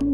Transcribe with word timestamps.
Velkommen 0.00 0.12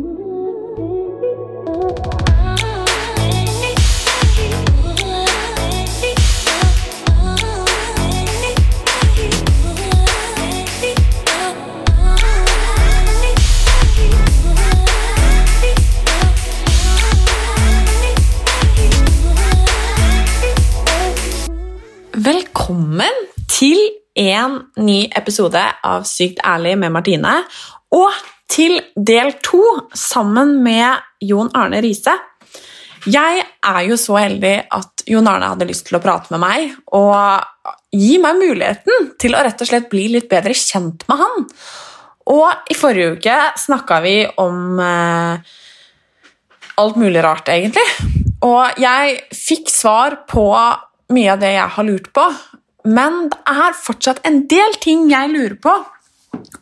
til 23.49 23.79
en 24.17 24.59
ny 24.77 25.07
episode 25.15 25.63
av 25.85 26.03
Sykt 26.03 26.43
ærlig 26.43 26.79
med 26.79 26.91
Martine. 26.91 27.45
Og 27.95 28.11
til 28.51 28.79
del 28.95 29.35
to 29.45 29.63
sammen 29.97 30.59
med 30.65 31.03
Jon 31.25 31.51
Arne 31.57 31.81
Riise. 31.85 32.15
Jeg 33.07 33.43
er 33.45 33.81
jo 33.87 33.99
så 34.01 34.17
heldig 34.19 34.55
at 34.75 35.05
Jon 35.07 35.29
Arne 35.31 35.53
hadde 35.53 35.69
lyst 35.69 35.87
til 35.89 35.99
å 35.99 36.03
prate 36.03 36.33
med 36.35 36.43
meg 36.43 36.73
og 36.97 37.77
gi 37.95 38.17
meg 38.23 38.41
muligheten 38.41 39.13
til 39.21 39.37
å 39.37 39.43
rett 39.47 39.63
og 39.63 39.69
slett 39.71 39.91
bli 39.93 40.09
litt 40.17 40.27
bedre 40.31 40.57
kjent 40.59 41.07
med 41.11 41.23
han. 41.23 41.47
Og 42.35 42.73
i 42.73 42.75
forrige 42.75 43.15
uke 43.15 43.37
snakka 43.63 44.01
vi 44.03 44.17
om 44.43 44.81
eh, 44.83 45.55
alt 46.83 46.99
mulig 46.99 47.23
rart, 47.23 47.49
egentlig. 47.53 47.87
Og 48.45 48.81
jeg 48.83 49.21
fikk 49.35 49.71
svar 49.71 50.21
på 50.29 50.49
mye 51.15 51.35
av 51.37 51.43
det 51.43 51.53
jeg 51.55 51.75
har 51.77 51.87
lurt 51.87 52.11
på, 52.15 52.25
men 52.91 53.29
det 53.31 53.39
er 53.51 53.79
fortsatt 53.79 54.25
en 54.27 54.43
del 54.51 54.75
ting 54.83 55.07
jeg 55.11 55.31
lurer 55.33 55.57
på, 55.63 55.75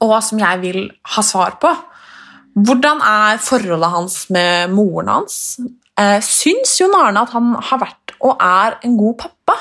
og 0.03 0.17
som 0.25 0.41
jeg 0.41 0.61
vil 0.63 0.81
ha 1.15 1.25
svar 1.25 1.59
på. 1.63 1.73
Hvordan 2.55 3.03
er 3.03 3.41
forholdet 3.43 3.91
hans 3.91 4.19
med 4.35 4.75
moren 4.75 5.11
hans? 5.11 5.39
Eh, 5.99 6.21
syns 6.23 6.77
Jon 6.81 6.95
Arne 6.99 7.25
at 7.25 7.35
han 7.35 7.55
har 7.59 7.83
vært 7.83 8.15
og 8.25 8.39
er 8.43 8.79
en 8.87 8.97
god 8.99 9.19
pappa? 9.25 9.59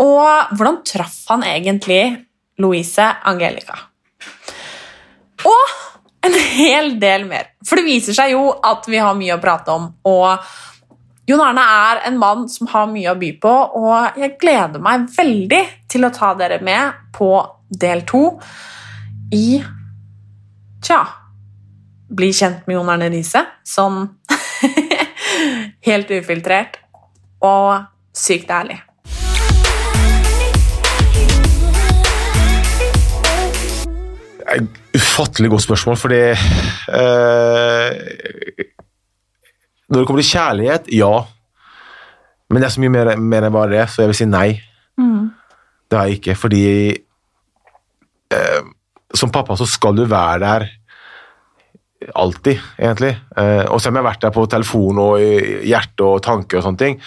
Og 0.00 0.56
hvordan 0.56 0.80
traff 0.86 1.22
han 1.28 1.44
egentlig 1.44 2.02
Louise 2.60 3.04
Angelica? 3.28 3.76
Og 5.48 5.76
en 6.26 6.36
hel 6.36 6.94
del 7.00 7.24
mer. 7.28 7.52
For 7.66 7.80
det 7.80 7.86
viser 7.88 8.16
seg 8.16 8.34
jo 8.34 8.50
at 8.52 8.88
vi 8.88 9.00
har 9.00 9.16
mye 9.16 9.36
å 9.36 9.42
prate 9.42 9.72
om. 9.72 9.86
Og 10.08 11.30
Jon 11.30 11.42
Arne 11.44 11.62
er 11.62 12.02
en 12.08 12.18
mann 12.20 12.48
som 12.50 12.68
har 12.72 12.88
mye 12.90 13.12
å 13.12 13.18
by 13.18 13.30
på, 13.42 13.52
og 13.78 14.18
jeg 14.18 14.36
gleder 14.40 14.82
meg 14.82 15.06
veldig 15.14 15.62
til 15.90 16.06
å 16.06 16.12
ta 16.14 16.32
dere 16.38 16.58
med 16.64 17.12
på 17.14 17.30
del 17.70 18.02
to 18.08 18.24
i 19.30 19.62
Tja 20.82 21.00
Bli 22.10 22.32
kjent 22.34 22.66
med 22.66 22.74
Jon 22.74 22.88
Arne 22.90 23.06
Riise 23.12 23.44
sånn 23.66 24.02
helt 25.86 26.10
ufiltrert 26.10 26.80
og 27.46 27.86
sykt 28.16 28.50
ærlig. 28.50 28.80
Ufattelig 34.98 35.52
godt 35.52 35.62
spørsmål, 35.62 35.96
fordi 35.96 36.18
eh, 36.34 36.34
Når 39.86 39.94
det 39.94 40.06
kommer 40.08 40.22
til 40.24 40.32
kjærlighet, 40.32 40.90
ja. 40.98 41.12
Men 42.50 42.58
det 42.58 42.66
er 42.66 42.74
så 42.74 42.82
mye 42.82 42.96
mer, 42.98 43.12
mer 43.14 43.46
enn 43.46 43.54
bare 43.54 43.72
det, 43.76 43.86
så 43.94 44.02
jeg 44.02 44.10
vil 44.10 44.18
si 44.18 44.28
nei. 44.28 44.50
Det 45.90 45.98
har 45.98 46.10
jeg 46.10 46.20
ikke, 46.20 46.34
fordi 46.38 46.66
eh, 48.34 48.62
Som 49.16 49.32
pappa 49.34 49.56
så 49.58 49.66
skal 49.68 49.96
du 49.98 50.04
være 50.08 50.38
der 50.44 50.68
alltid, 52.16 52.60
egentlig. 52.78 53.12
Eh, 53.36 53.64
og 53.68 53.80
selv 53.80 53.92
om 53.92 53.98
jeg 53.98 54.04
har 54.04 54.10
vært 54.10 54.22
der 54.24 54.34
på 54.34 54.46
telefon 54.50 55.00
og 55.02 55.20
i 55.20 55.32
hjerte 55.68 56.06
og 56.06 56.22
tanke 56.24 56.58
og 56.58 56.64
sånne 56.64 56.80
ting, 56.80 57.00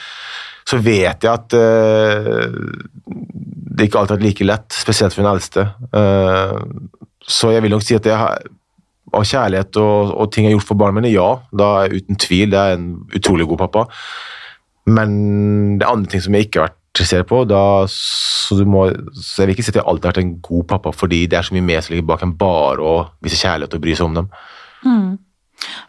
så 0.69 0.79
vet 0.79 1.25
jeg 1.25 1.31
at 1.31 1.55
eh, 1.57 2.57
det 3.73 3.87
ikke 3.87 4.03
alltid 4.03 4.19
er 4.19 4.25
like 4.27 4.47
lett, 4.47 4.67
spesielt 4.75 5.15
for 5.15 5.25
den 5.25 5.31
eldste. 5.33 5.65
Eh, 5.97 6.59
så 7.23 7.53
jeg 7.55 7.65
vil 7.65 7.73
nok 7.73 7.85
si 7.85 7.97
at 7.97 8.07
jeg 8.07 8.19
har, 8.19 8.45
av 9.13 9.25
kjærlighet 9.29 9.81
og, 9.81 10.13
og 10.17 10.29
ting 10.33 10.47
jeg 10.47 10.53
har 10.53 10.59
gjort 10.59 10.69
for 10.69 10.81
barna 10.83 10.99
mine, 10.99 11.13
ja. 11.13 11.27
Da 11.53 11.71
er 11.79 11.89
jeg 11.89 12.03
uten 12.03 12.21
tvil 12.21 12.53
det 12.53 12.61
er 12.61 12.77
en 12.77 12.87
utrolig 13.17 13.49
god 13.49 13.63
pappa. 13.65 13.87
Men 14.93 15.11
det 15.79 15.85
er 15.85 15.93
andre 15.93 16.11
ting 16.11 16.23
som 16.23 16.35
jeg 16.35 16.47
ikke 16.47 16.61
har 16.61 16.71
vært 16.71 16.79
interessert 16.93 17.27
på. 17.27 17.41
Da, 17.49 17.83
så, 17.89 18.57
du 18.59 18.65
må, 18.69 18.85
så 19.17 19.43
jeg 19.43 19.49
vil 19.49 19.57
ikke 19.57 19.65
si 19.65 19.73
at 19.73 19.81
jeg 19.81 19.87
alltid 19.89 20.07
har 20.07 20.13
vært 20.13 20.23
en 20.23 20.33
god 20.45 20.65
pappa, 20.69 20.93
fordi 20.95 21.25
det 21.29 21.39
er 21.39 21.47
så 21.47 21.55
mye 21.57 21.65
mer 21.65 21.81
som 21.81 21.95
ligger 21.95 22.09
bak 22.13 22.25
enn 22.25 22.37
bare 22.37 22.85
å 22.85 22.95
vise 23.25 23.39
kjærlighet 23.41 23.77
og 23.77 23.83
bry 23.83 23.95
seg 23.97 24.09
om 24.09 24.19
dem. 24.21 24.33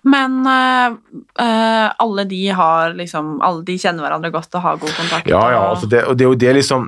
Men 0.07 0.37
eh, 0.47 0.97
eh, 1.45 1.87
alle 1.99 2.25
de 2.31 2.43
har 2.55 2.93
liksom 2.95 3.41
Alle 3.43 3.65
de 3.67 3.75
kjenner 3.81 4.05
hverandre 4.05 4.31
godt 4.31 4.55
og 4.55 4.63
har 4.63 4.77
god 4.79 4.93
kontakt. 4.95 5.31
Ja, 5.31 5.41
ja, 5.51 5.63
altså 5.73 5.89
det, 5.91 6.05
og 6.07 6.19
det 6.19 6.27
er 6.27 6.31
jo 6.31 6.39
det 6.39 6.53
liksom 6.61 6.85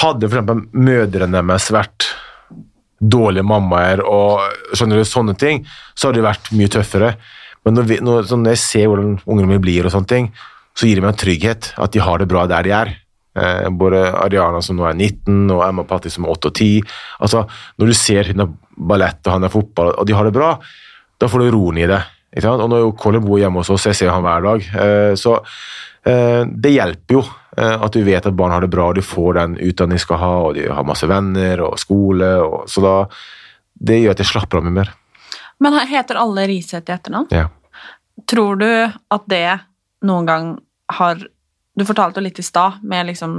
Hadde 0.00 0.30
eksempel 0.30 0.62
mødrene 0.72 1.42
deres 1.42 1.68
vært 1.74 2.08
dårlige 2.96 3.44
mammaer 3.44 4.00
og 4.00 4.40
skjønner 4.72 5.02
du, 5.02 5.04
sånne 5.04 5.34
ting, 5.36 5.66
så 5.92 6.08
hadde 6.08 6.22
det 6.22 6.24
vært 6.24 6.46
mye 6.56 6.70
tøffere. 6.72 7.10
Men 7.68 7.76
når, 7.76 7.88
vi, 7.90 7.98
når, 8.00 8.24
sånn 8.30 8.40
når 8.46 8.54
jeg 8.54 8.62
ser 8.62 8.86
hvordan 8.88 9.18
ungene 9.26 9.50
mine 9.50 9.60
blir, 9.60 9.84
og 9.84 9.92
sånne 9.92 10.08
ting, 10.08 10.30
så 10.72 10.88
gir 10.88 10.96
det 10.96 11.04
meg 11.04 11.12
en 11.12 11.18
trygghet 11.20 11.68
at 11.76 11.92
de 11.92 12.00
har 12.00 12.22
det 12.22 12.28
bra 12.30 12.46
der 12.48 12.64
de 12.64 12.72
er. 12.72 12.94
Eh, 13.36 13.68
både 13.70 14.02
Ariana 14.16 14.62
som 14.64 14.78
nå 14.78 14.86
er 14.88 14.96
19, 14.96 15.50
og 15.52 15.62
Emma 15.66 15.84
Patti 15.88 16.12
som 16.12 16.24
er 16.24 16.34
8 16.34 16.50
og 16.50 16.54
10. 16.54 16.96
Altså, 17.26 17.44
når 17.76 17.92
du 17.92 17.96
ser 17.98 18.32
hun 18.32 18.44
er 18.46 18.52
ballett 18.76 19.26
og 19.26 19.36
han 19.36 19.48
er 19.48 19.52
fotball, 19.52 19.92
og 19.96 20.08
de 20.08 20.16
har 20.16 20.28
det 20.28 20.36
bra, 20.36 20.54
da 21.20 21.28
får 21.28 21.44
du 21.44 21.50
roen 21.54 21.80
i 21.80 21.88
det. 21.88 22.02
Ikke 22.36 22.46
sant? 22.46 22.62
Og 22.64 22.70
nå 22.70 22.82
jo 22.82 22.94
Colin 23.00 23.24
bor 23.24 23.40
hjemme 23.40 23.62
hos 23.62 23.72
oss, 23.72 23.88
jeg 23.88 23.96
ser 23.96 24.12
han 24.12 24.24
hver 24.24 24.44
dag. 24.44 24.68
Eh, 24.84 25.12
så 25.16 25.38
eh, 26.04 26.42
det 26.44 26.74
hjelper 26.74 27.18
jo 27.18 27.22
eh, 27.24 27.76
at 27.86 27.96
du 27.96 28.02
vet 28.04 28.28
at 28.28 28.36
barn 28.36 28.52
har 28.52 28.64
det 28.64 28.72
bra, 28.72 28.90
og 28.90 28.98
de 28.98 29.04
får 29.04 29.38
den 29.38 29.56
utdanningen 29.56 30.00
de 30.00 30.04
skal 30.04 30.20
ha, 30.20 30.32
og 30.48 30.58
de 30.58 30.66
har 30.68 30.88
masse 30.88 31.08
venner 31.08 31.64
og 31.64 31.78
skole. 31.80 32.30
Og, 32.44 32.66
så 32.72 32.84
da, 32.84 32.96
det 33.88 34.02
gjør 34.02 34.16
at 34.16 34.24
jeg 34.24 34.32
slapper 34.32 34.60
av 34.60 34.68
mye 34.68 34.80
mer. 34.82 34.92
Men 35.64 35.78
heter 35.88 36.20
alle 36.20 36.44
Riseth 36.50 36.90
i 36.90 36.96
etternavn? 36.96 37.30
Ja. 37.32 37.48
Tror 38.28 38.60
du 38.60 38.68
at 38.68 39.24
det 39.32 39.58
noen 40.04 40.28
gang 40.28 40.52
har 40.92 41.24
Du 41.76 41.84
fortalte 41.84 42.20
jo 42.20 42.24
litt 42.24 42.38
i 42.40 42.42
stad, 42.46 42.78
med 42.82 43.06
liksom 43.10 43.32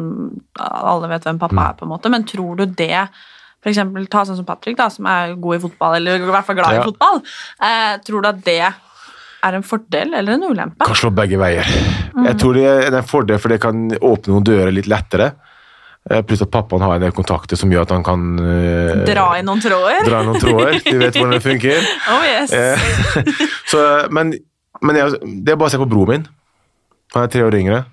Alle 0.62 1.08
vet 1.10 1.24
hvem 1.26 1.40
pappa 1.42 1.56
Mm. 1.56 1.70
er, 1.70 1.74
på 1.80 1.86
en 1.88 1.90
måte, 1.96 2.10
men 2.14 2.24
tror 2.24 2.56
du 2.58 2.66
det 2.66 3.08
for 3.64 3.72
eksempel, 3.72 4.06
Ta 4.08 4.22
sånn 4.24 4.36
som 4.38 4.46
Patrick, 4.46 4.78
da, 4.78 4.88
som 4.94 5.06
er 5.10 5.34
god 5.36 5.56
i 5.56 5.60
fotball, 5.64 5.96
eller 5.98 6.22
i 6.22 6.30
hvert 6.30 6.46
fall 6.46 6.56
glad 6.56 6.76
Ja. 6.76 6.82
i 6.82 6.86
fotball. 6.86 7.24
Eh, 7.60 7.98
tror 8.06 8.22
du 8.22 8.28
at 8.30 8.44
det 8.46 8.60
er 8.62 9.54
en 9.58 9.64
fordel 9.64 10.14
eller 10.14 10.34
en 10.34 10.44
ulempe? 10.44 10.86
Kan 10.86 10.96
slå 10.96 11.10
begge 11.14 11.38
veier. 11.42 11.66
Mm. 12.14 12.26
Jeg 12.28 12.38
tror 12.38 12.54
det 12.54 12.66
er 12.94 12.96
en 12.96 13.04
fordel, 13.04 13.40
for 13.40 13.50
det 13.50 13.60
kan 13.62 13.90
åpne 13.98 14.28
noen 14.36 14.44
dører 14.46 14.72
litt 14.72 14.86
lettere. 14.88 15.32
Eh, 16.10 16.22
Pluss 16.22 16.42
at 16.46 16.52
pappaen 16.52 16.82
har 16.82 16.94
en 16.96 17.02
del 17.02 17.12
kontakter 17.12 17.58
som 17.58 17.70
gjør 17.70 17.82
at 17.82 17.90
han 17.90 18.04
kan 18.04 18.40
eh, 18.40 19.04
Dra 19.10 19.26
i 19.36 19.42
noen 19.42 19.60
tråder? 19.60 20.06
dra 20.06 20.22
i 20.22 20.26
noen 20.26 20.40
tråder. 20.40 20.80
Du 20.92 20.98
vet 21.00 21.14
hvordan 21.18 21.32
det 21.32 21.44
funker. 21.44 21.82
Oh 22.14 22.24
yes. 22.24 22.54
Eh, 22.54 22.78
så, 23.72 24.08
men 24.12 24.34
men 24.82 24.96
jeg, 24.96 25.18
det 25.44 25.52
er 25.52 25.58
bare 25.58 25.68
å 25.68 25.72
se 25.74 25.78
på 25.82 25.90
broren 25.90 26.08
min. 26.14 26.28
Han 27.16 27.24
er 27.24 27.28
tre 27.34 27.42
år 27.42 27.56
yngre. 27.58 27.86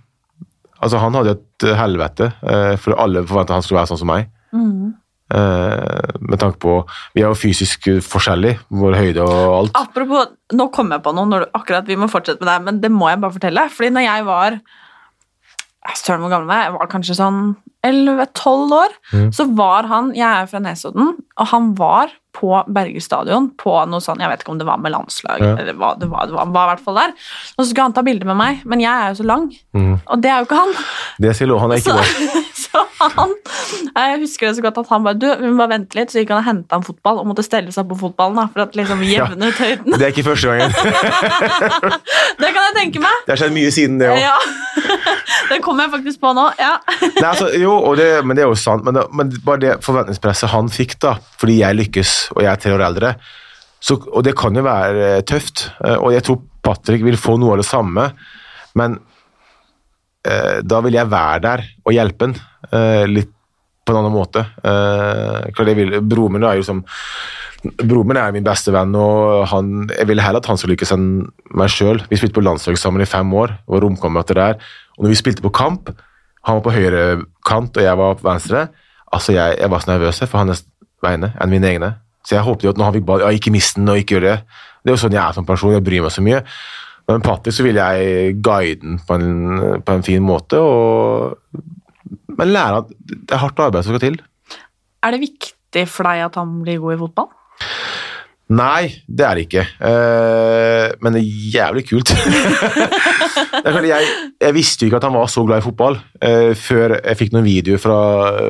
Altså, 0.84 1.00
han 1.00 1.17
hadde 1.17 1.39
et 1.39 1.67
eh, 1.67 1.78
helvete, 1.78 2.28
eh, 2.45 2.75
for 2.81 2.99
alle 3.00 3.25
forventa 3.27 3.56
han 3.56 3.65
skulle 3.65 3.81
være 3.81 3.93
sånn 3.95 4.03
som 4.03 4.11
meg. 4.11 4.28
Mm. 4.55 4.93
Eh, 5.34 6.17
med 6.21 6.37
tanke 6.39 6.61
på 6.61 6.75
Vi 7.17 7.22
er 7.22 7.31
jo 7.31 7.39
fysisk 7.39 7.89
forskjellige, 8.05 8.61
vår 8.69 8.99
høyde 9.00 9.25
og 9.25 9.55
alt. 9.59 9.78
Apropos, 9.81 10.34
nå 10.53 10.69
kom 10.75 10.93
jeg 10.93 11.05
på 11.05 11.15
noe, 11.17 11.31
når 11.31 11.47
du, 11.47 11.53
akkurat 11.56 11.89
vi 11.89 11.99
må 11.99 12.11
fortsette 12.12 12.44
med 12.44 12.50
det, 12.53 12.59
men 12.69 12.83
det 12.83 12.93
må 12.93 13.09
jeg 13.11 13.23
bare 13.25 13.39
fortelle. 13.39 13.69
Fordi 13.73 13.94
når 13.97 14.09
jeg 14.09 14.27
var 14.31 14.59
Søren 16.00 16.23
hvor 16.25 16.31
gammel 16.33 16.49
var 16.49 16.62
jeg? 16.62 16.69
Jeg 16.71 16.75
var 16.78 16.89
kanskje 16.89 17.15
sånn 17.19 17.41
11-12 17.84 18.71
år. 18.73 18.94
Mm. 19.12 19.27
Så 19.37 19.44
var 19.59 19.89
han 19.91 20.15
Jeg 20.17 20.28
er 20.28 20.47
fra 20.49 20.62
Nesodden, 20.65 21.11
og 21.37 21.50
han 21.50 21.75
var 21.77 22.15
på 22.34 22.50
Berger 22.75 23.00
stadion 23.05 23.50
på 23.61 23.73
noe 23.88 24.03
sånn 24.03 24.19
Jeg 24.19 24.29
vet 24.32 24.41
ikke 24.43 24.50
om 24.50 24.59
det 24.59 24.67
var 24.67 24.81
med 24.82 24.91
landslag, 24.93 25.38
Ja. 25.41 25.53
eller 25.56 25.73
hva 25.79 25.93
det 25.99 26.09
var. 26.11 26.26
Det 26.26 26.35
var, 26.35 26.47
var 26.50 26.67
i 26.67 26.70
hvert 26.75 26.85
fall 26.85 26.94
der. 26.99 27.12
Og 27.56 27.64
så 27.64 27.69
skulle 27.70 27.85
han 27.88 27.93
ta 27.97 28.03
bilde 28.03 28.26
med 28.26 28.37
meg, 28.37 28.64
men 28.67 28.81
jeg 28.82 28.91
er 28.93 29.12
jo 29.14 29.23
så 29.23 29.26
lang, 29.26 29.47
Mm. 29.75 30.00
og 30.06 30.20
det 30.20 30.31
er 30.31 30.38
jo 30.43 30.49
ikke 30.49 30.59
han. 30.59 30.75
Det 31.20 31.37
sier 31.37 31.47
lov, 31.49 31.61
han 31.61 31.70
er 31.73 31.76
ikke 31.82 31.94
Så, 31.94 31.97
det. 32.03 32.44
han 33.00 33.32
Jeg 33.94 34.21
husker 34.23 34.49
det 34.49 34.56
så 34.59 34.65
godt 34.65 34.79
at 34.82 34.88
han 34.93 35.05
bare 35.06 35.19
Du, 35.21 35.26
vi 35.41 35.50
må 35.50 35.59
bare 35.62 35.73
vente 35.76 35.99
litt, 35.99 36.11
så 36.12 36.21
gikk 36.23 36.32
han 36.35 36.41
og 36.43 36.47
henta 36.49 36.79
en 36.81 36.87
fotball 36.87 37.21
og 37.23 37.29
måtte 37.31 37.44
stelle 37.47 37.73
seg 37.75 37.87
på 37.91 37.99
fotballen 38.00 38.41
da, 38.41 38.47
for 38.53 38.65
at 38.67 38.76
liksom 38.79 39.03
jevne 39.06 39.50
ut 39.53 39.61
høyden. 39.62 39.94
Det 39.99 40.06
er 40.09 40.12
ikke 40.15 40.26
første 40.31 40.50
gangen. 40.50 40.75
Det 42.41 42.50
kan 42.50 42.61
jeg 42.67 42.75
tenke 42.79 43.03
meg. 43.05 43.23
Det 43.26 43.35
har 43.35 43.41
skjedd 43.44 43.55
mye 43.55 43.71
siden 43.75 44.00
det 44.03 44.11
òg. 44.11 44.21
Ja. 44.23 44.35
Det 45.50 45.61
kommer 45.65 45.87
jeg 45.87 45.93
faktisk 45.94 46.21
på 46.25 46.32
nå. 46.37 46.44
Ja. 46.59 46.73
Nei, 47.21 47.29
altså, 47.31 47.49
jo, 47.61 47.75
det, 47.99 48.09
men 48.26 48.37
det 48.38 48.44
er 48.44 48.50
jo 48.50 48.59
sant. 48.59 48.85
Men, 48.87 48.97
det, 48.99 49.05
men 49.17 49.32
bare 49.44 49.62
det 49.62 49.73
forventningspresset 49.85 50.50
han 50.55 50.71
fikk, 50.73 50.97
da, 51.05 51.15
fordi 51.41 51.59
jeg 51.61 51.79
lykkes 51.81 52.15
og 52.35 52.43
jeg 52.44 52.50
er 52.53 52.62
tre 52.62 52.75
år 52.76 52.85
eldre, 52.88 53.15
så, 53.85 53.99
og 54.00 54.25
det 54.25 54.32
kan 54.38 54.56
jo 54.56 54.62
være 54.65 55.09
eh, 55.19 55.23
tøft. 55.29 55.67
eh, 55.85 55.99
Og 56.00 56.15
jeg 56.15 56.25
tror 56.25 56.41
Patrick 56.65 57.05
vil 57.05 57.19
få 57.21 57.37
noe 57.41 57.55
av 57.56 57.61
det 57.61 57.69
samme, 57.69 58.06
men 58.81 58.97
eh, 60.25 60.62
da 60.65 60.81
vil 60.87 60.97
jeg 60.97 61.11
være 61.12 61.43
der 61.44 61.65
og 61.85 61.93
hjelpe 61.93 62.31
han 62.31 62.37
litt 63.11 63.32
på 63.85 63.93
en 63.93 64.00
annen 64.00 64.15
måte. 64.15 64.44
Eh, 64.65 66.00
Broren 66.00 66.32
min 66.32 66.47
er 66.47 66.59
jo 66.59 66.67
som 66.67 66.82
Broren 67.65 68.11
min 68.11 68.21
er 68.21 68.32
min 68.35 68.44
beste 68.44 68.73
venn, 68.75 68.93
og 68.97 69.47
han, 69.49 69.87
jeg 69.88 70.09
ville 70.09 70.25
heller 70.25 70.43
at 70.43 70.49
han 70.50 70.59
skulle 70.61 70.75
lykkes 70.75 70.93
enn 70.97 71.06
meg 71.56 71.73
sjøl. 71.73 72.03
Vi 72.11 72.19
spilte 72.21 72.37
på 72.37 72.44
landslag 72.44 72.76
sammen 72.81 73.05
i 73.05 73.09
fem 73.09 73.31
år, 73.32 73.55
og 73.65 73.81
romkamerater 73.85 74.41
der. 74.41 74.59
Og 74.99 75.06
når 75.06 75.15
vi 75.15 75.21
spilte 75.21 75.44
på 75.44 75.53
kamp, 75.55 75.88
han 76.44 76.59
var 76.59 76.65
på 76.67 76.75
høyre 76.75 77.05
kant, 77.49 77.76
og 77.76 77.87
jeg 77.87 78.00
var 78.00 78.19
på 78.21 78.29
venstre. 78.29 78.67
Altså, 79.17 79.32
jeg, 79.37 79.56
jeg 79.62 79.73
var 79.73 79.81
så 79.81 79.94
nervøs 79.94 80.21
for 80.26 80.43
hans 80.43 80.65
vegne 81.05 81.32
enn 81.41 81.53
mine 81.53 81.71
egne. 81.71 81.91
Så 82.25 82.37
jeg 82.37 82.44
håpet 82.44 82.67
jo 82.67 82.73
at 82.75 82.81
når 82.81 82.91
han 82.91 82.97
fikk 82.99 83.09
ball, 83.09 83.25
ja, 83.25 83.32
ikke 83.32 83.53
mist 83.55 83.79
den, 83.79 83.88
og 83.88 84.00
ikke 84.00 84.19
gjør 84.19 84.26
det. 84.29 84.38
Det 84.85 84.93
er 84.93 84.97
jo 84.99 85.03
sånn 85.06 85.17
jeg 85.17 85.25
er 85.25 85.37
som 85.37 85.49
person, 85.49 85.73
jeg 85.73 85.85
bryr 85.85 86.05
meg 86.05 86.12
så 86.12 86.25
mye. 86.25 86.43
Men 87.09 87.25
Patti 87.25 87.53
så 87.53 87.65
vil 87.65 87.81
jeg 87.81 88.37
guide 88.44 88.81
den 88.81 89.00
på 89.09 89.17
en, 89.17 89.81
på 89.85 89.97
en 89.97 90.05
fin 90.05 90.25
måte, 90.25 90.61
og, 90.61 91.65
men 92.35 92.53
lære 92.53 92.83
at 92.83 92.93
det 93.05 93.35
er 93.35 93.43
hardt 93.43 93.62
arbeid 93.62 93.87
som 93.87 93.95
skal 93.95 94.05
til. 94.05 94.21
Er 95.05 95.15
det 95.15 95.23
viktig 95.25 95.87
for 95.91 96.09
deg 96.09 96.27
at 96.27 96.39
han 96.41 96.61
blir 96.65 96.81
god 96.83 96.97
i 96.97 97.01
fotball? 97.05 97.33
Nei, 98.55 98.91
det 99.09 99.25
er 99.25 99.39
det 99.39 99.45
ikke. 99.47 99.62
Eh, 99.89 100.91
men 101.01 101.17
det 101.17 101.23
er 101.23 101.53
jævlig 101.55 101.87
kult. 101.89 102.12
jeg, 103.65 104.09
jeg, 104.41 104.55
visste 104.55 104.85
jo 104.85 104.91
ikke 104.91 105.01
at 105.01 105.06
han 105.09 105.17
var 105.17 105.31
så 105.33 105.47
glad 105.49 105.62
i 105.62 105.65
fotball 105.65 105.97
eh, 106.21 106.53
før 106.59 106.99
jeg 106.99 107.21
fikk 107.23 107.33
noen 107.33 107.47
videoer 107.47 107.81
fra, 107.81 107.99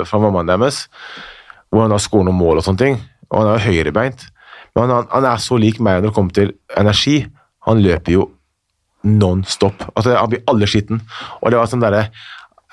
fra 0.08 0.20
mammaen 0.22 0.50
deres 0.50 0.84
hvor 1.74 1.86
han 1.86 1.94
har 1.94 2.02
skåret 2.02 2.28
noen 2.28 2.38
mål 2.38 2.60
og 2.60 2.66
sånne 2.66 2.82
ting. 2.82 3.00
Og 3.30 3.40
han 3.40 3.52
er 3.54 3.64
høyrebeint. 3.64 4.28
Men 4.74 4.90
han, 4.90 5.08
han, 5.10 5.26
er 5.26 5.42
så 5.42 5.58
lik 5.58 5.80
meg 5.82 6.00
når 6.00 6.10
det 6.10 6.14
kommer 6.16 6.36
til 6.36 6.52
energi. 6.78 7.16
Han 7.66 7.82
løper 7.82 8.14
jo 8.14 8.28
non 9.04 9.42
stop. 9.46 9.82
Altså, 9.92 10.14
han 10.16 10.30
blir 10.30 10.44
aldri 10.50 10.70
skitten. 10.70 11.02
Og 11.42 11.50
det 11.50 11.58
var 11.58 11.70
sånn 11.70 11.82
derre 11.82 12.06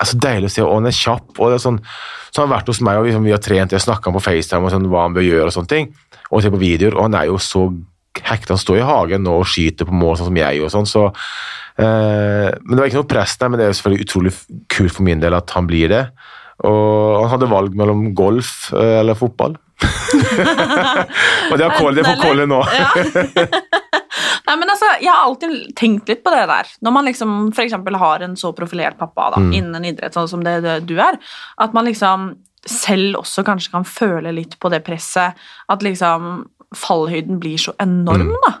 er 0.02 0.10
så 0.10 0.18
deilig 0.20 0.50
å 0.50 0.54
se, 0.54 0.64
og 0.66 0.74
han 0.76 0.90
er 0.90 0.98
kjapp. 0.98 1.30
og 1.38 1.52
det 1.52 1.58
er 1.58 1.64
sånn, 1.66 1.80
Så 2.32 2.42
han 2.42 2.48
har 2.48 2.58
vært 2.58 2.68
hos 2.72 2.80
meg, 2.80 2.98
og 2.98 3.06
liksom, 3.06 3.24
vi 3.28 3.34
har 3.34 3.42
trent, 3.44 3.72
jeg 3.72 3.84
snakka 3.84 4.12
på 4.12 4.22
FaceTime 4.24 4.64
og 4.66 4.72
sånn, 4.72 4.90
hva 4.90 5.06
han 5.06 5.16
bør 5.16 5.26
gjøre, 5.26 5.48
og 5.50 5.56
sånne 5.56 5.72
ting, 5.72 5.90
og 6.30 6.42
ser 6.42 6.54
på 6.54 6.62
videoer, 6.62 6.96
og 6.96 7.08
han 7.08 7.18
er 7.18 7.26
jo 7.28 7.38
så 7.42 7.66
hekta. 8.20 8.54
Han 8.54 8.62
står 8.62 8.80
i 8.80 8.86
hagen 8.88 9.24
nå 9.26 9.38
og 9.40 9.48
skyter 9.48 9.88
på 9.88 9.96
mål, 9.96 10.16
sånn 10.18 10.30
som 10.30 10.40
jeg 10.40 10.62
og 10.62 10.72
sånn, 10.72 10.88
så 10.88 11.08
eh, 11.08 12.48
Men 12.52 12.72
det 12.74 12.80
var 12.80 12.90
ikke 12.90 13.02
noe 13.02 13.12
press 13.14 13.36
der, 13.36 13.52
men 13.52 13.60
det 13.60 13.66
er 13.66 13.72
jo 13.72 13.80
selvfølgelig 13.80 14.06
utrolig 14.06 14.32
kult 14.72 14.96
for 14.96 15.08
min 15.08 15.20
del 15.22 15.36
at 15.36 15.52
han 15.56 15.68
blir 15.68 15.92
det. 15.92 16.04
Og 16.68 17.24
han 17.24 17.32
hadde 17.32 17.50
valg 17.50 17.76
mellom 17.76 18.14
golf 18.14 18.72
eh, 18.76 19.00
eller 19.00 19.18
fotball. 19.18 19.56
og 21.50 21.56
det 21.58 21.66
har 21.66 22.20
Kåle 22.22 22.46
nå. 22.46 22.60
Nei, 24.48 24.56
men 24.58 24.70
altså, 24.72 24.88
Jeg 25.00 25.10
har 25.12 25.26
alltid 25.26 25.74
tenkt 25.78 26.08
litt 26.10 26.22
på 26.24 26.32
det 26.34 26.46
der. 26.50 26.70
Når 26.82 26.94
man 26.94 27.06
liksom 27.08 27.36
f.eks. 27.52 27.76
har 28.04 28.24
en 28.26 28.38
så 28.38 28.52
profilert 28.56 28.98
pappa 28.98 29.30
da, 29.36 29.42
mm. 29.42 29.52
innen 29.58 29.86
idrett, 29.92 30.16
sånn 30.16 30.30
som 30.30 30.42
det, 30.46 30.60
det, 30.64 30.80
du 30.88 30.96
er, 30.98 31.20
at 31.62 31.76
man 31.76 31.86
liksom 31.88 32.32
selv 32.62 33.22
også 33.22 33.42
kanskje 33.46 33.72
kan 33.72 33.86
føle 33.86 34.32
litt 34.34 34.58
på 34.62 34.70
det 34.72 34.82
presset. 34.86 35.38
At 35.70 35.82
liksom 35.86 36.44
fallhøyden 36.78 37.40
blir 37.42 37.60
så 37.60 37.74
enorm, 37.82 38.32
da. 38.46 38.52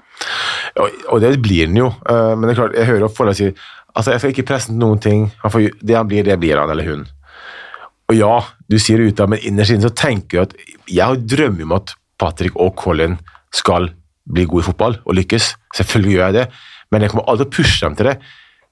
Og, 0.82 0.98
og 1.14 1.22
det 1.22 1.36
blir 1.42 1.70
den 1.70 1.78
jo, 1.80 1.88
uh, 2.06 2.34
men 2.36 2.46
det 2.46 2.52
er 2.52 2.58
klart, 2.60 2.76
jeg 2.76 2.88
hører 2.90 3.06
opp 3.08 3.16
folk 3.16 3.34
si 3.34 3.48
altså 3.92 4.12
jeg 4.12 4.22
skal 4.22 4.32
ikke 4.34 4.46
presse 4.48 4.74
noen 4.74 5.00
ting. 5.02 5.26
Får, 5.42 5.66
det 5.80 5.96
han 5.96 6.08
blir, 6.08 6.24
det 6.26 6.38
blir 6.40 6.60
han 6.60 6.70
eller 6.72 6.86
hun. 6.88 7.06
Og 8.10 8.16
ja, 8.16 8.36
du 8.68 8.78
sier 8.80 9.00
det 9.00 9.12
ut 9.12 9.22
av, 9.24 9.32
men 9.32 9.42
innerst 9.44 9.74
inne 9.74 9.88
så 9.88 9.94
tenker 9.96 10.38
jeg 10.38 10.48
at 10.48 10.54
jeg 10.92 11.24
drømmer 11.32 11.66
om 11.68 11.74
at 11.78 11.94
Patrick 12.20 12.56
og 12.60 12.74
Colin 12.80 13.18
skal 13.54 13.90
bli 14.28 14.46
god 14.48 14.62
i 14.62 14.66
fotball 14.68 15.00
og 15.02 15.16
lykkes. 15.18 15.54
Selvfølgelig 15.78 16.14
gjør 16.16 16.24
jeg 16.28 16.38
det, 16.38 16.46
men 16.92 17.02
jeg 17.02 17.12
kommer 17.12 17.28
aldri 17.30 17.46
til 17.46 17.50
å 17.50 17.56
pushe 17.56 17.86
dem 17.86 17.98
til 17.98 18.10
det. 18.10 18.16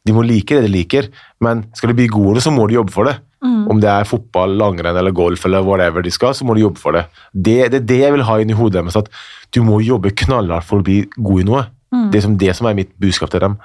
De 0.06 0.14
må 0.16 0.22
like 0.24 0.56
det 0.56 0.64
de 0.64 0.72
liker, 0.72 1.10
men 1.44 1.66
skal 1.76 1.92
de 1.92 1.98
bli 1.98 2.08
gode, 2.08 2.40
så 2.40 2.52
må 2.54 2.64
de 2.68 2.78
jobbe 2.78 2.94
for 2.94 3.08
det. 3.08 3.18
Mm. 3.44 3.66
Om 3.72 3.80
det 3.80 3.88
er 3.88 4.08
fotball, 4.08 4.54
langrenn 4.60 4.96
eller 4.96 5.14
golf 5.16 5.44
eller 5.48 5.64
whatever 5.64 6.04
de 6.04 6.12
skal, 6.12 6.34
så 6.36 6.44
må 6.44 6.56
de 6.56 6.64
jobbe 6.64 6.80
for 6.80 6.96
det. 6.96 7.06
Det, 7.32 7.58
det 7.72 7.80
er 7.80 7.86
det 7.88 8.00
jeg 8.02 8.14
vil 8.16 8.24
ha 8.28 8.38
inn 8.40 8.52
i 8.52 8.56
hodet 8.56 8.80
deres, 8.80 8.98
at 9.00 9.10
du 9.52 9.62
må 9.66 9.80
jobbe 9.84 10.12
knallhardt 10.22 10.68
for 10.68 10.80
å 10.80 10.86
bli 10.86 11.02
god 11.16 11.42
i 11.42 11.46
noe. 11.48 11.66
Mm. 11.90 12.08
Det, 12.12 12.20
er 12.20 12.24
som 12.24 12.36
det 12.38 12.56
som 12.56 12.68
er 12.70 12.76
mitt 12.78 12.92
budskap 13.02 13.32
til 13.32 13.42
dem. 13.42 13.56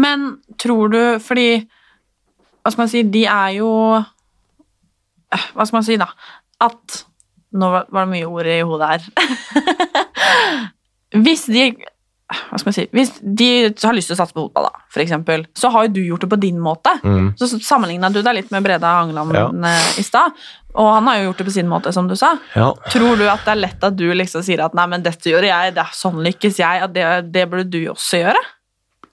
Men 0.00 0.36
tror 0.60 0.92
du, 0.92 1.00
fordi 1.22 1.64
Hva 2.62 2.70
skal 2.70 2.84
man 2.84 2.90
si, 2.92 3.00
de 3.10 3.24
er 3.26 3.56
jo 3.56 3.70
eh, 3.98 5.46
Hva 5.56 5.66
skal 5.66 5.80
man 5.80 5.86
si, 5.88 5.96
da? 5.98 6.06
At 6.62 7.00
Nå 7.58 7.72
var 7.72 7.88
det 7.90 8.10
mye 8.12 8.28
ord 8.30 8.46
i 8.48 8.60
hodet 8.64 8.92
her. 8.92 9.08
Hvis 11.12 11.46
de 11.52 11.70
hva 12.32 12.58
skal 12.58 12.70
man 12.70 12.76
si, 12.76 12.86
Hvis 12.96 13.10
de 13.20 13.48
har 13.82 13.96
lyst 13.96 14.10
til 14.10 14.16
å 14.16 14.20
satse 14.22 14.32
på 14.32 14.46
fotball, 14.46 14.70
da, 14.70 14.86
for 14.92 15.04
eksempel, 15.04 15.44
så 15.58 15.68
har 15.74 15.86
jo 15.86 15.94
du 15.98 16.00
gjort 16.00 16.24
det 16.24 16.30
på 16.32 16.40
din 16.40 16.60
måte. 16.62 16.94
Mm. 17.04 17.32
Så 17.36 17.50
sammenligna 17.58 18.08
du 18.12 18.22
deg 18.22 18.38
litt 18.38 18.52
med 18.54 18.64
Breda 18.64 18.94
Hangeland 19.00 19.36
ja. 19.36 19.46
Eh, 19.72 19.90
i 20.00 20.04
stad. 20.06 20.38
Og 20.72 20.88
han 20.88 21.10
har 21.10 21.18
jo 21.18 21.26
gjort 21.28 21.42
det 21.42 21.48
på 21.50 21.54
sin 21.58 21.68
måte, 21.68 21.92
som 21.92 22.08
du 22.08 22.16
sa. 22.16 22.34
Ja. 22.56 22.70
Tror 22.92 23.20
du 23.20 23.26
at 23.28 23.44
det 23.44 23.52
er 23.52 23.60
lett 23.60 23.84
at 23.84 23.98
du 23.98 24.06
liksom 24.16 24.44
sier 24.46 24.64
at 24.64 24.76
'nei, 24.76 24.88
men 24.94 25.04
dette 25.04 25.28
gjør 25.28 25.44
jeg, 25.50 25.74
det 25.76 25.84
er 25.84 25.96
sånn 25.96 26.22
lykkes 26.24 26.60
jeg', 26.62 26.86
at 26.88 26.94
det, 26.96 27.06
det 27.34 27.48
burde 27.50 27.68
du 27.68 27.82
også 27.92 28.22
gjøre? 28.24 28.44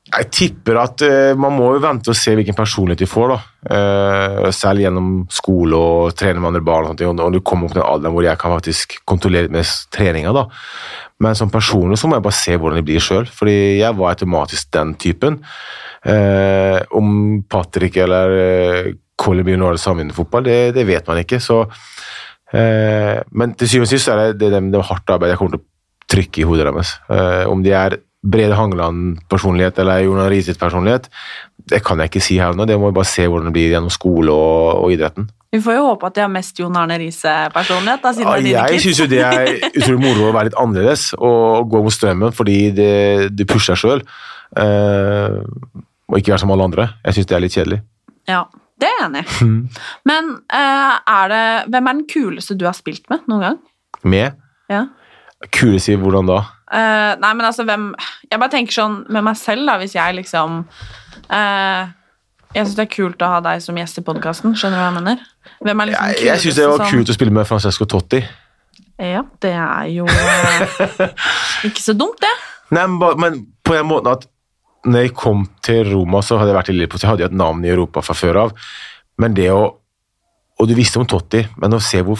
Jeg 0.09 0.29
tipper 0.33 0.79
at 0.81 1.03
uh, 1.05 1.37
man 1.37 1.53
må 1.53 1.73
jo 1.75 1.81
vente 1.83 2.09
og 2.09 2.17
se 2.17 2.33
hvilken 2.37 2.57
personlighet 2.57 3.03
de 3.03 3.09
får. 3.09 3.33
da. 3.33 3.37
Uh, 3.69 4.47
selv 4.55 4.81
gjennom 4.81 5.11
skole 5.33 5.77
og 5.77 6.15
trene 6.17 6.41
med 6.41 6.49
andre 6.51 6.63
barn. 6.65 6.89
og 6.89 6.97
sånt, 6.97 7.21
og 7.21 7.35
du 7.35 7.41
kommer 7.45 7.67
opp 7.67 7.75
til 7.75 7.83
en 7.83 7.91
alder 7.91 8.15
hvor 8.15 8.25
jeg 8.25 8.41
kan 8.41 8.55
faktisk 8.55 8.97
kontrollere 9.09 9.51
med 9.53 9.69
treninga. 9.93 10.33
da. 10.33 10.47
Men 11.21 11.37
som 11.37 11.51
personlig 11.53 11.99
så 11.99 12.09
må 12.09 12.17
jeg 12.17 12.25
bare 12.25 12.39
se 12.39 12.57
hvordan 12.57 12.79
de 12.79 12.87
blir 12.87 13.03
sjøl, 13.03 13.29
fordi 13.29 13.83
jeg 13.83 13.97
var 13.99 14.15
automatisk 14.15 14.73
den 14.73 14.95
typen. 14.97 15.39
Uh, 16.07 16.79
om 16.95 17.43
Patrick 17.49 17.99
eller 17.99 18.93
Colin 19.19 19.45
blir 19.45 19.59
noe 19.59 19.73
av 19.73 19.77
det 19.77 19.83
samme 19.83 20.01
innen 20.01 20.15
fotball, 20.15 20.47
det, 20.47 20.73
det, 20.77 20.87
vet 20.87 21.05
man 21.11 21.19
ikke. 21.21 21.41
Så, 21.43 21.65
men 22.49 23.51
til 23.59 23.67
syvende 23.67 23.85
og 23.85 23.91
sist 23.91 24.07
er 24.09 24.21
det, 24.21 24.37
det, 24.39 24.47
det, 24.55 24.61
det 24.71 24.85
hardt 24.87 25.11
arbeid 25.11 25.33
jeg 25.33 25.41
kommer 25.41 25.57
til 25.57 25.59
å 25.59 25.67
trykke 26.09 26.39
i 26.39 26.45
hodet 26.47 26.69
deres. 26.69 26.93
Om 27.51 27.65
de 27.65 27.73
er 27.75 27.97
Brede 28.19 28.55
Hangeland-personlighet 28.57 29.79
eller 29.79 30.03
Jonas 30.03 30.29
Rises 30.31 30.57
personlighet, 30.59 31.07
det 31.69 31.79
kan 31.85 31.99
jeg 32.01 32.11
ikke 32.11 32.23
si 32.23 32.39
her 32.41 32.55
nå. 32.57 32.65
Det 32.67 32.75
må 32.79 32.89
vi 32.89 32.97
bare 32.97 33.07
se 33.07 33.27
hvordan 33.27 33.47
det 33.47 33.55
blir 33.55 33.71
gjennom 33.71 33.93
skole 33.93 34.33
og, 34.33 34.83
og 34.83 34.95
idretten. 34.95 35.29
Vi 35.49 35.61
får 35.65 35.79
jo 35.79 35.85
håpe 35.87 36.05
at 36.09 36.17
de 36.17 36.21
har 36.21 36.29
mest 36.29 36.59
Jon 36.61 36.75
Arne 36.77 36.99
Riise-personlighet. 37.01 38.03
Ja, 38.51 38.67
jeg 38.69 38.81
syns 38.83 38.99
jo 39.01 39.07
det 39.09 39.21
er 39.25 39.47
utrolig 39.71 40.01
moro 40.03 40.27
å 40.27 40.33
være 40.35 40.51
litt 40.51 40.59
annerledes 40.61 41.07
og 41.17 41.71
gå 41.71 41.81
mot 41.85 41.95
strømmen 41.95 42.35
fordi 42.37 42.57
det, 42.77 42.91
det 43.33 43.47
pusher 43.49 43.73
deg 43.73 43.81
sjøl. 43.81 44.03
Uh, 44.53 44.61
eh, 44.65 45.79
og 46.09 46.19
ikke 46.19 46.35
være 46.35 46.43
som 46.43 46.53
alle 46.53 46.67
andre. 46.69 46.85
Jeg 47.07 47.17
syns 47.17 47.31
det 47.31 47.37
er 47.37 47.43
litt 47.45 47.57
kjedelig. 47.57 47.81
Ja, 48.29 48.43
det 48.81 48.91
er 48.91 48.95
jeg 48.95 49.07
enig 49.07 49.23
i. 49.25 49.49
Men 50.11 50.31
uh, 50.37 50.93
er 50.99 51.33
det 51.33 51.43
Hvem 51.73 51.89
er 51.89 51.97
den 51.97 52.05
kuleste 52.13 52.57
du 52.57 52.67
har 52.69 52.77
spilt 52.77 53.09
med 53.09 53.25
noen 53.31 53.45
gang? 53.47 53.59
Med? 54.05 54.37
Ja. 54.69 54.85
Kuleste 55.55 55.97
hvordan 55.97 56.29
da? 56.29 56.43
Uh, 56.69 57.15
nei, 57.17 57.31
men 57.33 57.47
altså, 57.47 57.63
hvem 57.65 57.87
Jeg 58.29 58.37
bare 58.37 58.53
tenker 58.53 58.75
sånn 58.75 58.99
med 59.09 59.23
meg 59.25 59.37
selv, 59.41 59.65
da, 59.65 59.79
hvis 59.81 59.95
jeg 59.97 60.19
liksom 60.19 60.59
uh, 60.61 61.87
jeg 62.49 62.65
syns 62.65 62.75
det 62.77 62.83
er 62.87 62.91
kult 62.93 63.21
å 63.21 63.29
ha 63.29 63.39
deg 63.45 63.61
som 63.61 63.77
gjest 63.77 63.99
i 64.01 64.03
podkasten. 64.05 64.55
Skjønner 64.57 64.79
du 64.79 64.81
hva 64.81 64.87
jeg 64.89 64.97
mener? 64.97 65.25
Hvem 65.61 65.81
er 65.81 65.89
liksom 65.91 66.13
jeg 66.13 66.25
jeg 66.25 66.43
syns 66.43 66.57
det 66.57 66.69
var 66.71 66.85
kult 66.89 67.11
å 67.11 67.15
spille 67.17 67.33
med 67.35 67.45
Francesco 67.49 67.85
Totti. 67.89 68.21
Ja, 68.99 69.21
det 69.39 69.51
er 69.53 69.85
jo 69.93 70.07
eh, 70.09 71.11
ikke 71.69 71.83
så 71.83 71.93
dumt, 71.95 72.17
det. 72.19 72.31
Nei, 72.75 72.87
men, 72.89 73.21
men 73.21 73.37
på 73.63 73.77
en 73.77 73.87
måte 73.87 74.15
at 74.17 74.25
når 74.89 75.05
jeg 75.05 75.13
kom 75.19 75.45
til 75.65 75.83
Roma, 75.91 76.23
så 76.25 76.39
hadde 76.39 76.51
jeg 76.51 76.57
vært 76.57 76.71
i 76.73 76.79
så 76.79 77.03
jeg 77.03 77.11
hadde 77.11 77.23
jo 77.25 77.29
et 77.29 77.37
navn 77.37 77.63
i 77.67 77.71
Europa 77.71 78.03
fra 78.03 78.15
før 78.17 78.41
av. 78.47 78.57
Men 79.19 79.37
det 79.37 79.51
å 79.53 79.75
Og 80.59 80.67
du 80.67 80.73
visste 80.75 80.99
om 80.99 81.05
Totti, 81.07 81.39
men 81.55 81.71
å 81.71 81.77
se 81.79 82.01
hvor 82.03 82.19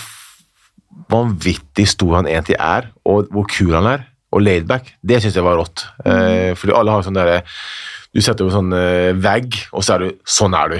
vanvittig 1.12 1.83
stor 1.91 2.21
han 2.21 2.27
egentlig 2.29 2.55
er, 2.55 2.85
og 3.03 3.27
hvor 3.35 3.43
kul 3.51 3.74
han 3.75 3.89
er, 3.89 4.05
og 4.29 4.43
laidback, 4.45 4.93
det 5.01 5.21
syns 5.24 5.38
jeg 5.38 5.45
var 5.45 5.57
rått. 5.57 5.88
Eh, 6.05 6.53
fordi 6.57 6.75
alle 6.77 6.93
har 6.93 7.05
sånn 7.05 7.17
derre 7.17 7.41
du 8.09 8.21
setter 8.25 8.48
jo 8.48 8.53
sånn 8.53 8.74
eh, 8.74 9.12
vegg, 9.17 9.57
og 9.75 9.86
så 9.86 9.95
er 9.95 10.05
du 10.05 10.09
Sånn 10.25 10.55
er 10.57 10.74
du. 10.74 10.79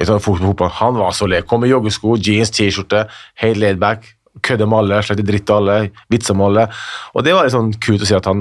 Han 0.00 0.96
var 0.96 1.12
så 1.12 1.28
lek. 1.28 1.44
Kom 1.48 1.60
med 1.62 1.70
joggesko, 1.70 2.16
jeans, 2.16 2.50
T-skjorte, 2.54 3.04
helt 3.42 3.60
laidback. 3.60 4.06
Kødder 4.40 4.68
med 4.70 4.78
alle, 4.78 5.02
sletter 5.04 5.26
dritt 5.28 5.50
av 5.52 5.60
alle, 5.60 5.90
vitser 6.10 6.36
med 6.38 6.48
alle. 6.48 6.64
Og 7.12 7.26
det 7.26 7.34
var 7.36 7.44
litt 7.44 7.54
sånn 7.54 7.74
kult 7.76 8.04
å 8.04 8.08
si 8.08 8.16
at 8.16 8.28
han 8.30 8.40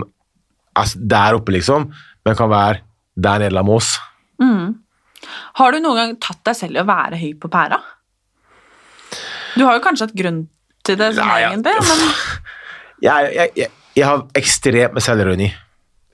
er 0.79 0.93
der 1.11 1.35
oppe, 1.35 1.51
liksom, 1.57 1.89
men 2.23 2.37
kan 2.39 2.49
være 2.51 2.79
der 3.19 3.43
nede 3.43 3.65
med 3.67 3.81
oss. 3.81 3.97
Mm. 4.39 4.79
Har 5.59 5.75
du 5.75 5.81
noen 5.83 5.99
gang 5.99 6.15
tatt 6.23 6.39
deg 6.47 6.57
selv 6.57 6.79
i 6.79 6.81
å 6.81 6.87
være 6.87 7.19
høy 7.19 7.33
på 7.41 7.51
pæra? 7.51 7.81
Du 9.57 9.65
har 9.67 9.75
jo 9.75 9.83
kanskje 9.83 10.07
hatt 10.07 10.15
grunn 10.17 10.45
til 10.87 10.95
det, 10.97 11.11
sånn 11.19 11.27
Nei, 11.27 11.41
egentlig, 11.49 11.75
men 11.83 12.05
jeg, 13.09 13.33
jeg, 13.35 13.53
jeg, 13.59 13.75
jeg 13.95 14.07
har 14.07 14.23
ekstremt 14.37 14.95
med 14.95 15.03
selvironi. 15.03 15.49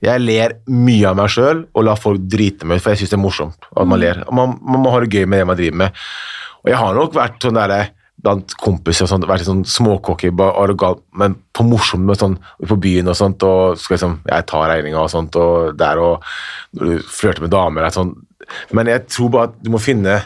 Jeg 0.04 0.22
ler 0.22 0.54
mye 0.70 1.10
av 1.10 1.16
meg 1.18 1.30
sjøl 1.34 1.64
og 1.74 1.84
lar 1.86 1.98
folk 1.98 2.22
drite 2.30 2.66
meg 2.66 2.78
ut, 2.78 2.84
for 2.84 2.94
jeg 2.94 3.02
syns 3.02 3.12
det 3.12 3.18
er 3.18 3.22
morsomt 3.22 3.68
at 3.72 3.82
man 3.82 3.98
mm. 3.98 4.02
ler. 4.04 4.20
Man, 4.30 4.58
man, 4.62 4.82
må 4.84 4.92
ha 4.94 5.00
det 5.02 5.10
gøy 5.10 5.26
med 5.26 5.42
det 5.42 5.48
man 5.48 5.58
driver 5.58 5.80
med. 5.82 6.02
Og 6.62 6.70
jeg 6.70 6.78
har 6.78 6.98
nok 6.98 7.16
vært 7.18 7.46
sånn 7.46 7.58
der, 7.58 7.74
blant 8.18 8.54
kompiser 8.58 9.06
og 9.06 9.12
sånt, 9.12 9.26
vært 9.30 9.46
sånn 9.46 9.64
småcocky, 9.68 10.30
arrogant, 10.42 11.04
men 11.18 11.36
på 11.54 11.66
morsomt 11.66 12.06
med 12.06 12.18
sånn 12.18 12.34
på 12.66 12.78
byen 12.82 13.10
og 13.10 13.18
sånt, 13.18 13.44
og 13.46 13.78
skal 13.78 13.94
liksom, 13.94 14.16
jeg 14.26 14.46
tar 14.50 14.66
regninga 14.72 15.04
og 15.04 15.12
sånt, 15.12 15.38
og 15.38 15.76
der 15.78 16.02
og 16.02 16.26
når 16.74 16.90
du 16.90 17.12
flørter 17.14 17.46
med 17.46 17.54
damer 17.54 17.86
og 17.86 17.94
sånn. 17.94 18.10
Men 18.74 18.90
jeg 18.90 19.06
tror 19.10 19.30
bare 19.34 19.50
at 19.50 19.62
du 19.62 19.70
må 19.70 19.82
finne 19.82 20.18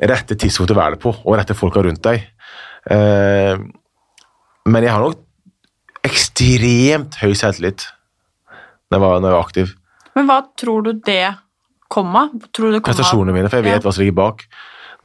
rette 0.00 0.36
tidspunkt 0.36 0.72
å 0.74 0.76
være 0.80 0.96
det 0.96 1.02
på, 1.04 1.14
og 1.24 1.40
rette 1.40 1.56
folka 1.56 1.84
rundt 1.84 2.04
deg. 2.04 2.24
Eh, 2.92 3.56
men 4.70 4.84
jeg 4.84 4.92
har 4.92 5.04
nok 5.04 5.20
ekstremt 6.40 7.18
høy 7.20 7.34
selvtillit 7.36 7.86
når 8.90 8.96
jeg 8.96 9.02
var, 9.04 9.20
når 9.20 9.28
jeg 9.28 9.36
var 9.36 9.44
aktiv. 9.46 9.72
Men 10.16 10.26
hva 10.26 10.40
tror 10.58 10.82
du 10.82 10.92
det 11.06 11.36
kom 11.92 12.16
av? 12.16 12.32
Prestasjonene 12.56 13.34
mine, 13.36 13.48
for 13.50 13.60
jeg 13.60 13.64
vet 13.68 13.82
Ja. 13.82 13.84
hva 13.84 13.92
som 13.92 14.02
ligger 14.02 14.16
bak. 14.18 14.46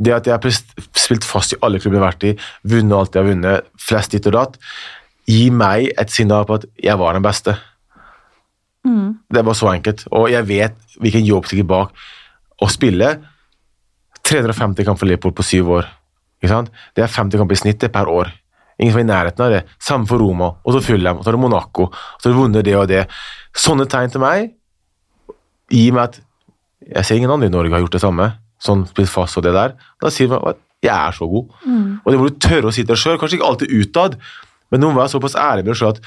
Det 0.01 0.13
at 0.13 0.25
jeg 0.25 0.33
har 0.33 0.51
spilt 0.95 1.23
fast 1.23 1.53
i 1.53 1.57
alle 1.61 1.79
klubber 1.79 1.97
jeg 1.99 2.03
har 2.03 2.11
vært 2.11 2.23
i, 2.23 2.39
vunnet 2.65 2.97
alt 2.97 3.13
jeg 3.15 3.23
har 3.23 3.29
vunnet, 3.31 3.65
flest 3.77 4.11
ditt 4.11 4.25
og 4.27 4.33
datt, 4.33 4.57
gir 5.27 5.51
meg 5.51 5.91
et 5.97 6.09
signal 6.09 6.45
på 6.45 6.55
at 6.55 6.65
jeg 6.81 6.97
var 6.97 7.13
den 7.13 7.21
beste. 7.23 7.57
Mm. 8.85 9.19
Det 9.31 9.45
var 9.45 9.53
så 9.53 9.71
enkelt. 9.73 10.07
Og 10.11 10.29
jeg 10.29 10.45
vet 10.45 10.75
hvilken 10.99 11.25
jobb 11.25 11.45
som 11.45 11.57
ligger 11.57 11.67
bak 11.69 11.91
å 12.61 12.69
spille 12.69 13.21
350 14.23 14.83
kamper 14.85 14.99
for 14.99 15.05
Liverpool 15.05 15.31
på 15.31 15.43
syv 15.45 15.69
år. 15.69 15.87
Det 16.41 17.03
er 17.03 17.07
50 17.07 17.37
kamper 17.37 17.53
i 17.53 17.57
snittet 17.57 17.91
per 17.93 18.05
år. 18.07 18.31
Ingen 18.79 18.91
som 18.91 18.99
er 18.99 19.05
i 19.05 19.07
nærheten 19.07 19.45
av 19.45 19.53
det. 19.53 19.63
Samme 19.79 20.07
for 20.09 20.19
Roma, 20.19 20.51
og 20.63 20.75
så 20.75 20.81
Fulham, 20.83 21.19
og 21.19 21.23
så 21.23 21.31
er 21.31 21.37
det 21.37 21.41
Monaco. 21.45 21.87
Og 21.87 22.19
så 22.19 22.27
har 22.29 22.35
du 22.35 22.39
vunnet 22.41 22.65
det 22.67 22.75
og 22.75 22.87
det. 22.91 23.05
Sånne 23.55 23.87
tegn 23.91 24.11
til 24.11 24.23
meg 24.23 24.49
gir 25.71 25.95
meg 25.95 26.09
at 26.09 26.19
jeg 26.85 27.07
ser 27.07 27.17
ingen 27.17 27.31
andre 27.31 27.47
i 27.49 27.53
Norge 27.53 27.73
har 27.73 27.81
gjort 27.85 27.95
det 27.95 28.03
samme. 28.03 28.27
Sånn 28.61 28.83
blitt 28.95 29.09
fast 29.09 29.39
og 29.39 29.45
det 29.45 29.55
der. 29.55 29.75
Da 30.01 30.11
sier 30.13 30.29
man 30.31 30.43
at 30.51 30.59
jeg 30.83 30.93
er 30.93 31.15
så 31.17 31.25
god. 31.29 31.47
Og 32.03 32.11
det 32.11 32.19
må 32.19 32.27
du 32.29 32.35
tørre 32.37 32.69
å 32.69 32.73
si 32.75 32.83
til 32.83 32.91
deg 32.91 32.99
sjøl. 33.01 33.17
Kanskje 33.21 33.39
ikke 33.39 33.47
alltid 33.47 33.73
utad, 33.73 34.19
men 34.71 34.83
nå 34.83 34.91
var 34.93 35.07
jeg 35.07 35.15
såpass 35.15 35.37
ærlig 35.39 35.65
med 35.65 35.71
deg 35.73 35.79
sjøl 35.79 35.95
at 35.95 36.03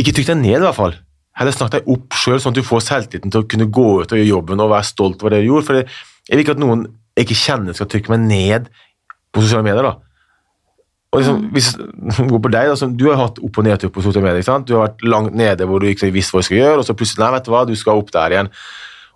ikke 0.00 0.14
trykk 0.16 0.30
deg 0.32 0.38
ned, 0.42 0.58
i 0.58 0.66
hvert 0.66 0.76
fall. 0.76 0.98
Heller 1.38 1.54
snakk 1.54 1.72
deg 1.76 1.88
opp 1.88 2.16
sjøl, 2.18 2.40
sånn 2.42 2.52
at 2.52 2.60
du 2.60 2.66
får 2.66 2.82
selvtilliten 2.84 3.32
til 3.32 3.44
å 3.44 3.48
kunne 3.48 3.70
gå 3.72 3.88
ut 4.02 4.12
og 4.12 4.18
gjøre 4.18 4.28
jobben 4.28 4.60
og 4.60 4.72
være 4.74 4.88
stolt 4.90 5.22
over 5.22 5.36
det 5.36 5.44
du 5.44 5.52
gjorde. 5.52 5.66
For 5.68 5.80
jeg 5.80 6.34
vil 6.34 6.44
ikke 6.44 6.56
at 6.58 6.62
noen 6.62 6.84
jeg 7.16 7.26
ikke 7.28 7.40
kjenner, 7.40 7.76
skal 7.76 7.88
trykke 7.90 8.12
meg 8.12 8.26
ned 8.26 8.70
på 9.30 9.44
sosiale 9.44 9.64
medier. 9.66 9.86
da. 9.86 10.09
Og 11.10 11.18
liksom, 11.20 11.40
hvis 11.54 11.72
går 12.30 12.42
på 12.44 12.52
deg, 12.54 12.68
da, 12.70 12.86
Du 12.94 13.08
har 13.10 13.18
hatt 13.18 13.40
opp- 13.42 13.58
og 13.58 13.66
nedtur 13.66 13.90
på 13.90 14.02
sosiale 14.04 14.22
medier. 14.28 14.42
ikke 14.44 14.50
sant? 14.52 14.68
Du 14.68 14.76
har 14.76 14.88
vært 14.88 15.02
langt 15.02 15.34
nede 15.34 15.66
hvor 15.66 15.82
du 15.82 15.88
ikke 15.90 16.12
visste 16.14 16.36
hva 16.36 16.42
du 16.44 16.46
skulle 16.46 16.62
gjøre, 16.62 16.78
og 16.78 16.86
så 16.86 16.94
plutselig 16.94 17.24
nei, 17.24 17.32
vet 17.34 17.48
du 17.48 17.50
hva, 17.50 17.64
du 17.66 17.74
skal 17.78 17.98
opp 17.98 18.12
der 18.14 18.36
igjen. 18.36 18.52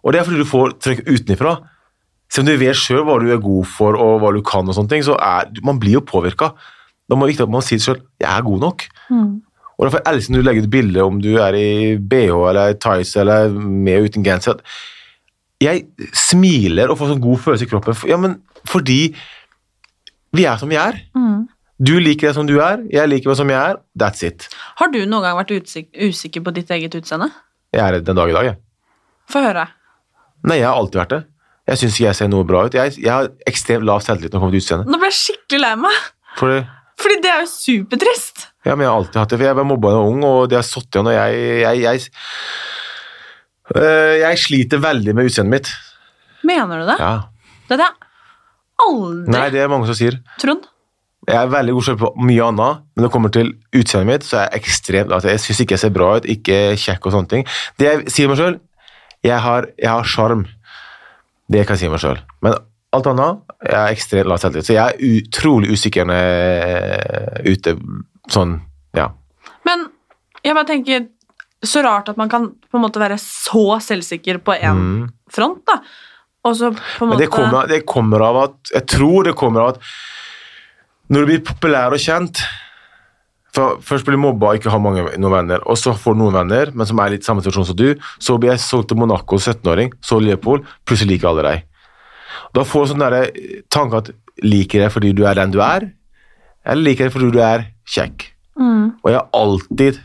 Og 0.04 0.12
Det 0.12 0.20
er 0.20 0.26
fordi 0.26 0.42
du 0.42 0.48
får 0.50 0.74
trykk 0.84 1.04
utenfra. 1.06 1.54
Selv 2.34 2.48
om 2.48 2.50
du 2.50 2.58
vet 2.64 2.76
sjøl 2.80 3.04
hva 3.06 3.18
du 3.22 3.28
er 3.30 3.38
god 3.40 3.68
for 3.70 3.94
og 4.00 4.18
hva 4.24 4.32
du 4.34 4.40
kan, 4.42 4.66
og 4.66 4.74
sånne 4.74 4.90
ting, 4.90 5.04
så 5.06 5.14
er 5.22 5.52
man 5.62 5.78
blir 5.78 6.00
jo 6.00 6.04
påvirka. 6.04 6.50
Da 7.08 7.14
må 7.16 7.28
det 7.28 7.34
viktig 7.36 7.46
at 7.46 7.52
man 7.52 7.62
sier 7.62 7.78
sjøl 7.84 8.00
jeg 8.20 8.30
er 8.32 8.42
god 8.46 8.64
nok. 8.64 8.86
Og 9.74 9.86
Derfor 9.86 10.02
elsker 10.06 10.30
jeg 10.30 10.34
når 10.34 10.42
du 10.42 10.48
legger 10.48 10.66
ut 10.66 10.70
bilde 10.74 11.04
om 11.04 11.16
du 11.22 11.30
er 11.42 11.56
i 11.58 11.70
bh 11.98 12.34
eller 12.50 12.74
tights 12.78 13.14
eller 13.20 13.54
med 13.54 14.00
og 14.00 14.10
uten 14.10 14.24
genser. 14.26 14.60
Jeg 15.62 15.86
smiler 16.14 16.90
og 16.92 16.98
får 17.00 17.12
sånn 17.14 17.22
god 17.24 17.40
følelse 17.42 17.66
i 17.66 17.70
kroppen. 17.70 17.96
Ja, 18.10 18.18
men 18.20 18.36
fordi 18.70 19.14
vi 20.34 20.44
er 20.50 20.58
som 20.58 20.70
vi 20.70 20.78
er. 20.80 20.98
Mm. 21.14 21.44
Du 21.84 21.92
liker 22.00 22.30
deg 22.30 22.36
som 22.36 22.46
du 22.48 22.54
er, 22.62 22.84
jeg 22.92 23.10
liker 23.10 23.32
meg 23.32 23.38
som 23.40 23.50
jeg 23.50 23.58
er. 23.60 23.78
That's 23.98 24.22
it. 24.26 24.46
Har 24.78 24.90
du 24.94 25.00
noen 25.04 25.24
gang 25.26 25.36
vært 25.40 25.52
usikker 25.58 26.44
på 26.46 26.52
ditt 26.56 26.70
eget 26.72 26.94
utseende? 26.96 27.28
Jeg 27.74 27.82
er 27.82 27.96
redd 27.96 28.06
den 28.06 28.16
dag 28.18 28.30
i 28.30 28.36
dag, 28.36 28.46
jeg. 28.52 28.58
Få 29.32 29.42
høre. 29.44 29.64
Nei, 30.46 30.60
jeg 30.60 30.68
har 30.68 30.78
alltid 30.78 31.00
vært 31.02 31.14
det. 31.16 31.20
Jeg 31.68 31.80
syns 31.80 31.94
ikke 31.98 32.06
jeg 32.10 32.18
ser 32.20 32.28
noe 32.30 32.44
bra 32.46 32.62
ut. 32.68 32.74
Jeg, 32.76 32.94
jeg 33.00 33.10
har 33.10 33.28
ekstremt 33.48 33.86
lav 33.88 34.02
selvtillit 34.04 34.30
når 34.30 34.36
det 34.38 34.42
kommer 34.44 34.54
til 34.56 34.62
utseende. 34.64 34.86
Nå 34.92 35.00
ble 35.00 35.08
jeg 35.10 35.18
skikkelig 35.18 35.60
lei 35.64 35.72
meg, 35.80 36.00
Fordi, 36.38 36.58
fordi 37.04 37.16
det 37.24 37.30
er 37.32 37.40
jo 37.42 37.50
supertrist. 37.54 38.46
ja, 38.68 38.74
men 38.76 38.84
jeg 38.84 38.92
har 38.92 38.98
alltid 39.00 39.20
hatt 39.22 39.32
det, 39.34 39.38
for 39.40 39.48
jeg 39.48 39.58
ble 39.58 39.66
mobba 39.72 39.90
da 39.90 39.96
jeg 39.96 40.04
var 40.04 40.12
ung, 40.14 40.24
og 40.28 40.48
det 40.52 40.58
har 40.60 40.66
satt 40.68 40.88
igjen, 40.92 41.10
og 41.10 41.16
jeg 41.18 41.60
jeg, 41.64 41.84
jeg, 41.88 42.08
Øh, 43.74 44.14
jeg 44.20 44.38
sliter 44.42 44.80
veldig 44.84 45.14
med 45.16 45.24
utseendet 45.30 45.54
mitt. 45.54 45.68
Mener 46.44 46.82
du 46.82 46.88
det? 46.90 46.96
Ja. 47.00 47.12
Det 47.64 47.78
hadde 47.78 47.86
jeg 47.86 47.94
aldri 48.84 49.32
Nei, 49.32 49.44
det 49.54 49.62
er 49.64 49.70
mange 49.72 49.88
som 49.88 49.96
sier. 49.96 50.18
trodd. 50.42 50.66
Jeg 51.26 51.36
er 51.40 51.46
veldig 51.48 51.72
god 51.72 51.96
på 52.02 52.10
mye 52.20 52.42
annet, 52.44 52.82
men 52.94 53.00
når 53.02 53.06
det 53.08 53.12
kommer 53.14 53.32
til 53.32 53.52
utseendet 53.72 54.06
mitt, 54.10 54.26
så 54.28 54.42
er 54.42 54.48
jeg 54.52 54.60
ekstremt 54.62 55.12
at 55.16 55.24
Jeg 55.24 55.40
syns 55.40 55.60
ikke 55.64 55.72
jeg 55.76 55.82
ser 55.84 55.94
bra 55.94 56.16
ut, 56.18 56.26
ikke 56.28 56.58
kjekk 56.76 57.06
og 57.06 57.12
sånne 57.14 57.28
ting. 57.30 57.46
Det 57.80 57.86
jeg 57.88 58.12
sier 58.12 58.28
meg 58.28 58.36
sjøl, 58.40 58.58
jeg 59.24 59.40
har 59.40 60.04
sjarm. 60.04 60.44
Det 61.48 61.64
kan 61.66 61.76
jeg 61.76 61.84
si 61.86 61.88
meg 61.92 62.02
sjøl. 62.02 62.20
Men 62.44 62.54
alt 62.94 63.08
annet 63.10 63.40
jeg 63.64 63.78
er 63.80 63.94
ekstremt 63.96 64.28
lav 64.30 64.38
selvtillit. 64.42 64.68
Så 64.68 64.76
jeg 64.76 64.84
er 64.84 65.18
utrolig 65.18 65.72
usikker 65.72 66.04
når 66.08 66.20
jeg 66.20 66.28
er 66.68 67.48
ute 67.48 67.76
sånn, 68.32 68.58
ja. 68.96 69.08
Men 69.64 69.88
jeg 70.44 70.54
bare 70.54 70.68
tenker 70.68 71.06
Så 71.64 71.80
rart 71.80 72.10
at 72.12 72.18
man 72.20 72.28
kan 72.28 72.50
på 72.68 72.76
en 72.76 72.82
måte 72.84 73.00
være 73.00 73.16
så 73.16 73.78
selvsikker 73.80 74.36
på 74.44 74.52
én 74.60 74.76
Mm. 74.76 75.06
front, 75.32 75.62
da. 75.64 75.78
Og 76.44 76.56
så 76.56 76.68
på 76.76 77.06
en 77.06 77.08
Men 77.08 77.16
måte 77.16 77.18
det 77.22 77.30
kommer, 77.32 77.66
det 77.66 77.86
kommer 77.86 78.20
av 78.20 78.36
at 78.42 78.54
Jeg 78.74 78.86
tror 78.86 79.24
det 79.24 79.34
kommer 79.34 79.60
av 79.62 79.68
at 79.68 79.80
når 81.12 81.24
du 81.24 81.30
blir 81.30 81.42
populær 81.44 81.94
og 81.94 82.02
kjent 82.02 82.44
for 83.54 83.78
Først 83.86 84.06
blir 84.06 84.16
du 84.16 84.22
mobba 84.24 84.50
og 84.50 84.58
ikke 84.58 84.72
har 84.72 84.80
mange, 84.82 85.04
noen 85.14 85.30
venner, 85.36 85.60
og 85.70 85.78
så 85.78 85.92
får 85.94 86.16
du 86.16 86.24
noen 86.24 86.34
venner, 86.34 86.72
men 86.74 86.88
som 86.88 86.98
er 86.98 87.12
litt 87.14 87.26
samme 87.26 87.42
situasjon 87.44 87.68
som 87.68 87.76
du. 87.78 88.00
Så 88.18 88.34
blir 88.42 88.50
jeg 88.50 88.62
solgt 88.64 88.88
til 88.90 88.98
Monaco, 88.98 89.38
17-åring, 89.38 89.92
så 90.02 90.18
Liverpool, 90.18 90.64
plutselig 90.82 91.20
liker 91.20 91.30
alle 91.30 91.44
deg. 91.46 91.68
Da 92.54 92.64
får 92.66 92.82
du 92.82 92.90
sånn 92.90 93.04
derre 93.04 93.20
tanke 93.70 94.00
at 94.02 94.10
liker 94.42 94.82
jeg 94.82 94.94
fordi 94.94 95.12
du 95.14 95.22
er 95.28 95.38
den 95.38 95.54
du 95.54 95.60
er, 95.62 95.86
eller 96.66 96.88
liker 96.88 97.06
jeg 97.06 97.14
fordi 97.14 97.30
du 97.34 97.38
er 97.44 97.68
kjekk. 97.94 98.26
mm, 98.58 98.84
Og 99.04 99.10
jeg 99.12 99.20
har 99.20 99.30
alltid 99.38 100.02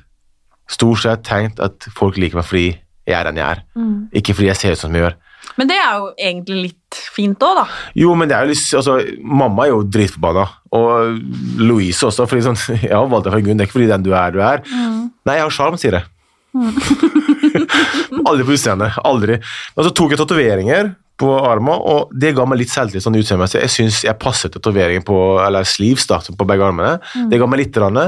stort 0.70 1.02
sett 1.02 1.26
tenkt 1.26 1.60
at 1.64 1.90
folk 1.98 2.22
liker 2.22 2.38
meg 2.38 2.46
fordi 2.46 2.68
jeg 3.10 3.18
er 3.18 3.26
den 3.32 3.42
jeg 3.42 3.50
er, 3.50 3.64
mm. 3.74 4.10
ikke 4.14 4.38
fordi 4.38 4.52
jeg 4.52 4.62
ser 4.62 4.78
ut 4.78 4.84
som 4.84 4.94
jeg 4.94 5.08
gjør. 5.08 5.18
Men 5.60 5.68
det 5.68 5.76
er 5.76 5.98
jo 6.00 6.06
egentlig 6.16 6.62
litt 6.70 7.00
fint 7.16 7.44
òg, 7.44 7.58
da. 7.60 7.66
Jo, 8.00 8.14
men 8.18 8.30
det 8.32 8.38
er 8.38 8.48
jo 8.48 8.54
litt, 8.54 8.64
altså, 8.80 8.96
mamma 9.20 9.66
er 9.66 9.74
jo 9.74 9.82
dritforbanna, 9.92 10.46
og 10.80 11.20
Louise 11.60 12.08
også, 12.08 12.28
fordi 12.30 12.46
sånn, 12.46 12.60
jeg 12.88 12.96
har 12.96 13.10
valgt 13.12 13.28
deg 13.28 13.36
en 13.42 13.50
grunn, 13.50 13.60
det 13.60 13.66
er 13.66 13.70
ikke 13.70 13.80
fordi 13.80 13.92
den 13.92 14.08
du 14.08 14.14
er, 14.14 14.32
du 14.32 14.40
er. 14.40 14.64
Nei, 14.70 15.36
jeg 15.36 15.46
har 15.46 15.54
sjarm, 15.58 15.78
sier 15.82 16.00
jeg. 16.00 16.08
aldri 18.30 18.48
på 18.48 18.56
utseendet, 18.56 18.98
aldri. 19.06 19.38
Men 19.76 19.88
så 19.88 19.94
tok 19.96 20.16
jeg 20.16 20.22
tatoveringer 20.22 20.94
på 21.20 21.30
armen, 21.44 21.76
og 21.76 22.14
det 22.16 22.32
ga 22.38 22.46
meg 22.48 22.62
litt 22.62 22.72
selvtillit 22.72 23.04
sånn 23.04 23.20
utseendemessig. 23.20 23.62
Jeg 23.66 23.76
syns 23.76 24.04
jeg 24.08 24.20
passet 24.22 24.54
tatoveringen 24.56 25.04
på, 25.06 25.18
eller 25.44 25.68
sleeves 25.68 26.08
da, 26.10 26.22
på 26.24 26.48
begge 26.48 26.70
armene. 26.72 26.96
Det 27.30 27.40
ga 27.42 27.48
meg 27.50 27.66
litt. 27.66 27.80
Rann. 27.80 28.00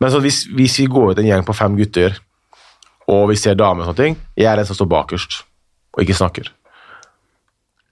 Men 0.00 0.12
så 0.12 0.20
hvis, 0.22 0.44
hvis 0.52 0.78
vi 0.82 0.90
går 0.92 1.14
ut 1.14 1.22
en 1.22 1.30
gjeng 1.30 1.46
på 1.46 1.56
fem 1.56 1.78
gutter, 1.80 2.18
og 3.10 3.30
vi 3.32 3.38
ser 3.40 3.56
damer 3.58 3.84
og 3.84 3.90
sånne 3.90 4.02
ting, 4.04 4.18
jeg 4.38 4.50
er 4.50 4.60
den 4.60 4.68
som 4.68 4.76
står 4.78 4.90
bakerst, 4.92 5.40
og 5.94 6.04
ikke 6.04 6.18
snakker. 6.18 6.52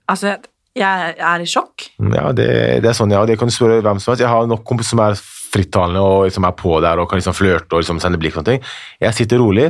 Altså, 0.09 0.37
jeg 0.77 1.15
er 1.17 1.43
i 1.43 1.49
sjokk. 1.49 1.89
Ja, 1.99 2.29
det, 2.35 2.47
det 2.83 2.91
er 2.91 2.97
sånn, 2.97 3.13
ja. 3.13 3.25
Det 3.27 3.37
kan 3.39 3.49
du 3.49 3.53
spørre 3.53 3.81
hvem 3.83 3.99
som 4.01 4.13
helst. 4.13 4.23
Jeg 4.23 4.31
har 4.31 4.47
nok 4.49 4.63
kompiser 4.67 4.95
som 4.95 5.03
er 5.03 5.19
frittalende 5.49 6.01
og 6.05 6.27
liksom 6.27 6.45
er 6.45 6.55
på 6.57 6.77
der 6.83 7.01
og 7.01 7.09
kan 7.09 7.19
liksom 7.19 7.35
flørte 7.37 7.75
og 7.75 7.83
liksom 7.83 8.01
sende 8.01 8.19
blikk 8.21 8.37
og 8.37 8.43
sånne 8.43 8.57
ting. 8.57 8.73
Jeg 9.01 9.17
sitter 9.17 9.41
rolig. 9.41 9.69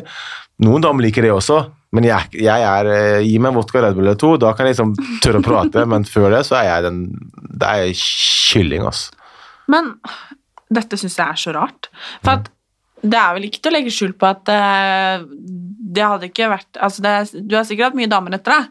Noen 0.65 0.83
damer 0.83 1.05
liker 1.05 1.23
det 1.23 1.31
også, 1.31 1.61
men 1.95 2.05
jeg, 2.05 2.33
jeg 2.43 2.65
er 2.67 2.89
eh, 2.91 3.21
Gi 3.23 3.37
meg 3.39 3.53
en 3.53 3.57
vodka 3.61 3.81
Red 3.81 3.95
Bull 3.97 4.09
eller 4.09 4.19
to, 4.19 4.33
da 4.41 4.51
kan 4.53 4.67
jeg 4.67 4.75
liksom 4.75 4.91
tørre 5.23 5.39
å 5.39 5.45
prate, 5.45 5.85
men 5.89 6.05
før 6.05 6.35
det 6.35 6.43
så 6.49 6.59
er 6.59 6.67
jeg 6.67 6.85
den 6.89 6.99
Det 7.31 7.69
er 7.69 7.93
kylling, 7.95 8.83
altså. 8.91 9.15
Men 9.71 9.93
dette 10.69 10.99
syns 10.99 11.17
jeg 11.17 11.25
er 11.25 11.39
så 11.39 11.53
rart. 11.55 11.89
For 12.19 12.35
at 12.35 12.51
det 12.99 13.17
er 13.17 13.35
vel 13.37 13.47
ikke 13.47 13.61
til 13.63 13.71
å 13.71 13.77
legge 13.77 13.93
skjul 13.95 14.13
på 14.19 14.27
at 14.27 14.51
eh, 14.51 15.23
det 15.89 16.03
hadde 16.05 16.27
ikke 16.29 16.45
vært 16.51 16.77
altså 16.85 17.01
det 17.01 17.13
Du 17.49 17.55
har 17.57 17.63
sikkert 17.65 17.87
hatt 17.89 17.97
mye 17.97 18.09
damer 18.11 18.35
etter 18.37 18.51
deg. 18.53 18.63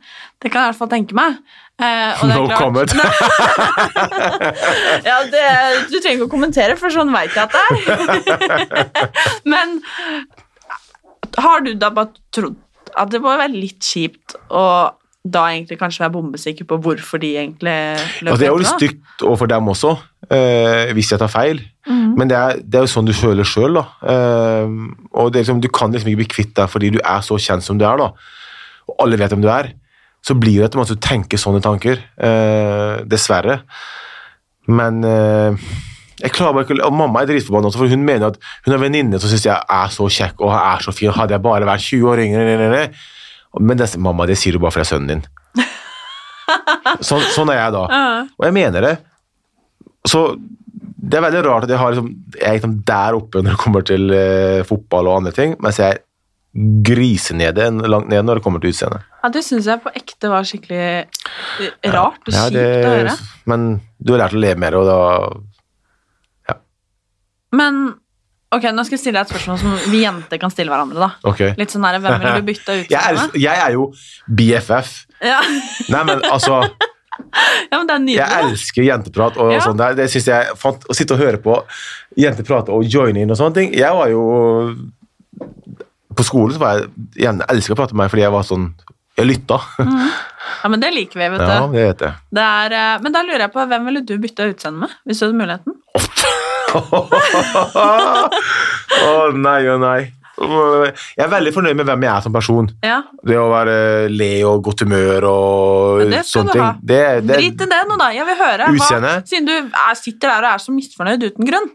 Det 0.45 0.49
kan 0.53 0.61
jeg 0.63 0.69
i 0.69 0.71
hvert 0.73 0.79
fall 0.83 0.93
tenke 0.93 1.15
meg. 1.19 1.31
Eh, 1.83 2.13
No 2.31 2.45
klart- 2.47 2.63
comment. 2.63 2.91
ja, 5.09 5.17
det, 5.33 5.45
du 5.91 5.97
trenger 5.99 6.17
ikke 6.19 6.29
å 6.29 6.33
kommentere, 6.33 6.75
for 6.79 6.89
sånn 6.95 7.11
veit 7.15 7.35
jeg 7.35 7.45
at 7.45 7.53
det 7.55 7.63
er. 7.67 7.75
Men 9.53 9.67
har 11.39 11.59
du 11.67 11.71
da 11.79 11.89
bare 11.95 12.11
trodd 12.35 12.57
at 12.99 13.11
det 13.13 13.21
må 13.23 13.29
være 13.37 13.53
litt 13.55 13.83
kjipt 13.85 14.35
å 14.49 14.63
da 15.29 15.43
egentlig 15.53 15.77
kanskje 15.81 16.05
være 16.07 16.15
bombesikker 16.15 16.65
på 16.71 16.77
hvorfor 16.81 17.19
de 17.21 17.35
egentlig 17.37 17.75
løp 18.25 18.33
Altså, 18.33 18.41
det 18.41 18.47
er 18.47 18.53
jo 18.55 18.59
litt 18.63 18.69
etter 18.71 18.81
stygt 18.81 19.23
overfor 19.29 19.47
dem 19.51 19.69
også, 19.75 19.91
eh, 20.35 20.93
hvis 20.97 21.13
jeg 21.13 21.21
tar 21.21 21.31
feil. 21.33 21.61
Mm. 21.89 22.15
Men 22.21 22.31
det 22.31 22.39
er, 22.39 22.61
det 22.63 22.81
er 22.81 22.87
jo 22.87 22.93
sånn 22.93 23.09
du 23.09 23.15
føler 23.17 23.49
sjøl, 23.49 23.79
da. 23.79 23.85
Eh, 24.13 24.77
og 25.15 25.33
det 25.33 25.41
er 25.41 25.47
liksom, 25.47 25.63
du 25.65 25.71
kan 25.73 25.95
liksom 25.95 26.13
ikke 26.13 26.23
bli 26.23 26.31
kvitt 26.37 26.55
deg 26.59 26.71
fordi 26.73 26.93
du 26.97 27.01
er 27.03 27.25
så 27.25 27.39
kjent 27.41 27.67
som 27.67 27.81
du 27.81 27.87
er, 27.89 28.01
da. 28.01 28.13
Og 28.89 29.05
alle 29.05 29.21
vet 29.21 29.35
hvem 29.35 29.45
du 29.45 29.51
er. 29.53 29.73
Så 30.25 30.35
blir 30.37 30.65
det 30.65 30.73
at 30.73 30.91
du 30.91 30.99
tenker 31.01 31.41
sånne 31.41 31.63
tanker. 31.65 32.01
Uh, 32.19 33.05
dessverre. 33.07 33.61
Men 34.69 35.01
jeg 36.19 36.33
klarer 36.35 36.53
bare 36.53 36.67
ikke 36.67 36.85
Og 36.85 36.93
mamma 36.93 37.23
er 37.23 37.31
dritforbanna 37.31 37.71
for 37.73 37.89
hun 37.89 38.03
mener 38.05 38.35
at 38.35 38.41
hun 38.67 38.75
er 38.75 38.83
venninne 38.83 39.21
som 39.23 39.31
syns 39.31 39.47
jeg 39.47 39.55
er 39.57 39.95
så 39.95 40.09
kjekk 40.13 40.43
og 40.45 40.53
er 40.53 40.85
så 40.85 40.93
fin. 40.93 41.15
Hadde 41.15 41.37
jeg 41.37 41.45
bare 41.45 41.69
vært 41.69 41.87
20 41.87 42.11
år 42.11 42.25
yngre 42.27 42.43
eller, 42.43 42.65
eller. 42.67 43.07
Men 43.61 43.81
det, 43.81 43.89
mamma, 43.97 44.27
det 44.29 44.37
sier 44.37 44.57
du 44.57 44.61
bare 44.61 44.75
fordi 44.75 44.85
jeg 44.85 44.89
er 44.89 44.95
sønnen 44.97 45.13
din. 45.15 45.23
sånn, 47.09 47.25
sånn 47.33 47.53
er 47.55 47.63
jeg 47.63 47.77
da. 47.79 47.85
Og 48.37 48.49
jeg 48.49 48.57
mener 48.59 48.85
det. 48.85 48.95
Så 50.09 50.23
det 51.09 51.19
er 51.19 51.25
veldig 51.29 51.41
rart 51.47 51.65
at 51.67 51.71
jeg, 51.73 51.79
har 51.81 51.93
liksom, 51.95 52.09
jeg 52.35 52.49
er 52.49 52.57
liksom 52.59 52.77
der 52.89 53.17
oppe 53.19 53.41
når 53.43 53.55
det 53.55 53.61
kommer 53.63 53.85
til 53.87 54.11
eh, 54.17 54.63
fotball 54.69 55.09
og 55.11 55.21
andre 55.21 55.33
ting, 55.37 55.55
mens 55.65 55.79
jeg 55.81 55.97
er 55.99 56.05
grisenede 56.89 57.69
langt 57.87 58.09
ned 58.11 58.25
når 58.27 58.39
det 58.41 58.45
kommer 58.45 58.63
til 58.63 58.73
utseendet. 58.73 59.05
Ja, 59.23 59.29
det 59.35 59.43
syns 59.47 59.69
jeg 59.69 59.83
på 59.85 59.93
ekte 59.99 60.31
var 60.33 60.47
skikkelig 60.49 60.81
eh, 60.81 61.93
rart 61.93 62.25
og 62.25 62.33
Ja, 62.35 62.47
kjipt 62.49 62.57
det- 62.57 62.89
å 62.89 62.95
høre. 62.97 63.15
Men 63.53 63.69
du 64.01 64.13
har 64.15 64.25
lært 64.25 64.35
å 64.39 64.43
leve 64.43 64.59
med 64.65 64.73
det, 64.73 64.81
og 64.81 64.89
da 64.89 64.99
Men 67.57 67.95
Ok, 68.51 68.65
Nå 68.73 68.81
skal 68.87 68.97
jeg 68.97 69.03
stille 69.03 69.21
deg 69.21 69.27
et 69.27 69.33
spørsmål 69.35 69.59
som 69.61 69.75
vi 69.93 69.99
jenter 70.07 70.39
kan 70.41 70.49
stille 70.53 70.73
hverandre. 70.73 70.97
da. 71.05 71.09
Okay. 71.29 71.51
Litt 71.61 71.69
sånn 71.75 71.85
her, 71.85 71.99
Hvem 72.01 72.15
ville 72.23 72.39
du 72.41 72.47
bytta 72.47 72.77
ut 72.81 72.87
med? 72.89 72.95
elsker, 73.11 73.41
jeg 73.43 73.61
er 73.61 73.75
jo 73.77 73.83
BFF. 74.41 74.93
Ja. 75.21 75.41
Nei, 75.93 76.01
men 76.09 76.23
altså 76.25 76.63
ja, 77.71 77.79
men 77.79 77.87
det 77.89 77.95
er 77.95 78.03
nydelig. 78.05 78.19
Jeg 78.23 78.45
elsker 78.51 78.83
jenteprat. 78.87 79.37
og 79.39 79.53
Ja. 79.53 79.61
sånn 79.65 79.77
Det, 79.81 79.89
Det 79.97 80.07
synes 80.11 80.27
jeg 80.31 80.57
fant, 80.57 80.85
Å 80.89 80.95
sitte 80.97 81.15
og 81.15 81.21
høre 81.21 81.39
på 81.43 81.57
jenter 82.17 82.45
prate 82.49 82.71
og 82.75 82.85
joine 82.89 83.21
inn 83.23 83.31
og 83.31 83.37
sånne 83.39 83.55
ting 83.55 83.73
Jeg 83.77 83.93
var 83.95 84.09
jo 84.09 84.23
På 86.15 86.23
skolen 86.27 86.55
så 86.57 86.59
var 86.63 86.79
jeg 86.81 86.89
jeg 87.19 87.35
elsker 87.49 87.75
å 87.75 87.77
prate 87.79 87.95
med 87.95 88.05
meg 88.05 88.11
fordi 88.11 88.23
jeg 88.25 88.33
var 88.35 88.43
sånn 88.49 88.69
Jeg 89.19 89.27
lytta. 89.27 89.59
Ja, 90.63 90.69
men 90.73 90.81
Det 90.81 90.91
liker 90.95 91.21
vi, 91.21 91.29
vet 91.37 91.41
Ja, 91.45 91.67
det 91.67 91.83
vet 91.87 92.01
jeg. 92.03 92.13
Det 92.35 92.43
er, 92.43 92.73
eh, 92.73 92.99
men 93.05 93.13
da 93.13 93.21
lurer 93.23 93.45
jeg 93.45 93.53
på, 93.53 93.67
hvem 93.69 93.85
ville 93.87 94.01
du 94.07 94.15
bytta 94.19 94.47
utseende 94.51 94.81
med? 94.87 94.91
Hvis 95.07 95.21
du 95.21 95.27
hadde 95.27 95.39
muligheten? 95.39 95.75
Å 98.99 99.13
nei 99.37 99.61
og 99.73 99.81
nei. 99.83 100.01
Jeg 100.39 101.25
er 101.25 101.31
veldig 101.33 101.53
fornøyd 101.55 101.79
med 101.81 101.89
hvem 101.89 102.05
jeg 102.07 102.13
er 102.13 102.25
som 102.25 102.35
person. 102.35 102.69
Ja, 102.85 103.01
Det 103.27 103.39
å 103.41 103.49
være 103.51 103.75
le 104.13 104.31
og 104.47 104.63
godt 104.69 104.85
humør 104.87 105.27
og 105.31 106.05
sånne 106.29 106.55
ting. 106.55 106.81
Det, 106.83 107.03
det, 107.27 107.35
Drit 107.35 107.67
i 107.67 107.71
det 107.73 107.83
nå, 107.89 107.99
da. 107.99 108.13
Jeg 108.15 108.29
vil 108.29 108.39
høre. 108.39 108.71
Utseende? 108.77 109.19
siden 109.27 109.51
du 109.51 109.57
er, 109.59 109.99
sitter 109.99 110.31
der 110.31 110.47
og 110.47 110.55
er 110.55 110.63
så 110.63 110.75
misfornøyd 110.75 111.29
uten 111.31 111.51
grunn. 111.51 111.71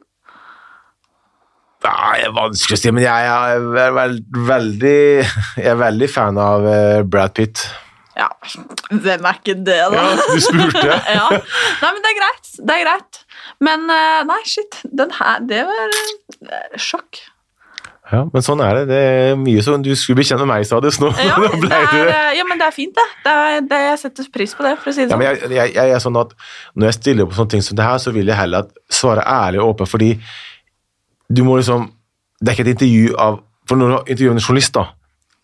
Nei, 1.84 2.20
det 2.22 2.28
er 2.30 2.36
vanskelig 2.38 2.78
å 2.78 2.80
si, 2.80 2.92
men 2.96 3.04
jeg 3.04 3.32
er 3.36 3.64
veldig, 4.48 5.00
jeg 5.60 5.72
er 5.74 5.80
veldig 5.82 6.08
fan 6.12 6.40
av 6.40 6.68
eh, 6.70 7.02
Brad 7.04 7.34
Pitt. 7.36 7.66
Ja, 8.16 8.30
hvem 8.94 9.26
er 9.26 9.40
ikke 9.40 9.56
det, 9.66 9.80
da? 9.92 10.04
Ja, 10.06 10.26
du 10.30 10.42
spurte. 10.46 10.84
ja. 11.18 11.28
Nei, 11.34 11.90
men 11.90 12.00
det 12.06 12.12
er 12.12 12.18
greit. 12.22 12.52
Det 12.60 12.76
er 12.78 12.84
greit. 12.86 13.22
Men 13.64 13.88
eh, 13.92 14.22
nei, 14.30 14.40
shit. 14.48 14.80
Den 14.96 15.12
her, 15.18 15.42
det 15.50 15.64
var 15.68 15.98
eh, 15.98 16.78
sjokk. 16.80 17.24
Ja, 18.14 18.22
men 18.30 18.44
sånn 18.46 18.62
er 18.62 18.78
det. 18.78 18.84
Det 18.92 18.98
er 19.10 19.38
mye 19.42 19.62
sånn, 19.66 19.82
Du 19.86 19.90
skulle 19.98 20.20
bli 20.20 20.26
kjent 20.28 20.44
med 20.44 20.52
meg, 20.52 20.68
du. 20.70 20.90
Nå, 21.02 21.10
Ja, 21.18 21.38
nå 21.42 21.50
det 21.64 21.80
er, 21.80 22.12
eh, 22.12 22.32
ja, 22.38 22.46
men 22.46 22.60
det 22.62 22.68
er 22.68 22.76
fint, 22.76 22.94
det. 22.94 23.06
det, 23.26 23.34
er, 23.34 23.64
det 23.72 23.80
jeg 23.88 24.02
setter 24.04 24.28
pris 24.34 24.54
på 24.58 24.66
det, 24.66 24.74
for 24.82 24.92
å 24.92 24.94
si 24.94 25.02
det 25.02 25.08
ja, 25.08 25.16
sånn. 25.16 25.24
men 25.24 25.30
jeg, 25.32 25.50
jeg, 25.58 25.74
jeg 25.80 25.96
er 25.96 26.04
sånn 26.04 26.20
at 26.22 26.36
Når 26.76 26.90
jeg 26.92 26.98
stiller 27.00 27.30
på 27.30 27.38
sånne 27.40 27.54
ting 27.56 27.66
som 27.66 27.80
det 27.80 27.88
her, 27.88 28.02
så 28.04 28.14
vil 28.14 28.30
jeg 28.30 28.38
heller 28.38 28.70
svare 29.02 29.26
ærlig 29.26 29.64
og 29.64 29.74
åpen, 29.74 29.90
fordi 29.90 30.12
du 31.34 31.42
må 31.48 31.58
liksom 31.58 31.88
Det 32.38 32.52
er 32.52 32.58
ikke 32.58 32.68
et 32.68 32.74
intervju 32.76 33.16
av 33.26 33.40
For 33.70 33.80
når 33.80 33.90
du 33.90 33.96
har 33.96 34.06
intervjuet 34.06 34.38
en 34.38 34.46
journalist, 34.46 34.78
da, 34.78 34.86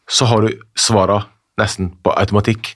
så 0.09 0.29
har 0.29 0.45
du 0.45 0.61
svara 0.77 1.23
nesten 1.59 1.89
på 2.03 2.11
automatikk. 2.15 2.73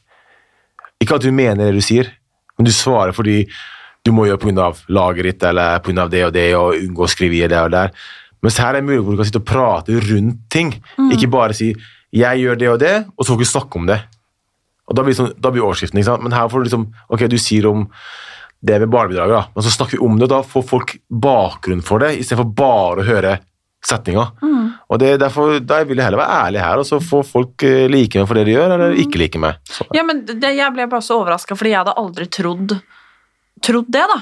Ikke 1.04 1.18
at 1.20 1.24
du 1.24 1.32
mener 1.36 1.68
det 1.68 1.78
du 1.78 1.84
sier, 1.84 2.10
men 2.58 2.68
du 2.68 2.72
svarer 2.76 3.16
fordi 3.16 3.44
du 4.04 4.12
må 4.16 4.26
gjøre 4.28 4.42
pga. 4.42 4.72
laget 4.88 5.28
ditt 5.28 5.44
eller 5.48 5.80
pga. 5.84 6.08
det 6.12 6.26
og 6.26 6.34
det, 6.36 6.48
og 6.56 6.76
unngå 6.80 7.06
å 7.06 7.12
skrive 7.12 7.40
i 7.40 7.48
det 7.48 7.60
og 7.60 7.72
der. 7.72 7.94
Mens 8.44 8.58
her 8.60 8.74
er 8.74 8.82
det 8.82 8.88
mulig 8.90 9.02
hvor 9.04 9.16
du 9.16 9.22
kan 9.22 9.30
sitte 9.30 9.42
og 9.42 9.48
prate 9.48 10.00
rundt 10.10 10.42
ting. 10.52 10.74
Ikke 11.16 11.32
bare 11.32 11.56
si 11.56 11.74
'jeg 12.14 12.44
gjør 12.44 12.60
det 12.60 12.70
og 12.70 12.80
det', 12.80 13.06
og 13.18 13.26
så 13.26 13.32
får 13.32 13.38
du 13.38 13.44
ikke 13.44 13.58
snakke 13.58 13.76
om 13.80 13.86
det. 13.88 14.02
Og 14.90 14.96
Da 14.96 15.04
blir, 15.04 15.16
sånn, 15.16 15.34
da 15.40 15.50
blir 15.50 15.64
overskriften, 15.64 15.98
ikke 15.98 16.12
sant? 16.12 16.24
Men 16.24 16.34
her 16.34 16.50
får 16.50 16.64
du 16.64 16.70
liksom 16.70 16.88
Ok, 17.10 17.28
du 17.30 17.38
sier 17.38 17.66
om 17.70 17.88
det 18.64 18.80
med 18.80 18.90
barnebidraget, 18.90 19.34
da, 19.36 19.48
men 19.56 19.64
så 19.64 19.72
snakker 19.76 19.98
vi 19.98 20.06
om 20.06 20.18
det, 20.18 20.24
og 20.24 20.30
da 20.30 20.42
får 20.42 20.64
folk 20.64 20.94
bakgrunn 21.12 21.82
for 21.84 22.00
det, 22.00 22.14
istedenfor 22.20 22.56
bare 22.56 23.04
å 23.04 23.08
høre 23.08 23.40
setninga. 23.84 24.24
Og 24.90 25.00
det, 25.00 25.20
derfor, 25.20 25.60
Da 25.60 25.84
vil 25.84 25.98
jeg 25.98 26.06
heller 26.06 26.22
være 26.22 26.46
ærlig 26.48 26.62
her, 26.64 26.80
og 26.80 26.86
så 26.88 27.00
får 27.04 27.26
folk 27.28 27.64
eh, 27.68 27.90
like 27.92 28.16
meg 28.20 28.28
for 28.30 28.40
det 28.40 28.46
de 28.48 28.54
gjør, 28.56 28.72
eller 28.78 28.96
ikke 29.04 29.20
like 29.20 29.40
meg. 29.40 29.56
Så, 29.68 29.84
Ja, 29.94 30.04
men 30.04 30.24
det, 30.26 30.40
Jeg 30.42 30.74
ble 30.74 30.88
bare 30.88 31.02
så 31.04 31.20
overraska, 31.20 31.58
fordi 31.60 31.74
jeg 31.74 31.84
hadde 31.84 31.98
aldri 31.98 32.28
trodd, 32.32 32.78
trodd 33.62 33.92
det, 33.92 34.06
da. 34.14 34.22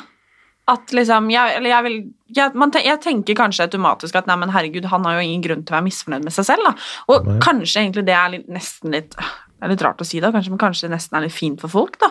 At 0.71 0.95
liksom 0.95 1.29
Jeg, 1.33 1.57
eller 1.59 1.73
jeg 1.73 1.87
vil 1.87 2.01
jeg, 2.31 2.55
man, 2.55 2.71
jeg 2.79 2.99
tenker 3.03 3.35
kanskje 3.35 3.65
automatisk 3.67 4.15
at 4.15 4.27
nei, 4.29 4.37
men 4.39 4.53
herregud, 4.53 4.85
han 4.87 5.03
har 5.03 5.17
jo 5.17 5.23
ingen 5.25 5.41
grunn 5.43 5.63
til 5.67 5.73
å 5.73 5.77
være 5.77 5.87
misfornøyd 5.89 6.23
med 6.23 6.31
seg 6.31 6.47
selv. 6.47 6.63
da. 6.63 6.91
Og 7.11 7.25
Nei. 7.27 7.39
kanskje 7.43 7.81
egentlig 7.81 8.05
det 8.07 8.15
er 8.15 8.29
litt, 8.37 8.45
nesten 8.51 8.95
litt 8.95 9.17
det 9.61 9.67
er 9.67 9.73
litt 9.75 9.83
rart 9.85 9.99
å 10.01 10.05
si 10.07 10.17
det, 10.17 10.31
kanskje, 10.33 10.49
men 10.49 10.61
kanskje 10.61 10.87
det 10.87 10.95
nesten 10.95 11.17
er 11.19 11.25
litt 11.27 11.35
fint 11.35 11.59
for 11.61 11.69
folk, 11.69 11.99
da. 12.01 12.07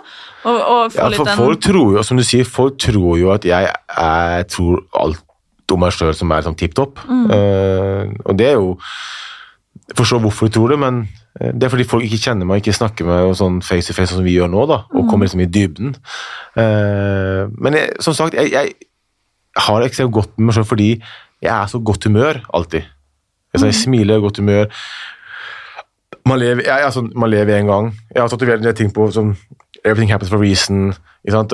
Og, 0.46 0.58
og 0.60 0.92
få 0.94 1.00
ja, 1.00 1.08
for 1.18 1.40
folk 1.40 1.64
tror 1.64 1.96
jo, 1.96 2.04
som 2.06 2.20
du 2.20 2.22
sier, 2.22 2.46
folk 2.46 2.76
tror 2.78 3.16
jo 3.18 3.32
at 3.34 3.48
jeg, 3.48 3.72
jeg 3.90 4.44
tror 4.54 4.84
alt 5.00 5.74
om 5.74 5.82
meg 5.82 5.96
sjøl 5.96 6.12
som 6.14 6.30
er 6.36 6.46
sånn 6.46 6.58
tipp 6.60 6.76
topp. 6.78 7.02
Eh, 7.10 8.12
og 8.22 8.38
det 8.38 8.52
er 8.52 8.54
jo 8.60 8.76
forstår 9.98 10.22
hvorfor 10.22 10.46
de 10.46 10.54
tror 10.54 10.74
det, 10.74 10.78
men 10.82 11.02
det 11.40 11.64
er 11.66 11.72
fordi 11.72 11.86
folk 11.88 12.04
ikke 12.04 12.20
kjenner 12.20 12.48
meg, 12.48 12.60
ikke 12.60 12.74
snakker 12.76 13.06
med 13.08 13.34
sånn 13.38 13.60
face 13.64 13.88
to 13.88 13.96
face 13.96 14.12
som 14.12 14.24
vi 14.26 14.34
gjør 14.36 14.50
nå, 14.52 14.66
da, 14.68 14.82
og 14.92 15.06
kommer 15.08 15.24
liksom 15.28 15.40
i 15.44 15.48
dybden. 15.48 15.94
Eh, 16.60 17.42
men 17.56 17.78
jeg, 17.78 17.94
som 18.04 18.16
sagt, 18.16 18.36
jeg, 18.36 18.52
jeg 18.52 18.74
har 19.64 19.86
så 19.96 20.08
godt 20.12 20.34
med 20.38 20.50
meg 20.50 20.58
sjøl 20.58 20.68
fordi 20.68 20.90
jeg 21.40 21.52
er 21.54 21.70
så 21.72 21.80
godt 21.80 22.04
humør 22.04 22.42
alltid. 22.54 22.84
Altså, 23.54 23.66
jeg 23.70 23.74
smiler, 23.80 24.20
godt 24.22 24.38
humør. 24.38 24.66
Man 26.28 26.38
lever, 26.38 26.62
jeg, 26.66 26.84
altså, 26.84 27.02
man 27.16 27.30
lever 27.32 27.56
en 27.56 27.66
gang. 27.70 27.88
Jeg 28.14 28.22
har 28.22 28.28
tatovert 28.30 28.60
en 28.66 28.74
ting 28.76 28.92
på 28.94 29.08
som 29.14 29.32
Everything 29.80 30.10
happens 30.12 30.28
for 30.28 30.36
a 30.36 30.42
reason. 30.44 30.90
Ikke 31.24 31.32
sant? 31.38 31.52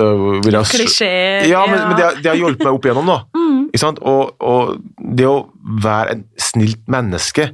Klisjé 0.83 1.07
Ja, 1.47 1.61
men, 1.65 1.79
men 1.87 1.95
det, 1.95 2.03
har- 2.03 2.17
det 2.19 2.27
har 2.33 2.35
hjulpet 2.41 2.65
meg 2.67 2.75
opp 2.75 2.85
igjennom, 2.89 3.07
da. 3.07 3.17
Ikke 3.71 3.79
sant? 3.85 4.01
Og, 4.03 4.35
og 4.43 4.75
det 5.15 5.27
å 5.31 5.37
være 5.83 6.17
en 6.17 6.25
snilt 6.39 6.83
menneske 6.91 7.49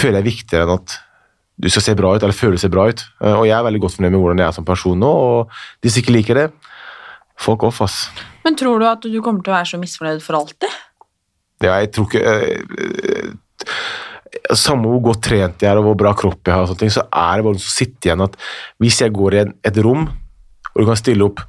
føler 0.00 0.18
jeg 0.18 0.24
er 0.24 0.28
viktigere 0.30 0.64
enn 0.66 0.74
at 0.78 0.96
du 1.60 1.68
skal 1.68 1.84
se 1.84 1.94
bra 1.98 2.14
ut, 2.16 2.22
eller 2.24 2.36
føle 2.36 2.60
seg 2.60 2.72
bra 2.72 2.86
ut. 2.90 3.02
Eh, 3.20 3.36
Og 3.36 3.46
jeg 3.48 3.56
er 3.56 3.66
veldig 3.66 3.82
godt 3.84 3.98
fornøyd 3.98 4.14
med 4.14 4.22
hvordan 4.22 4.42
jeg 4.42 4.48
er 4.48 4.56
som 4.56 4.68
person 4.68 5.00
nå, 5.00 5.10
og 5.10 5.56
de 5.84 5.92
som 5.92 6.02
ikke 6.02 6.14
liker 6.16 6.40
det, 6.40 6.46
folk 7.40 7.64
off, 7.68 7.80
ass. 7.84 7.98
Men 8.44 8.56
tror 8.56 8.80
du 8.80 8.86
at 8.88 9.04
du 9.04 9.18
kommer 9.24 9.44
til 9.44 9.52
å 9.52 9.58
være 9.58 9.70
så 9.72 9.80
misfornøyd 9.80 10.22
for 10.24 10.38
alltid? 10.40 10.78
Ja, 11.60 11.74
jeg 11.82 11.90
tror 11.92 12.08
ikke 12.08 12.24
øh, 12.24 12.64
eh, 12.80 14.54
Samme 14.56 14.88
hvor 14.88 15.02
godt 15.10 15.24
trent 15.26 15.60
jeg 15.60 15.68
er 15.68 15.78
og 15.80 15.88
hvor 15.88 15.96
bra 15.98 16.12
kropp 16.16 16.46
jeg 16.46 16.54
har, 16.54 16.62
og 16.64 16.70
sånne 16.70 16.84
ting, 16.84 16.92
så 16.94 17.02
er 17.04 17.38
det 17.40 17.44
bare 17.44 17.58
noe 17.58 17.62
som 17.64 17.74
sitter 17.74 18.08
igjen 18.08 18.22
at 18.24 18.36
hvis 18.80 19.00
jeg 19.02 19.12
går 19.14 19.36
i 19.36 19.40
et 19.68 19.80
rom, 19.84 20.06
og 20.70 20.76
du 20.78 20.86
kan 20.86 20.98
stille 20.98 21.26
opp 21.26 21.42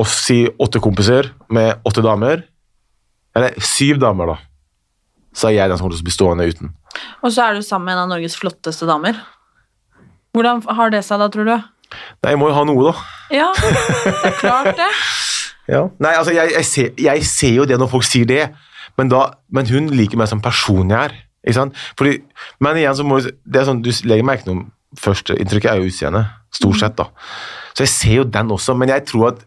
oss 0.00 0.14
si 0.24 0.38
åtte 0.48 0.80
kompiser 0.82 1.28
med 1.52 1.84
åtte 1.86 2.02
damer, 2.04 2.42
eller 3.36 3.54
syv 3.62 4.00
damer, 4.02 4.32
da, 4.32 4.36
så 5.36 5.50
er 5.50 5.58
jeg 5.58 5.70
den 5.70 5.78
som 5.78 5.86
kommer 5.86 5.98
til 5.98 6.02
å 6.02 6.08
bli 6.08 6.16
stående 6.16 6.48
uten. 6.50 6.72
Og 7.22 7.32
så 7.32 7.46
er 7.46 7.58
du 7.58 7.64
sammen 7.66 7.90
med 7.90 7.96
en 7.96 8.04
av 8.06 8.10
Norges 8.14 8.36
flotteste 8.40 8.88
damer. 8.88 9.18
Hvordan 10.34 10.62
har 10.78 10.92
det 10.94 11.02
seg 11.06 11.20
da, 11.22 11.28
tror 11.32 11.48
du? 11.48 11.54
Nei, 12.22 12.32
jeg 12.32 12.38
må 12.38 12.50
jo 12.50 12.56
ha 12.56 12.64
noe, 12.68 12.90
da. 12.90 13.06
Ja, 13.34 13.48
det 13.58 14.30
er 14.30 14.38
klart 14.40 14.76
det. 14.78 14.92
Ja. 15.70 15.84
Nei, 16.02 16.10
altså, 16.18 16.32
jeg, 16.34 16.50
jeg, 16.50 16.66
ser, 16.66 16.86
jeg 16.98 17.24
ser 17.28 17.52
jo 17.54 17.64
det 17.68 17.76
når 17.78 17.90
folk 17.92 18.02
sier 18.02 18.26
det, 18.26 18.40
men, 18.98 19.06
da, 19.12 19.20
men 19.54 19.68
hun 19.70 19.84
liker 19.94 20.18
meg 20.18 20.26
som 20.26 20.40
person 20.42 20.90
jeg 20.90 20.98
er. 20.98 21.12
Ikke 21.44 21.54
sant? 21.60 21.76
Fordi, 22.00 22.16
men 22.58 22.80
igjen 22.80 22.96
så 22.98 23.04
må 23.06 23.20
det 23.22 23.60
er 23.60 23.68
sånn, 23.68 23.78
Du 23.84 23.92
legger 24.10 24.26
merke 24.26 24.48
til 24.48 24.56
noe 24.56 24.98
Første 24.98 25.36
inntrykket 25.38 25.70
er 25.70 25.78
jo 25.78 25.86
utseendet, 25.92 26.32
stort 26.50 26.80
sett. 26.80 26.96
da. 26.98 27.06
Så 27.70 27.84
jeg 27.84 27.92
ser 27.92 28.16
jo 28.16 28.24
den 28.34 28.50
også, 28.50 28.74
men 28.74 28.90
jeg 28.90 29.04
tror 29.06 29.28
at 29.28 29.44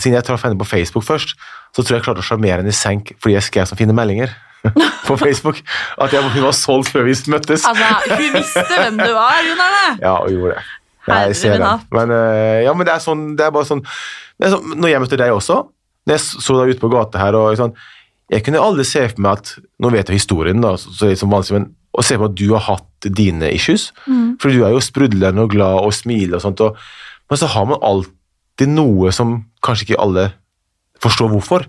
siden 0.00 0.16
jeg 0.16 0.24
traff 0.24 0.46
henne 0.46 0.56
på 0.56 0.68
Facebook 0.70 1.04
først, 1.04 1.34
så 1.76 1.82
tror 1.82 1.98
jeg 1.98 2.00
jeg 2.00 2.06
klarte 2.06 2.24
å 2.24 2.28
sjarmere 2.30 2.62
henne 2.62 2.72
i 2.72 2.76
senk 2.76 3.12
fordi 3.20 3.36
jeg 3.36 3.44
skrev 3.44 3.68
så 3.68 3.76
fine 3.76 3.92
meldinger 3.96 4.32
på 5.08 5.16
Facebook. 5.20 5.60
At 6.02 6.14
jeg, 6.14 6.24
hun 6.34 6.46
var 6.46 6.56
solgt 6.56 6.90
før 6.94 7.06
vi 7.06 7.14
møttes. 7.32 7.66
Altså, 7.68 8.16
Hun 8.16 8.34
visste 8.34 8.66
hvem 8.72 8.98
du 8.98 9.12
var, 9.14 9.38
Jon 9.46 9.62
Arne. 9.66 9.86
Ja, 10.02 10.16
og 10.18 10.32
gjorde 10.32 10.56
det. 10.56 10.66
Nei, 11.06 11.18
Jeg 11.30 11.36
ser 11.38 11.58
den. 11.62 11.84
Men, 11.94 12.10
eh, 12.10 12.64
ja, 12.66 12.72
men 12.74 12.86
det 12.86 12.96
er 12.96 13.02
sånn, 13.02 13.26
det 13.38 13.46
er 13.46 13.52
bare 13.54 13.68
sånn, 13.68 13.84
det 14.36 14.48
er 14.48 14.56
sånn 14.56 14.72
Når 14.74 14.90
jeg 14.90 15.02
møtte 15.04 15.18
deg 15.20 15.34
også, 15.34 15.60
når 16.06 16.16
jeg 16.16 16.22
så 16.26 16.56
deg 16.58 16.72
ute 16.74 16.82
på 16.82 16.90
gata 16.90 17.20
her 17.22 17.38
og 17.38 17.58
sånn, 17.60 17.76
Jeg 18.32 18.42
kunne 18.42 18.58
aldri 18.58 18.82
se 18.88 19.04
for 19.12 19.22
meg 19.22 19.38
at 19.38 19.52
Nå 19.78 19.92
vet 19.94 20.10
jeg 20.10 20.18
historien, 20.18 20.58
da, 20.64 20.72
så 20.74 20.90
det 20.98 21.12
er 21.14 21.30
vanskelig 21.30 21.30
vanlig, 21.30 21.60
men 21.60 21.68
å 21.96 22.02
se 22.04 22.18
på 22.18 22.26
at 22.28 22.34
du 22.36 22.50
har 22.52 22.60
hatt 22.66 23.06
dine 23.16 23.48
issues. 23.54 23.86
For 24.42 24.52
du 24.52 24.66
er 24.66 24.74
jo 24.74 24.82
sprudlende 24.84 25.46
og 25.46 25.54
glad 25.54 25.78
og 25.80 25.94
smiler 25.96 26.36
og 26.36 26.42
sånt, 26.44 26.60
og, 26.60 26.76
men 27.30 27.38
så 27.40 27.48
har 27.54 27.64
man 27.70 27.80
alltid 27.80 28.68
noe 28.68 29.12
som 29.16 29.38
kanskje 29.64 29.86
ikke 29.86 30.02
alle 30.02 30.26
forstår 31.00 31.30
hvorfor. 31.32 31.64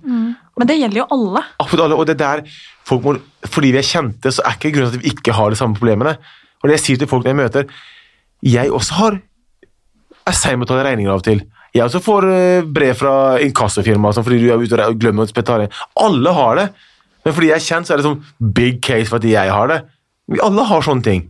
Men 0.58 0.70
det 0.70 0.80
gjelder 0.80 1.04
jo 1.04 1.08
alle. 1.14 1.44
Absolutt 1.62 1.86
alle, 1.86 1.98
og 2.00 2.08
det 2.10 2.18
der 2.20 2.44
folk 2.88 3.04
må, 3.06 3.16
Fordi 3.46 3.72
vi 3.76 3.80
er 3.82 3.86
kjente, 3.86 4.32
så 4.34 4.44
er 4.46 4.58
ikke 4.58 4.74
grunnen 4.76 4.96
til 4.96 5.00
at 5.00 5.06
vi 5.06 5.12
ikke 5.14 5.36
har 5.38 5.54
de 5.54 5.60
samme 5.60 5.78
problemene. 5.78 6.18
Og 6.62 6.70
det 6.70 6.80
jeg 6.80 6.86
sier 6.86 7.02
til 7.04 7.10
folk 7.12 7.26
når 7.26 7.34
jeg 7.34 7.40
møter 7.44 7.74
Jeg 8.46 8.72
også 8.74 8.94
har 8.98 9.20
er 10.28 10.36
sein 10.36 10.58
med 10.60 10.66
å 10.66 10.68
betale 10.68 10.90
regninger 10.90 11.14
av 11.14 11.22
og 11.22 11.24
til. 11.24 11.42
Jeg 11.76 11.86
også 11.86 12.02
får 12.04 12.26
eh, 12.34 12.66
brev 12.68 12.98
fra 13.00 13.14
inkassofirma 13.44 14.12
sånn, 14.12 14.26
fordi 14.28 14.42
du 14.42 14.50
er 14.52 14.60
ute 14.60 14.88
og 14.90 14.98
glemmer 15.00 15.24
å 15.24 15.36
betale. 15.36 15.70
Alle 16.04 16.34
har 16.36 16.60
det. 16.60 16.66
Men 17.24 17.36
fordi 17.38 17.48
jeg 17.52 17.56
er 17.56 17.64
kjent, 17.64 17.88
så 17.88 17.94
er 17.94 18.02
det 18.02 18.08
sånn 18.08 18.52
big 18.58 18.82
case 18.84 19.08
for 19.08 19.22
at 19.22 19.28
jeg 19.30 19.54
har 19.54 19.72
det. 19.72 19.78
Vi 20.28 20.42
alle 20.44 20.66
har 20.68 20.84
sånne 20.84 21.06
ting. 21.06 21.24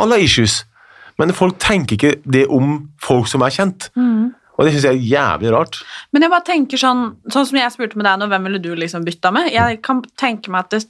Alle 0.00 0.16
har 0.16 0.24
issues. 0.24 0.62
Men 1.20 1.34
folk 1.36 1.58
tenker 1.60 1.98
ikke 1.98 2.14
det 2.24 2.46
om 2.48 2.88
folk 3.04 3.28
som 3.28 3.42
er 3.44 3.52
kjent. 3.52 3.90
Og 4.58 4.66
det 4.66 4.74
syns 4.74 4.88
jeg 4.88 4.98
er 4.98 5.08
jævlig 5.12 5.52
rart. 5.54 5.80
Men 6.12 6.24
jeg 6.24 6.32
bare 6.32 6.46
tenker 6.48 6.80
sånn, 6.80 7.02
sånn 7.30 7.46
som 7.46 7.58
jeg 7.60 7.74
spurte 7.74 7.98
med 7.98 8.08
deg 8.08 8.18
nå, 8.18 8.26
hvem 8.32 8.48
ville 8.48 8.62
du 8.62 8.72
liksom 8.74 9.06
bytta 9.06 9.30
med? 9.34 9.52
Jeg 9.54 9.78
kan 9.86 10.02
tenke 10.18 10.50
meg 10.50 10.66
at 10.66 10.74
det 10.74 10.82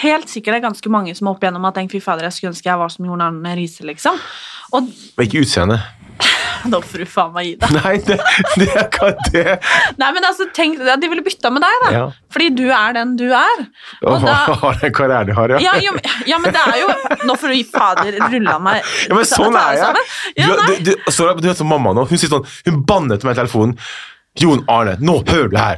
helt 0.00 0.30
sikkert 0.30 0.58
er 0.58 0.64
ganske 0.64 0.92
mange 0.92 1.12
som 1.18 1.28
opp 1.28 1.42
igjennom 1.42 1.66
har 1.66 1.74
tenkt 1.76 1.92
fy 1.92 2.00
fader, 2.00 2.28
jeg 2.28 2.38
skulle 2.38 2.54
ønske 2.54 2.70
jeg 2.70 2.80
var 2.80 2.92
som 2.94 3.08
Jon 3.08 3.24
Arne 3.24 3.56
Riise, 3.58 3.84
liksom. 3.84 4.20
Og 4.72 4.86
Og 4.86 5.26
ikke 5.26 5.42
utseende. 5.44 5.80
Nå 6.72 6.78
får 6.80 7.02
du 7.02 7.08
faen 7.10 7.32
meg 7.34 7.46
gi 7.46 7.54
deg. 7.60 7.72
Nei, 7.76 7.94
det, 8.06 8.16
det 8.60 8.68
er 8.72 8.86
ikke 8.86 9.08
det. 9.34 9.56
Nei, 10.00 10.08
men 10.16 10.24
altså, 10.24 10.46
tenk, 10.56 10.78
De 10.80 11.10
ville 11.12 11.24
bytta 11.26 11.50
med 11.52 11.60
deg, 11.66 11.74
da. 11.84 11.90
Ja. 11.92 12.04
Fordi 12.32 12.46
du 12.56 12.62
er 12.72 12.94
den 12.96 13.12
du 13.20 13.26
er. 13.36 13.64
Og 14.06 14.24
da, 14.24 14.36
har 14.62 14.78
den 14.80 14.94
karrieren 14.96 15.28
du 15.28 15.34
har, 15.36 15.52
ja. 15.56 15.60
ja, 15.66 15.74
jo, 15.84 15.92
men- 15.98 16.24
ja, 16.30 16.38
men 16.40 16.54
det 16.56 16.62
er 16.62 16.80
jo 16.80 16.88
Nå 17.28 17.36
får 17.40 17.52
du 17.52 17.56
gi 17.58 17.66
fader 17.68 18.16
rulla 18.32 18.56
meg 18.62 18.80
Ja, 19.10 19.14
men 19.18 19.28
sånn 19.28 19.58
er 19.60 19.78
jeg. 19.82 20.08
Ja, 20.40 20.48
Du, 20.54 20.72
du, 20.72 20.90
du, 20.90 21.12
så, 21.12 21.28
du 21.36 21.46
vet 21.50 21.60
som 21.60 21.68
mamma 21.68 21.92
nå, 21.96 22.06
hun 22.08 22.20
sier 22.20 22.32
sånn, 22.32 22.48
hun 22.68 22.80
banner 22.88 23.20
til 23.20 23.28
meg 23.28 23.36
i 23.36 23.42
telefonen. 23.42 23.76
Jon 24.40 24.64
Arne, 24.72 24.96
nå 24.98 25.20
hører 25.28 25.50
du 25.52 25.58
her. 25.60 25.76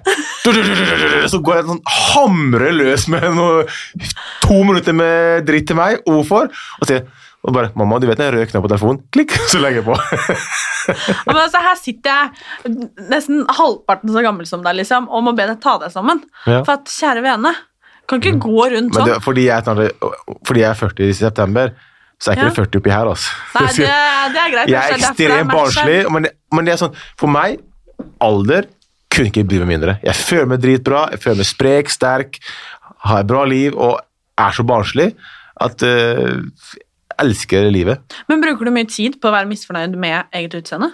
Så 1.28 1.42
går 1.44 1.58
jeg 1.58 1.66
sånn 1.68 1.82
hamrer 1.92 2.72
løs 2.72 3.04
med 3.12 3.26
noe, 3.36 3.66
to 4.44 4.60
minutter 4.64 4.96
med 4.96 5.44
dritt 5.48 5.66
til 5.68 5.76
meg. 5.76 5.98
Hvorfor? 6.08 6.48
Og 6.80 6.88
sier 6.88 7.02
og 7.46 7.54
bare, 7.54 7.70
mamma, 7.78 7.98
du 8.02 8.08
vet 8.08 8.18
når 8.18 8.28
jeg 8.32 8.34
røkner 8.40 8.62
på 8.64 8.70
telefonen? 8.72 9.00
Klikk, 9.14 9.36
så 9.52 9.60
legger 9.62 9.82
jeg 9.82 9.86
på. 9.86 9.96
Ja, 9.96 11.32
men 11.32 11.40
altså, 11.44 11.62
her 11.62 11.78
sitter 11.80 12.12
jeg 12.12 12.74
nesten 13.10 13.44
halvparten 13.58 14.12
så 14.14 14.22
gammel 14.26 14.48
som 14.50 14.64
deg 14.66 14.78
liksom, 14.80 15.08
og 15.10 15.24
må 15.26 15.34
be 15.38 15.46
deg 15.48 15.60
ta 15.62 15.76
deg 15.82 15.94
sammen. 15.94 16.22
Ja. 16.46 16.60
For 16.66 16.76
at, 16.76 16.90
kjære 16.90 17.24
vene, 17.26 17.54
kan 18.06 18.22
ikke 18.22 18.38
gå 18.42 18.68
rundt 18.74 18.94
sånn. 18.94 19.12
fordi, 19.22 19.48
jeg, 19.48 19.66
fordi 20.46 20.62
jeg 20.62 20.70
er 20.70 20.78
40 20.78 21.08
i 21.10 21.18
september, 21.18 21.74
så 22.22 22.30
er 22.30 22.38
ikke 22.38 22.46
Ja. 22.46 22.52
det 22.52 22.58
40 22.60 22.80
oppi 22.80 22.94
her, 22.94 23.10
altså. 23.12 23.34
Nei, 23.56 23.66
det, 23.80 23.90
det 24.34 24.42
er 24.42 24.54
greit. 24.54 24.72
Jeg 24.72 24.78
er 24.80 24.96
ekstremt 25.00 25.52
barnslig, 25.52 25.98
men, 26.14 26.30
men 26.54 26.68
det 26.68 26.76
er 26.76 26.82
sånn, 26.84 26.98
for 27.18 27.30
meg, 27.32 27.58
alder 28.22 28.70
kunne 29.12 29.30
ikke 29.30 29.46
bry 29.48 29.62
meg 29.62 29.70
mindre. 29.74 29.96
Jeg 30.04 30.18
føler 30.18 30.50
meg 30.50 30.62
dritbra, 30.62 31.06
jeg 31.14 31.22
føler 31.22 31.40
meg 31.40 31.48
sprek, 31.48 31.92
sterk, 31.92 32.40
har 33.06 33.22
et 33.22 33.30
bra 33.30 33.44
liv 33.48 33.76
og 33.76 34.00
er 34.36 34.56
så 34.56 34.64
barnslig 34.66 35.10
at 35.64 35.82
uh, 35.86 36.42
elsker 37.22 37.70
livet. 37.72 38.18
Men 38.30 38.42
bruker 38.44 38.68
du 38.68 38.74
mye 38.74 38.88
tid 38.90 39.20
på 39.20 39.30
å 39.30 39.34
være 39.34 39.50
misfornøyd 39.50 39.96
med 40.00 40.28
eget 40.36 40.58
utseende? 40.60 40.92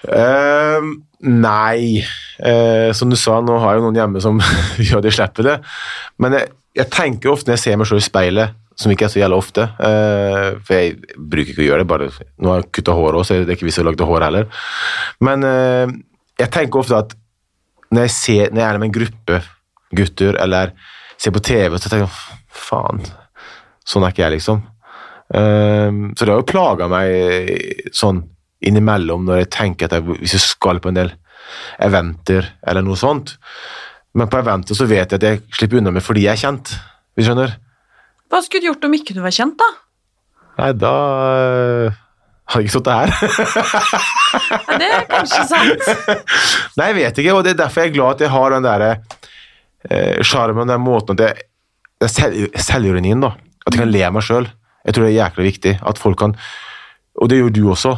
Uh, 0.00 0.96
nei, 1.20 2.02
Uh, 2.40 2.88
som 2.96 3.10
du 3.10 3.18
sa, 3.20 3.36
nå 3.44 3.58
har 3.60 3.74
jeg 3.74 3.80
jo 3.80 3.86
noen 3.88 3.98
hjemme 3.98 4.20
som 4.24 4.38
gjør 4.88 5.02
det 5.04 5.12
slipper 5.12 5.44
det, 5.44 5.56
men 6.22 6.38
jeg, 6.38 6.48
jeg 6.78 6.92
tenker 6.94 7.32
ofte 7.32 7.50
når 7.50 7.58
jeg 7.58 7.64
ser 7.66 7.80
meg 7.80 7.88
selv 7.90 8.00
i 8.00 8.06
speilet, 8.06 8.56
som 8.80 8.92
ikke 8.94 9.04
er 9.04 9.12
så 9.12 9.20
jævlig 9.20 9.36
ofte, 9.42 9.66
uh, 9.76 10.56
for 10.64 10.76
jeg 10.78 10.94
bruker 11.18 11.52
ikke 11.52 11.64
å 11.66 11.66
gjøre 11.66 11.84
det, 11.84 11.88
bare 11.90 12.08
nå 12.40 12.52
har 12.52 12.62
jeg 12.62 12.70
kuttet 12.78 12.96
håret 12.96 13.20
også, 13.20 13.36
så 13.36 13.44
det 13.44 13.52
er 13.52 13.58
ikke 13.58 13.68
vist 13.68 13.82
å 13.82 13.84
lage 13.84 14.08
hår 14.08 14.24
heller. 14.24 14.62
Men 15.26 15.44
eh, 15.44 15.92
jeg 16.40 16.52
tenker 16.54 16.80
ofte 16.80 16.96
at 16.96 17.12
når 17.92 18.06
jeg, 18.06 18.14
ser, 18.14 18.54
når 18.54 18.62
jeg 18.62 18.68
er 18.70 18.80
med 18.80 18.88
en 18.88 18.94
gruppe 18.94 19.40
gutter, 20.00 20.38
eller 20.40 20.72
ser 21.20 21.34
på 21.36 21.42
TV, 21.44 21.76
så 21.76 21.92
tenker 21.92 22.06
jeg, 22.06 22.38
faen, 22.70 23.02
sånn 23.86 24.04
er 24.04 24.14
ikke 24.14 24.24
jeg 24.26 24.36
liksom. 24.38 24.62
Eh, 25.34 25.90
så 26.16 26.26
det 26.26 26.32
har 26.32 26.40
jo 26.40 26.48
plaga 26.48 26.88
meg 26.90 27.94
sånn 27.94 28.24
innimellom 28.60 29.24
når 29.28 29.44
jeg 29.44 29.52
tenker 29.54 29.88
at 29.88 29.96
jeg, 29.96 30.18
hvis 30.20 30.36
jeg 30.36 30.44
skal 30.44 30.82
på 30.82 30.90
en 30.90 30.98
del 30.98 31.14
eventer 31.82 32.52
eller 32.66 32.84
noe 32.86 32.98
sånt. 32.98 33.36
Men 34.16 34.30
på 34.30 34.40
eventer 34.40 34.76
så 34.76 34.88
vet 34.90 35.14
jeg 35.14 35.20
at 35.20 35.26
jeg 35.26 35.42
slipper 35.54 35.80
unna 35.80 35.94
med 35.94 36.04
fordi 36.04 36.26
jeg 36.26 36.34
er 36.34 36.42
kjent. 36.44 36.74
Hvis 37.14 37.26
du 37.26 37.30
skjønner? 37.30 37.56
Hva 38.30 38.42
skulle 38.44 38.62
du 38.62 38.70
gjort 38.70 38.86
om 38.86 38.94
ikke 38.94 39.16
du 39.16 39.22
var 39.24 39.34
kjent, 39.34 39.58
da? 39.58 39.68
Nei, 40.60 40.70
da 40.76 40.94
øh, 41.40 41.98
hadde 42.52 42.60
jeg 42.60 42.68
ikke 42.68 42.76
sittet 42.76 42.98
her. 42.98 43.08
Det 44.80 44.88
er 44.90 45.06
kanskje 45.10 45.44
sant. 45.50 45.88
Nei, 46.78 46.90
jeg 46.90 46.98
vet 47.00 47.22
ikke, 47.22 47.34
og 47.34 47.46
det 47.46 47.54
er 47.54 47.62
derfor 47.62 47.82
jeg 47.82 47.92
er 47.92 47.96
glad 47.96 48.18
at 48.18 48.26
jeg 48.26 48.34
har 48.34 48.54
den 48.54 48.66
derre 48.66 48.90
sjarmen, 50.26 50.68
den 50.68 50.82
måten 50.84 51.16
at 51.16 51.22
jeg 51.24 52.50
selvironien, 52.60 53.22
da. 53.22 53.32
At 53.66 53.74
jeg 53.74 53.82
kan 53.82 53.92
le 53.92 54.04
av 54.06 54.14
meg 54.16 54.26
sjøl. 54.26 54.48
Jeg 54.86 54.96
tror 54.96 55.06
det 55.06 55.10
er 55.10 55.18
jækla 55.18 55.44
viktig 55.44 55.74
at 55.90 55.98
folk 56.00 56.16
kan 56.22 56.32
Og 57.20 57.28
det 57.28 57.40
gjør 57.40 57.52
du 57.52 57.64
også. 57.70 57.96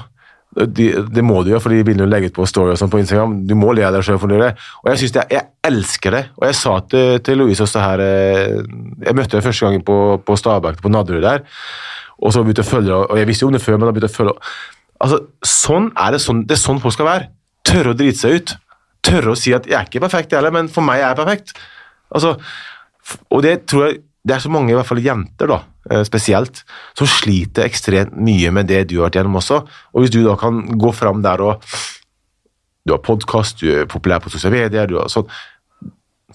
Det, 0.53 0.87
det 1.15 1.23
må 1.25 1.39
du 1.41 1.53
gjøre, 1.53 1.63
for 1.65 1.73
de 1.73 1.85
begynner 1.87 2.05
å 2.05 2.11
legge 2.11 2.29
ut 2.29 2.35
på 2.37 2.45
Story 2.49 2.75
og 2.75 2.79
sånn 2.81 2.91
på 2.93 2.99
Instagram. 3.01 3.39
Du 3.49 3.55
må 3.57 3.71
le 3.73 3.85
av 3.87 3.95
deg 3.95 4.05
sjøl 4.05 4.19
for 4.21 4.33
det. 4.33 4.51
Og 4.83 4.91
jeg 4.91 5.01
synes 5.01 5.15
det, 5.15 5.25
jeg 5.33 5.47
elsker 5.69 6.17
det. 6.17 6.23
Og 6.41 6.47
jeg 6.49 6.59
sa 6.59 6.75
til, 6.93 7.23
til 7.25 7.41
Louise 7.41 7.65
også 7.65 7.81
her 7.81 8.03
eh, 8.05 8.59
Jeg 9.07 9.17
møtte 9.17 9.39
henne 9.39 9.47
første 9.47 9.65
gangen 9.65 9.85
på, 9.87 9.97
på 10.27 10.37
Stabæk, 10.37 10.83
på 10.83 10.93
Nadderud 10.93 11.25
der. 11.25 11.47
Og 12.21 12.35
så 12.35 12.43
begynte 12.43 12.65
jeg 12.65 12.69
å 12.69 12.73
følge 12.73 12.99
og 13.07 13.21
jeg 13.21 13.31
visste 13.31 13.47
jo 13.47 13.53
om 13.53 13.57
det 13.57 13.63
før, 13.63 13.79
men 13.79 13.89
da 13.89 13.95
begynte 13.95 14.13
å 14.13 14.17
følge. 14.17 14.35
Altså, 15.03 15.23
sånn 15.47 15.89
er 15.99 16.15
det, 16.15 16.21
sånn, 16.23 16.45
det 16.47 16.59
er 16.59 16.63
sånn 16.63 16.83
folk 16.83 16.95
skal 16.95 17.09
være. 17.09 17.31
Tørre 17.67 17.95
å 17.95 17.99
drite 17.99 18.21
seg 18.21 18.37
ut. 18.37 18.55
Tørre 19.03 19.33
å 19.33 19.39
si 19.39 19.55
at 19.57 19.67
'jeg 19.67 19.79
er 19.79 19.89
ikke 19.89 20.05
perfekt, 20.05 20.31
jeg 20.31 20.39
heller, 20.39 20.55
men 20.55 20.69
for 20.71 20.85
meg 20.87 21.01
er 21.01 21.11
jeg 21.11 21.19
perfekt'. 21.19 21.57
Altså, 22.15 22.37
og 23.31 23.43
det 23.43 23.67
tror 23.67 23.89
jeg 23.89 24.03
det 24.23 24.37
er 24.37 24.43
så 24.43 24.51
mange, 24.55 24.71
i 24.71 24.77
hvert 24.77 24.87
fall 24.87 25.03
jenter 25.03 25.51
da, 25.51 25.59
eh, 25.91 26.05
spesielt, 26.07 26.63
som 26.99 27.09
sliter 27.11 27.67
ekstremt 27.67 28.15
mye 28.15 28.53
med 28.55 28.69
det 28.71 28.85
du 28.91 29.01
har 29.01 29.09
vært 29.09 29.19
gjennom 29.19 29.41
også. 29.41 29.63
Og 29.95 30.03
hvis 30.03 30.13
du 30.15 30.23
da 30.23 30.37
kan 30.39 30.63
gå 30.79 30.95
fram 30.95 31.23
der 31.23 31.41
og 31.41 31.63
Du 32.83 32.91
har 32.91 32.99
podkast, 32.99 33.61
du 33.61 33.69
er 33.71 33.85
populær 33.87 34.19
på 34.19 34.29
sosiale 34.29 34.57
medier, 34.57 34.89
du 34.91 34.97
har 34.99 35.07
sånn, 35.07 35.29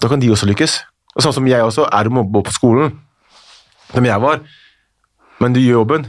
da 0.00 0.08
kan 0.08 0.18
de 0.18 0.30
også 0.32 0.46
lykkes. 0.48 0.78
Og 1.14 1.20
sånn 1.20 1.34
som 1.34 1.44
jeg 1.46 1.60
også 1.60 1.84
er 1.92 2.08
mobba 2.08 2.40
på 2.40 2.54
skolen, 2.54 2.94
som 3.92 4.02
jeg 4.08 4.16
var. 4.22 4.40
Men 5.42 5.52
du 5.52 5.60
gjør 5.60 5.82
jobben, 5.82 6.06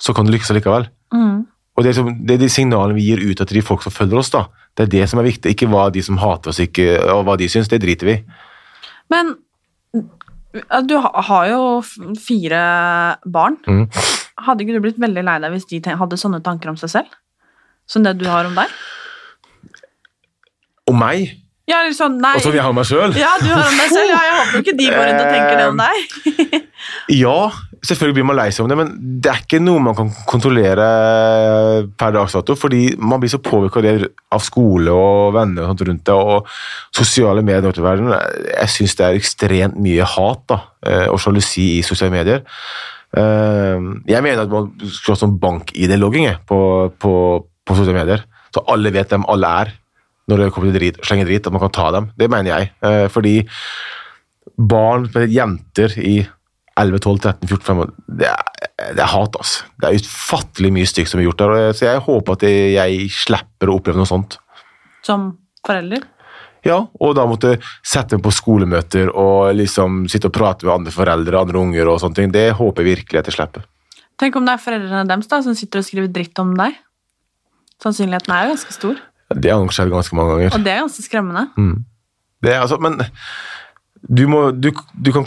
så 0.00 0.14
kan 0.16 0.24
du 0.24 0.32
lykkes 0.32 0.54
allikevel. 0.54 0.88
Og 1.76 1.84
det 1.84 1.90
er, 1.90 1.98
som, 1.98 2.08
det 2.08 2.38
er 2.38 2.40
de 2.46 2.48
signalene 2.48 2.96
vi 2.96 3.10
gir 3.10 3.20
ut 3.20 3.36
til 3.36 3.58
de 3.58 3.60
folk 3.60 3.84
som 3.84 3.92
følger 3.92 4.22
oss. 4.22 4.32
da. 4.32 4.46
Det 4.72 4.86
er 4.86 4.92
det 4.94 5.08
som 5.10 5.20
er 5.20 5.28
viktig, 5.28 5.52
ikke 5.52 5.68
hva 5.68 5.90
de 5.92 6.00
som 6.02 6.16
hater 6.16 6.54
oss, 6.54 6.62
ikke, 6.64 6.96
og 7.12 7.26
hva 7.28 7.36
de 7.36 7.50
syns. 7.52 7.68
Det 7.68 7.82
driter 7.84 8.08
vi 8.08 8.16
i. 8.16 8.22
Men 9.12 9.36
du 10.86 10.96
har 11.00 11.48
jo 11.50 11.60
fire 12.20 12.60
barn. 13.26 13.56
Mm. 13.66 13.86
Hadde 14.46 14.64
ikke 14.66 14.76
du 14.76 14.82
blitt 14.84 15.00
veldig 15.00 15.22
lei 15.24 15.38
deg 15.42 15.54
hvis 15.56 15.66
de 15.70 15.80
hadde 15.96 16.18
sånne 16.20 16.42
tanker 16.44 16.70
om 16.72 16.76
seg 16.80 16.92
selv? 16.92 17.14
Som 17.88 18.02
det 18.04 18.16
du 18.20 18.26
har 18.28 18.48
om 18.48 18.54
deg? 18.58 18.70
Om 20.90 20.98
meg, 21.00 21.32
Ja, 21.66 21.80
liksom, 21.82 22.18
nei. 22.22 22.36
og 22.38 22.42
som 22.44 22.54
jeg 22.54 22.62
har 22.62 22.74
meg 22.76 22.86
sjøl. 22.86 23.14
Ja, 23.18 23.32
du 23.42 23.48
har 23.50 23.64
om 23.66 23.78
deg 23.80 23.90
selv. 23.90 24.10
Ja, 24.12 24.20
jeg 24.22 24.34
håper 24.38 24.60
ikke 24.62 24.76
de 24.78 24.84
går 24.92 25.08
rundt 25.08 25.22
og 25.24 25.32
tenker 25.34 25.56
det 25.58 25.66
om 25.72 25.80
deg. 25.86 26.66
Ja, 27.22 27.38
selvfølgelig 27.84 28.16
blir 28.16 28.26
man 28.28 28.36
lei 28.38 28.48
seg 28.54 28.64
om 28.64 28.70
det, 28.70 28.76
men 28.78 28.90
det 29.22 29.30
er 29.30 29.40
ikke 29.42 29.60
noe 29.62 29.82
man 29.82 29.96
kan 29.98 30.10
kontrollere 30.28 30.86
per 31.98 32.14
dags 32.14 32.36
dato, 32.36 32.56
fordi 32.58 32.94
man 32.98 33.20
blir 33.22 33.32
så 33.32 33.40
påvirka 33.42 33.82
av 34.32 34.42
skole 34.44 34.92
og 34.92 35.34
venner 35.36 35.64
og 35.64 35.72
sånt 35.72 35.84
rundt 35.88 36.04
det, 36.08 36.16
og 36.16 36.48
sosiale 36.96 37.44
medier 37.46 37.80
i 37.80 37.84
verden. 37.84 38.12
Jeg 38.50 38.72
syns 38.74 38.96
det 38.98 39.06
er 39.06 39.18
ekstremt 39.20 39.80
mye 39.82 40.06
hat 40.16 40.44
da, 40.52 40.60
eh, 40.86 41.06
og 41.12 41.20
sjalusi 41.22 41.66
i 41.78 41.82
sosiale 41.86 42.14
medier. 42.14 42.44
Eh, 43.16 43.90
Jeg 44.06 44.22
mener 44.22 44.44
at 44.44 44.52
man 44.52 44.72
skal 44.86 45.14
ha 45.14 45.20
sånn 45.24 45.38
bank-ID-logging 45.42 46.30
på, 46.46 46.60
på, 46.98 47.12
på 47.66 47.78
sosiale 47.78 48.00
medier, 48.00 48.24
så 48.54 48.64
alle 48.72 48.94
vet 48.94 49.12
hvem 49.12 49.26
alle 49.28 49.52
er 49.64 49.74
når 50.26 50.40
det 50.40 50.52
kommer 50.52 50.72
til 50.72 50.80
drit, 50.80 50.96
slenge 51.06 51.26
drit, 51.28 51.46
at 51.46 51.54
man 51.54 51.62
kan 51.62 51.70
ta 51.70 51.90
dem. 51.94 52.08
Det 52.18 52.26
mener 52.30 52.50
jeg. 52.50 52.70
Eh, 52.82 53.06
Fordi 53.12 53.36
barn, 54.58 55.06
jenter 55.30 55.92
i 56.00 56.16
11, 56.76 56.98
12, 57.00 57.20
13, 57.24 57.48
14, 57.48 57.64
15 57.64 57.92
det 58.20 58.26
er, 58.28 58.42
det 58.96 59.00
er 59.00 59.08
hat, 59.12 59.36
altså. 59.40 59.64
Det 59.80 59.88
er 59.88 60.00
utfattelig 60.00 60.72
mye 60.76 60.88
stygt 60.90 61.12
som 61.12 61.20
er 61.22 61.28
gjort 61.28 61.40
der, 61.40 61.54
så 61.76 61.86
jeg 61.88 62.02
håper 62.04 62.36
at 62.36 62.44
jeg, 62.44 62.74
jeg 62.76 63.08
slipper 63.16 63.72
å 63.72 63.78
oppleve 63.78 64.00
noe 64.00 64.08
sånt. 64.10 64.36
Som 65.06 65.30
forelder. 65.66 66.04
Ja, 66.66 66.80
og 66.98 67.14
da 67.16 67.24
måtte 67.30 67.54
sette 67.86 68.18
meg 68.18 68.24
på 68.26 68.34
skolemøter 68.34 69.12
og 69.12 69.54
liksom 69.54 70.04
sitte 70.10 70.30
og 70.30 70.34
prate 70.36 70.66
med 70.66 70.74
andre 70.80 70.94
foreldre, 70.94 71.40
andre 71.40 71.60
unger 71.62 71.92
og 71.92 72.00
sånne 72.02 72.18
ting. 72.18 72.32
Det 72.34 72.48
håper 72.58 72.82
jeg 72.82 72.96
virkelig 72.96 73.20
at 73.22 73.30
jeg 73.30 73.38
slipper. 73.38 73.66
Tenk 74.20 74.36
om 74.38 74.48
det 74.48 74.56
er 74.56 74.62
foreldrene 74.64 75.04
deres 75.08 75.30
da, 75.30 75.42
som 75.44 75.56
sitter 75.56 75.82
og 75.82 75.86
skriver 75.86 76.10
dritt 76.12 76.40
om 76.42 76.54
deg. 76.58 76.76
Sannsynligheten 77.84 78.32
er 78.32 78.46
jo 78.46 78.54
ganske 78.54 78.74
stor, 78.74 79.04
Det 79.36 79.50
har 79.50 79.60
nok 79.60 79.74
skjedd 79.74 79.90
ganske 79.92 80.16
mange 80.16 80.32
ganger. 80.32 80.54
og 80.54 80.64
det 80.64 80.72
er 80.72 80.82
ganske 80.84 81.02
skremmende. 81.04 81.42
Det 82.42 82.52
er 82.54 82.60
altså, 82.62 82.78
men 82.80 83.00
du, 84.08 84.26
må, 84.30 84.50
du, 84.54 84.70
du 84.94 85.10
kan 85.12 85.26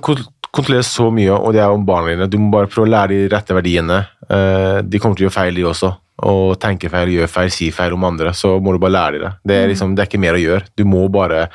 kontrollere 0.55 0.83
så 0.87 1.09
mye, 1.13 1.31
og 1.35 1.53
det 1.53 1.61
er 1.61 1.69
om 1.73 1.83
barna 1.85 2.13
dine. 2.13 2.27
Du 2.31 2.37
må 2.41 2.49
bare 2.53 2.67
prøve 2.71 2.87
å 2.87 2.91
lære 2.93 3.09
de 3.13 3.27
rette 3.35 3.53
verdiene. 3.57 3.99
Eh, 4.29 4.79
de 4.83 4.99
kommer 4.99 5.15
til 5.19 5.25
å 5.25 5.29
gjøre 5.29 5.37
feil, 5.39 5.55
de 5.59 5.65
også. 5.69 5.91
Og 6.29 6.57
tenke 6.59 6.89
feil, 6.91 7.13
gjøre 7.15 7.29
feil, 7.31 7.51
si 7.53 7.69
feil 7.71 7.93
om 7.95 8.03
andre. 8.09 8.33
Så 8.35 8.55
må 8.61 8.73
du 8.75 8.79
bare 8.83 8.95
lære 8.97 9.13
de 9.17 9.23
det. 9.25 9.33
Det 9.47 9.55
er, 9.63 9.67
liksom, 9.71 9.93
det 9.95 10.03
er 10.03 10.09
ikke 10.11 10.19
mer 10.25 10.35
å 10.39 10.41
gjøre. 10.43 10.65
Du 10.75 10.83
må 10.89 11.05
bare 11.13 11.45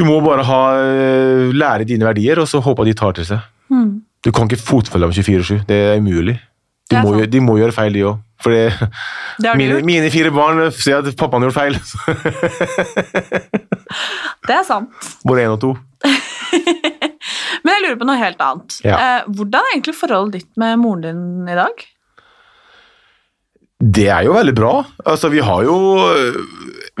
du 0.00 0.04
må 0.08 0.20
bare 0.24 0.42
ha, 0.48 0.60
eh, 0.80 1.50
lære 1.52 1.84
dine 1.84 2.06
verdier, 2.08 2.38
og 2.40 2.46
så 2.48 2.60
håpe 2.64 2.80
at 2.82 2.88
de 2.88 2.94
tar 2.96 3.12
til 3.18 3.26
seg. 3.28 3.40
Du 4.24 4.30
kan 4.32 4.48
ikke 4.48 4.60
fotfølge 4.60 5.06
dem 5.06 5.12
24-7. 5.12 5.66
Det 5.68 5.76
er 5.76 5.98
umulig. 6.00 6.34
De, 6.40 6.40
Det 6.90 6.98
er 6.98 7.04
må, 7.04 7.12
gjøre- 7.18 7.30
de 7.30 7.40
må 7.40 7.58
gjøre 7.60 7.72
feil, 7.76 7.92
de 7.92 8.00
òg. 8.08 8.18
For 8.40 8.50
det, 8.56 8.72
Det 9.42 9.52
mine, 9.60 9.82
mine 9.84 10.08
fire 10.10 10.30
barn 10.32 10.70
sier 10.72 10.98
at 11.04 11.16
pappaen 11.20 11.44
gjorde 11.44 11.58
feil. 11.58 11.76
Det 14.48 14.56
er 14.56 14.64
sant. 14.64 14.88
Både 15.28 15.44
én 15.44 15.52
og 15.52 15.60
to. 15.60 15.74
Men 17.64 17.76
jeg 17.76 17.84
lurer 17.84 18.00
på 18.00 18.08
noe 18.08 18.20
helt 18.20 18.44
annet. 18.44 18.76
Ja. 18.86 18.98
Eh, 18.98 19.30
hvordan 19.30 19.64
er 19.64 19.74
egentlig 19.74 19.96
forholdet 19.98 20.40
ditt 20.40 20.60
med 20.60 20.78
moren 20.82 21.06
din 21.06 21.50
i 21.50 21.58
dag? 21.58 21.86
Det 23.80 24.10
er 24.12 24.26
jo 24.26 24.34
veldig 24.36 24.54
bra. 24.56 24.74
Altså, 25.08 25.30
vi 25.32 25.40
har 25.40 25.62
jo 25.64 25.76
øh, 26.12 26.40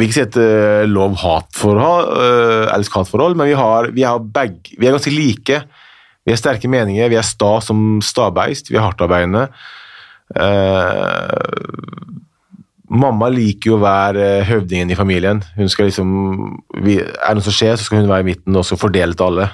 vil 0.00 0.08
ikke 0.08 0.16
si 0.16 0.22
et 0.24 0.38
øh, 0.40 0.86
lov-hat-forhold, 0.88 2.06
øh, 2.24 2.70
elsk-hat-forhold, 2.72 3.36
men 3.36 3.50
vi, 3.50 3.56
har, 3.58 3.90
vi, 3.92 4.06
har 4.08 4.18
begge, 4.18 4.76
vi 4.78 4.86
er 4.86 4.96
ganske 4.96 5.12
like. 5.12 5.60
Vi 6.24 6.32
har 6.32 6.40
sterke 6.40 6.68
meninger, 6.68 7.08
vi 7.12 7.18
er 7.20 7.26
sta 7.26 7.58
som 7.64 8.00
stabeist, 8.04 8.70
vi 8.70 8.78
er 8.78 8.84
hardtarbeidende. 8.84 9.46
Eh, 10.40 11.70
mamma 12.90 13.28
liker 13.32 13.72
jo 13.72 13.78
å 13.78 13.82
være 13.82 14.28
høvdingen 14.48 14.92
i 14.92 14.98
familien. 14.98 15.42
Hun 15.56 15.68
skal 15.72 15.90
liksom, 15.90 16.10
vi, 16.84 17.00
Er 17.00 17.34
det 17.34 17.40
noe 17.40 17.48
som 17.48 17.56
skjer, 17.56 17.76
så 17.76 17.88
skal 17.88 18.02
hun 18.02 18.12
være 18.12 18.24
i 18.24 18.30
midten 18.32 18.56
og 18.56 18.68
fordele 18.80 19.16
til 19.16 19.30
alle. 19.30 19.50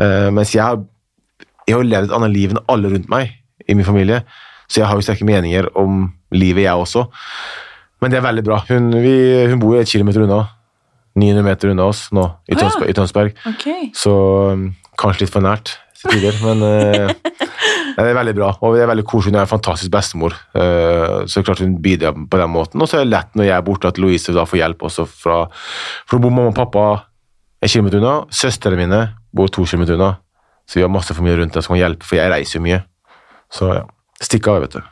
Eh, 0.00 0.30
mens 0.34 0.54
jeg 0.54 0.64
har, 0.64 0.82
jeg 1.68 1.76
har 1.76 1.86
levd 1.88 2.10
et 2.10 2.16
annet 2.18 2.34
liv 2.34 2.54
enn 2.54 2.64
alle 2.72 2.92
rundt 2.94 3.10
meg 3.12 3.34
i 3.68 3.76
min 3.76 3.86
familie, 3.86 4.22
så 4.68 4.82
jeg 4.82 4.88
har 4.90 4.98
jo 4.98 5.04
sterke 5.06 5.26
meninger 5.28 5.70
om 5.80 6.08
livet, 6.34 6.66
jeg 6.66 6.84
også. 6.86 7.06
Men 8.02 8.12
det 8.12 8.18
er 8.18 8.26
veldig 8.26 8.44
bra. 8.44 8.60
Hun, 8.68 8.90
vi, 9.00 9.16
hun 9.48 9.60
bor 9.62 9.76
jo 9.76 9.84
et 9.84 9.90
kilometer 9.90 10.26
unna. 10.26 10.42
900 11.14 11.46
meter 11.46 11.70
unna 11.70 11.86
oss 11.86 12.08
nå, 12.14 12.24
i 12.50 12.56
oh. 12.56 12.58
Tønsberg. 12.58 12.90
I 12.90 12.96
Tønsberg. 12.98 13.36
Okay. 13.54 13.88
Så 13.96 14.12
um, 14.50 14.66
kanskje 14.98 15.24
litt 15.24 15.32
for 15.32 15.46
nært 15.46 15.76
til 16.00 16.16
tider, 16.16 16.40
men 16.42 16.64
uh, 16.66 17.44
det 17.94 18.04
er 18.10 18.18
veldig 18.18 18.34
bra. 18.36 18.50
Og 18.66 18.74
det 18.74 18.82
er 18.82 18.90
veldig 18.90 19.06
koselig. 19.08 19.32
Hun 19.32 19.38
er 19.38 19.46
en 19.46 19.52
fantastisk 19.52 19.92
bestemor, 19.94 20.34
eh, 20.58 21.16
så 21.30 21.42
klart 21.46 21.62
hun 21.62 21.76
bidrar 21.82 22.16
på 22.16 22.40
den 22.40 22.50
måten. 22.52 22.82
Og 22.82 22.90
så 22.90 22.98
er 22.98 23.06
det 23.06 23.14
lett 23.14 23.38
når 23.38 23.48
jeg 23.48 23.56
er 23.56 23.66
borte 23.66 23.90
at 23.90 24.00
Louise 24.02 24.34
da 24.34 24.46
får 24.48 24.60
hjelp 24.60 24.82
også 24.90 25.06
fra 25.08 25.44
For 25.52 26.18
hun 26.18 26.26
bor 26.26 26.34
mamma 26.34 26.52
og 26.52 26.58
pappa 26.58 26.86
en 27.62 27.70
kilometer 27.70 28.02
unna. 28.02 28.16
Søstrene 28.34 28.80
mine 28.80 29.04
bor 29.34 29.50
to 29.52 29.64
kilometer 29.66 29.98
unna, 29.98 30.12
så 30.68 30.78
vi 30.80 30.84
har 30.86 30.92
masse 30.92 31.14
familie 31.16 31.40
rundt 31.42 31.54
der 31.56 31.64
som 31.64 31.74
kan 31.74 31.82
hjelpe, 31.82 32.06
for 32.08 32.18
jeg 32.20 32.30
reiser 32.32 32.58
jo 32.60 32.64
mye. 32.64 32.82
Så 33.52 33.70
ja, 33.74 33.82
stikk 34.24 34.48
av, 34.52 34.62
vet 34.64 34.76
du. 34.78 34.82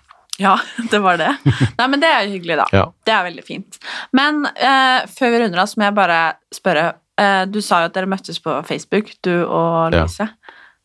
Ja, 0.42 0.56
det 0.92 1.00
var 1.04 1.20
det. 1.20 1.30
Nei, 1.78 1.86
men 1.92 2.02
det 2.02 2.10
er 2.10 2.26
jo 2.26 2.34
hyggelig, 2.36 2.58
da. 2.62 2.66
Ja. 2.74 2.86
Det 3.06 3.14
er 3.14 3.26
veldig 3.28 3.44
fint. 3.46 3.78
Men 4.16 4.42
eh, 4.52 5.06
før 5.12 5.32
vi 5.34 5.42
runder 5.44 5.62
av, 5.62 5.70
så 5.70 5.80
må 5.80 5.88
jeg 5.88 5.96
bare 5.98 6.18
spørre. 6.54 6.86
Eh, 7.20 7.44
du 7.52 7.60
sa 7.64 7.82
jo 7.84 7.90
at 7.90 7.96
dere 7.96 8.10
møttes 8.10 8.40
på 8.42 8.58
Facebook, 8.68 9.14
du 9.26 9.34
og 9.44 9.94
Ja. 9.96 10.06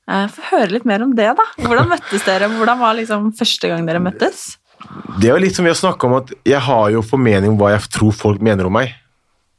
Eh, 0.08 0.28
Få 0.32 0.46
høre 0.54 0.72
litt 0.72 0.86
mer 0.88 1.04
om 1.04 1.12
det, 1.18 1.28
da. 1.36 1.44
Hvordan 1.60 1.90
møttes 1.92 2.24
dere? 2.24 2.48
Hvordan 2.54 2.80
var 2.80 2.96
liksom 2.96 3.32
første 3.36 3.68
gang 3.74 3.88
dere 3.90 4.00
møttes? 4.04 4.54
Det 5.18 5.28
er 5.28 5.34
jo 5.34 5.42
litt 5.44 5.58
som 5.58 5.66
vi 5.68 5.72
har 5.74 5.80
snakket 5.80 6.06
om, 6.08 6.14
at 6.22 6.32
jeg 6.48 6.62
har 6.64 6.92
jo 6.94 7.02
formening 7.04 7.52
om 7.52 7.58
hva 7.60 7.74
jeg 7.74 7.90
tror 7.92 8.14
folk 8.16 8.44
mener 8.46 8.70
om 8.70 8.76
meg. 8.78 8.94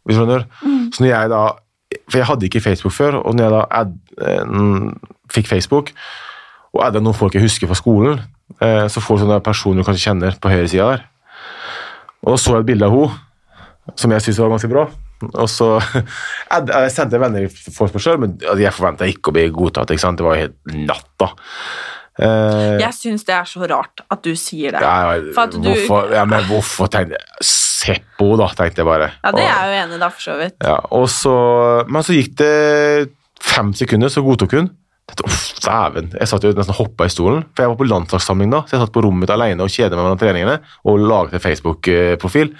Hvis 0.09 0.17
du 0.17 0.23
skjønner? 0.23 0.47
Så 0.95 1.03
når 1.05 1.11
jeg 1.11 1.33
da, 1.35 1.41
For 2.09 2.19
jeg 2.19 2.27
hadde 2.27 2.47
ikke 2.49 2.63
Facebook 2.65 2.93
før, 2.97 3.19
og 3.23 3.35
når 3.37 3.45
jeg 3.45 3.53
da 3.53 3.63
add, 3.83 3.95
eh, 4.23 4.91
fikk 5.35 5.47
Facebook, 5.51 5.91
og 6.75 6.85
adda 6.87 7.01
noen 7.01 7.15
folk 7.17 7.35
jeg 7.37 7.43
husker 7.45 7.67
fra 7.71 7.75
skolen, 7.79 8.21
eh, 8.61 8.87
så 8.89 9.01
får 9.01 9.19
du 9.19 9.25
sånne 9.27 9.41
personer 9.45 9.83
du 9.83 9.87
kanskje 9.89 10.09
kjenner 10.11 10.39
på 10.41 10.49
høyre 10.53 10.69
sida 10.69 10.87
der. 10.97 11.05
Og 12.25 12.33
da 12.35 12.37
så 12.41 12.55
jeg 12.57 12.61
et 12.65 12.71
bilde 12.73 12.87
av 12.89 12.97
henne 12.97 13.97
som 13.97 14.11
jeg 14.13 14.21
syntes 14.25 14.39
var 14.43 14.51
ganske 14.53 14.69
bra. 14.73 14.87
Og 15.35 15.49
så 15.51 15.69
add- 16.55 16.69
jeg 16.73 16.91
sendte 16.95 17.17
jeg 17.17 17.21
venner 17.25 17.47
i 17.47 18.01
sjøl, 18.05 18.19
men 18.23 18.37
altså, 18.43 18.59
jeg 18.63 18.73
forventa 18.77 19.09
ikke 19.09 19.31
å 19.33 19.37
bli 19.39 19.47
godtatt. 19.51 19.91
ikke 19.91 20.01
sant? 20.05 20.19
Det 20.21 20.27
var 20.27 20.37
jo 20.37 20.47
helt 20.47 20.59
natta. 20.89 21.31
Eh, 22.19 22.79
Jeg 22.83 22.95
syns 22.97 23.23
det 23.29 23.35
er 23.37 23.45
så 23.47 23.63
rart 23.71 24.01
at 24.11 24.23
du 24.27 24.33
sier 24.35 24.73
det. 24.75 24.81
ja, 24.83 25.19
du- 25.21 25.33
hvorfor, 25.63 26.13
ja, 26.15 26.25
men 26.27 26.43
hvorfor 26.49 26.89
tenkte 26.91 27.15
jeg 27.15 27.45
Seppo, 27.79 28.33
da, 28.41 28.49
tenkte 28.59 28.83
jeg 28.83 28.89
bare. 28.89 29.11
Ja, 29.23 29.31
det 29.37 29.45
er 29.45 29.49
jeg 29.53 29.69
jo 29.71 29.79
enig 29.85 29.97
i, 29.99 30.03
da, 30.03 30.09
for 30.15 30.25
så 30.25 30.35
vidt. 30.41 30.57
ja, 30.65 30.77
så, 31.13 31.35
Men 31.89 32.03
så 32.07 32.17
gikk 32.17 32.35
det 32.41 32.53
fem 33.45 33.73
sekunder, 33.79 34.11
så 34.11 34.25
godtok 34.27 34.57
hun. 34.59 34.71
Dæven. 35.65 36.11
Jeg 36.19 36.29
satt 36.29 36.45
jo 36.45 36.51
nesten 36.57 36.77
hoppa 36.77 37.07
i 37.09 37.13
stolen, 37.13 37.45
for 37.55 37.65
jeg 37.65 37.71
var 37.73 37.79
på 37.81 37.87
landslagssamling 37.89 38.51
da. 38.53 38.61
Så 38.69 38.77
jeg 38.77 38.83
satt 38.83 38.93
på 38.93 39.03
rommet 39.05 39.25
mitt 39.25 39.33
alene 39.33 39.65
og 39.65 39.71
kjedet 39.73 39.97
meg 39.97 40.05
mellom 40.05 40.21
treningene 40.21 40.59
og 40.85 40.99
laget 41.01 41.39
en 41.39 41.45
Facebook-profil. 41.45 42.51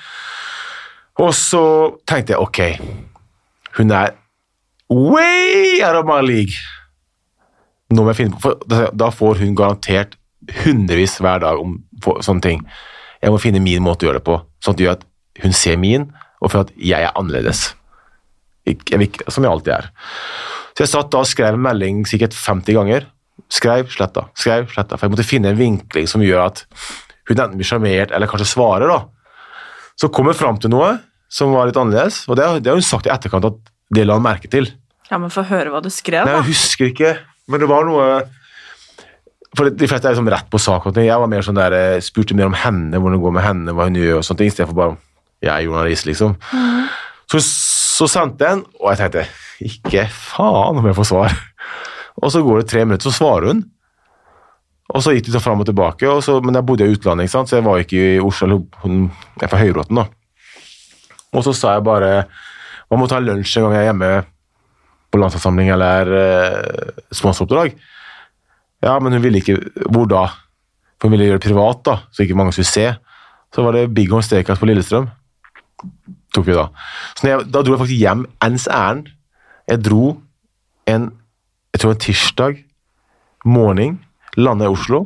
Og 1.19 1.35
så 1.37 1.63
tenkte 2.09 2.33
jeg 2.37 2.41
ok, 2.41 2.61
hun 3.81 3.91
er 3.93 4.15
way 4.89 5.81
out 5.85 5.99
of 6.01 6.07
my 6.09 6.21
league. 6.25 6.57
Nå 7.93 8.05
må 8.05 8.13
jeg 8.15 8.21
finne 8.23 8.41
på, 8.41 8.55
da- 8.69 9.11
får 9.13 9.43
hun 9.43 9.55
garantert 9.59 10.17
hundrevis 10.65 11.19
hver 11.21 11.43
dag 11.45 11.61
om 11.61 11.79
sånne 12.25 12.45
ting. 12.45 12.63
Jeg 13.23 13.35
må 13.35 13.41
finne 13.43 13.61
min 13.63 13.83
måte 13.83 14.05
å 14.07 14.09
gjøre 14.11 14.21
det 14.21 14.27
på, 14.29 14.39
sånn 14.63 14.75
at 14.77 14.79
det 14.81 14.87
gjør 14.87 14.97
at 14.99 15.07
hun 15.43 15.55
ser 15.55 15.77
min, 15.81 16.09
og 16.43 16.53
for 16.53 16.65
at 16.65 16.73
jeg 16.79 17.03
er 17.03 17.15
annerledes. 17.19 17.73
Jeg 18.69 18.99
vil 19.01 19.23
som 19.33 19.45
jeg 19.47 19.51
alltid 19.53 19.73
er. 19.75 19.89
Så 20.77 20.85
jeg 20.85 20.91
satt 20.93 21.11
da 21.11 21.23
og 21.25 21.29
skrev 21.31 21.57
en 21.57 21.63
melding 21.65 22.05
sikkert 22.07 22.37
50 22.37 22.77
ganger. 22.77 23.07
Skrev, 23.51 23.89
sletta, 23.91 24.27
skrev, 24.39 24.69
sletta. 24.71 24.99
For 24.99 25.07
jeg 25.09 25.15
måtte 25.15 25.27
finne 25.27 25.51
en 25.53 25.59
vinkling 25.59 26.07
som 26.11 26.23
gjør 26.23 26.45
at 26.45 26.65
hun 27.29 27.35
enten 27.39 27.57
blir 27.59 27.67
sjarmert 27.69 28.13
eller 28.15 28.31
kanskje 28.31 28.51
svarer. 28.53 28.91
da. 28.91 29.01
Så 29.99 30.11
kom 30.15 30.31
jeg 30.31 30.39
fram 30.39 30.59
til 30.63 30.71
noe 30.75 30.97
som 31.33 31.51
var 31.53 31.69
litt 31.69 31.77
annerledes, 31.77 32.23
og 32.29 32.39
det, 32.39 32.47
det 32.65 32.71
har 32.71 32.79
hun 32.79 32.87
sagt 32.87 33.09
i 33.09 33.13
etterkant 33.13 33.45
at 33.51 33.59
det 33.93 34.07
la 34.07 34.15
han 34.17 34.25
merke 34.25 34.49
til. 34.53 34.71
Ja, 35.11 35.19
men 35.21 35.33
Få 35.33 35.43
høre 35.49 35.73
hva 35.73 35.81
du 35.85 35.91
skrev, 35.93 36.25
Nei, 36.29 36.37
da. 36.37 36.41
jeg 36.43 36.53
husker 36.55 36.89
ikke, 36.93 37.11
men 37.49 37.61
det 37.63 37.69
var 37.69 37.85
noe 37.89 38.07
For 39.57 39.71
de 39.73 39.89
fleste 39.89 40.09
er 40.09 40.13
liksom 40.13 40.29
rett 40.29 40.49
på 40.53 40.61
sak. 40.61 40.91
Jeg 40.93 41.21
var 41.23 41.31
mer 41.31 41.45
sånn 41.45 41.57
der, 41.57 41.73
eh, 41.73 42.05
spurte 42.05 42.37
mer 42.37 42.51
om 42.51 42.57
henne, 42.59 42.99
hvordan 42.99 43.17
det 43.17 43.25
går 43.25 43.33
med 43.33 43.47
henne, 43.47 43.75
hva 43.75 43.89
hun 43.89 43.97
gjør, 43.97 44.19
og 44.19 44.27
sånne 44.27 44.43
ting, 44.43 44.51
i 44.53 44.55
stedet 44.55 44.69
for 44.69 44.77
bare 44.77 44.97
jeg 45.41 45.55
er 45.55 45.67
journalist, 45.69 46.07
liksom. 46.09 46.35
Så, 47.31 47.41
så 47.41 48.09
sendte 48.11 48.45
jeg 48.45 48.59
en, 48.59 48.65
og 48.81 48.91
jeg 48.91 48.99
tenkte 48.99 49.25
ikke 49.69 50.07
faen 50.11 50.81
om 50.81 50.87
jeg 50.89 50.97
får 50.99 51.09
svar. 51.13 51.35
Og 52.19 52.33
så 52.35 52.43
går 52.43 52.63
det 52.63 52.71
tre 52.71 52.85
minutter, 52.85 53.09
så 53.09 53.15
svarer 53.15 53.53
hun. 53.53 53.65
Og 54.89 55.05
så 55.05 55.13
gikk 55.13 55.29
det 55.29 55.35
så 55.37 55.43
fram 55.45 55.61
og 55.61 55.69
tilbake, 55.69 56.09
og 56.09 56.23
så, 56.25 56.39
men 56.41 56.57
jeg 56.57 56.67
bodde 56.67 56.87
i 56.89 56.95
utlandet, 56.97 57.31
så 57.31 57.45
jeg 57.53 57.67
var 57.67 57.83
ikke 57.83 58.01
i 58.17 58.23
Oslo. 58.25 58.63
Hun, 58.83 59.11
er 59.41 59.51
fra 59.51 59.61
Høybråten, 59.61 60.01
da. 60.01 60.09
Og 61.37 61.45
så 61.45 61.53
sa 61.53 61.75
jeg 61.77 61.85
bare 61.85 62.25
Man 62.89 63.03
må 63.03 63.05
ta 63.05 63.19
lunsj 63.21 63.59
en 63.59 63.67
gang 63.67 63.75
jeg 63.77 63.83
er 63.83 63.89
hjemme 63.91 64.13
på 65.13 65.19
landslagssamling 65.21 65.69
eller 65.75 66.13
eh, 66.17 67.03
sponsoroppdrag. 67.13 67.75
Ja, 68.85 68.99
men 69.03 69.13
hun 69.13 69.23
ville 69.25 69.41
ikke 69.41 69.59
Hvor 69.91 70.07
da? 70.11 70.27
For 70.99 71.09
hun 71.09 71.17
ville 71.17 71.29
gjøre 71.29 71.41
det 71.41 71.47
privat, 71.49 71.85
da, 71.87 71.97
så 72.11 72.25
ikke 72.25 72.37
mange 72.39 72.53
skulle 72.55 72.71
se. 72.71 72.89
Så 73.55 73.63
var 73.63 73.77
det 73.77 73.95
Big 73.95 74.11
Horn 74.11 74.25
Steakhouse 74.27 74.61
på 74.61 74.67
Lillestrøm. 74.67 75.07
Tok 76.35 76.47
vi 76.47 76.57
da. 76.57 76.67
Så 77.17 77.29
jeg, 77.29 77.47
da 77.55 77.63
dro 77.63 77.77
jeg 77.77 77.83
faktisk 77.85 78.03
hjem 78.03 78.25
ens 78.45 78.67
ærend. 78.67 79.13
Jeg 79.71 79.85
dro 79.87 80.17
en 80.91 81.13
jeg 81.75 81.83
tror 81.83 81.95
en 81.95 82.01
tirsdag 82.03 82.57
morgen, 83.47 83.99
landa 84.35 84.67
i 84.67 84.73
Oslo. 84.73 85.05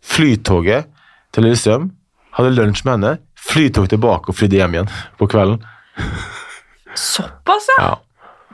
Flytoget 0.00 0.86
til 1.34 1.44
Lillestrøm. 1.44 1.90
Hadde 2.38 2.54
lunsj 2.54 2.86
med 2.86 2.94
henne. 2.94 3.12
Flytog 3.36 3.90
tilbake 3.92 4.32
og 4.32 4.38
flydde 4.38 4.60
hjem 4.60 4.76
igjen 4.78 4.90
på 5.20 5.28
kvelden. 5.28 5.60
Såpass, 6.96 7.68
ja. 7.76 7.90
Ja. 7.90 7.94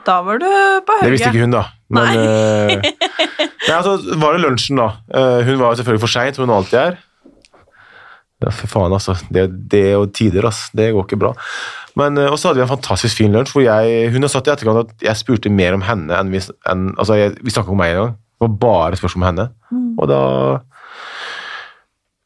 Da 0.03 0.17
var 0.25 0.41
du 0.41 0.49
på 0.83 0.97
Det 0.99 1.13
visste 1.13 1.31
ikke 1.31 1.45
hun, 1.45 1.55
da. 1.55 1.63
Men 1.93 2.17
eh, 2.17 2.91
nei, 3.67 3.75
altså, 3.75 3.97
var 4.21 4.35
det 4.35 4.43
lunsjen, 4.43 4.81
da. 4.81 4.89
Eh, 5.13 5.39
hun 5.47 5.61
var 5.61 5.77
selvfølgelig 5.77 6.03
for 6.03 6.13
seint, 6.13 6.37
som 6.37 6.47
hun 6.47 6.55
alltid 6.55 6.79
er. 6.81 6.99
Ja, 8.43 8.51
fy 8.51 8.67
faen, 8.67 8.95
altså. 8.95 9.15
Det, 9.31 9.45
det 9.71 9.85
og 9.99 10.09
tider, 10.17 10.49
altså. 10.49 10.73
Det 10.75 10.89
går 10.95 11.07
ikke 11.07 11.21
bra. 11.21 11.31
Men, 11.99 12.17
eh, 12.17 12.31
og 12.31 12.39
så 12.39 12.49
hadde 12.49 12.61
vi 12.61 12.65
en 12.65 12.73
fantastisk 12.73 13.21
fin 13.21 13.33
lunsj, 13.35 13.53
hvor 13.55 13.65
jeg, 13.65 14.09
hun 14.15 14.25
har 14.25 14.33
sagt 14.33 14.49
i 14.49 14.55
etterkant 14.55 14.83
at 14.83 15.07
jeg 15.07 15.21
spurte 15.21 15.53
mer 15.53 15.77
om 15.77 15.85
henne 15.85 16.17
enn 16.17 16.33
vi, 16.33 16.41
enn, 16.69 16.91
altså, 16.97 17.17
jeg, 17.19 17.37
vi 17.43 17.53
snakka 17.53 17.73
om 17.73 17.81
meg 17.83 17.93
en 17.93 18.01
gang. 18.01 18.13
Det 18.17 18.47
var 18.47 18.55
bare 18.65 18.99
spørsmål 18.99 19.23
om 19.23 19.29
henne. 19.29 19.49
Og 20.01 20.07
da 20.09 20.21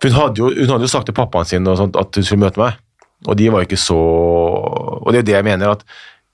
hun 0.04 0.14
hadde, 0.14 0.38
jo, 0.38 0.52
hun 0.54 0.70
hadde 0.70 0.86
jo 0.86 0.92
sagt 0.92 1.08
til 1.10 1.16
pappaen 1.18 1.48
sin 1.50 1.66
sånt, 1.78 1.98
at 1.98 2.14
hun 2.14 2.26
skulle 2.26 2.44
møte 2.46 2.62
meg, 2.62 2.78
og 3.26 3.38
de 3.40 3.48
var 3.50 3.66
ikke 3.66 3.80
så 3.82 3.98
Og 3.98 5.08
det 5.10 5.24
er 5.24 5.26
det 5.26 5.34
jeg 5.34 5.48
mener, 5.48 5.74
at 5.74 5.82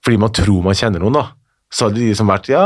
fordi 0.03 0.17
man 0.19 0.33
tror 0.35 0.65
man 0.65 0.75
kjenner 0.75 0.99
noen, 0.99 1.15
da, 1.15 1.23
så 1.71 1.87
hadde 1.87 2.01
de 2.01 2.09
liksom 2.09 2.27
vært 2.27 2.49
Ja, 2.51 2.65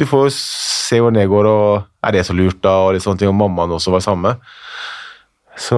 du 0.00 0.08
får 0.08 0.30
se 0.34 0.98
hvordan 0.98 1.20
det 1.20 1.28
går, 1.30 1.48
og 1.50 2.06
er 2.06 2.16
det 2.16 2.24
så 2.26 2.36
lurt, 2.36 2.60
da, 2.64 2.76
og 2.86 2.94
litt 2.96 3.04
sånne 3.04 3.20
ting, 3.20 3.30
og 3.30 3.38
mammaen 3.38 3.76
også 3.76 3.92
var 3.94 4.04
samme. 4.04 4.34
Så 5.60 5.76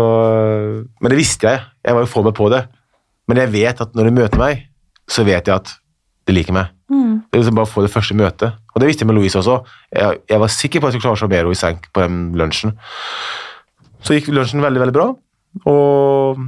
Men 1.01 1.11
det 1.11 1.19
visste 1.19 1.49
jeg. 1.49 1.65
Jeg 1.83 1.97
var 1.97 2.05
jo 2.05 2.11
forberedt 2.11 2.39
på 2.39 2.51
det. 2.53 2.63
Men 3.29 3.43
jeg 3.43 3.53
vet 3.53 3.81
at 3.83 3.95
når 3.97 4.09
de 4.09 4.15
møter 4.21 4.39
meg, 4.39 4.67
så 5.11 5.25
vet 5.27 5.49
jeg 5.49 5.55
at 5.55 5.75
de 6.29 6.37
liker 6.37 6.55
meg. 6.55 6.71
Det 7.33 7.39
er 7.39 7.41
liksom 7.41 7.57
bare 7.57 7.65
å 7.65 7.73
få 7.73 7.83
det 7.85 7.91
første 7.93 8.15
møtet. 8.19 8.59
Og 8.75 8.83
det 8.83 8.89
visste 8.89 9.05
jeg 9.05 9.09
med 9.09 9.17
Louise 9.17 9.39
også. 9.39 9.63
Jeg, 9.89 10.19
jeg 10.29 10.41
var 10.43 10.51
sikker 10.53 10.83
på 10.83 10.89
at 10.89 10.93
jeg 10.93 11.01
skulle 11.01 11.17
klare 11.17 11.41
henne 11.41 11.55
i 11.55 11.59
senk 11.59 11.87
på 11.95 12.03
den 12.05 12.19
lunsjen. 12.39 12.75
Så 14.05 14.17
gikk 14.17 14.29
lunsjen 14.35 14.61
veldig, 14.61 14.83
veldig 14.83 14.95
bra, 14.97 15.07
og 15.71 16.43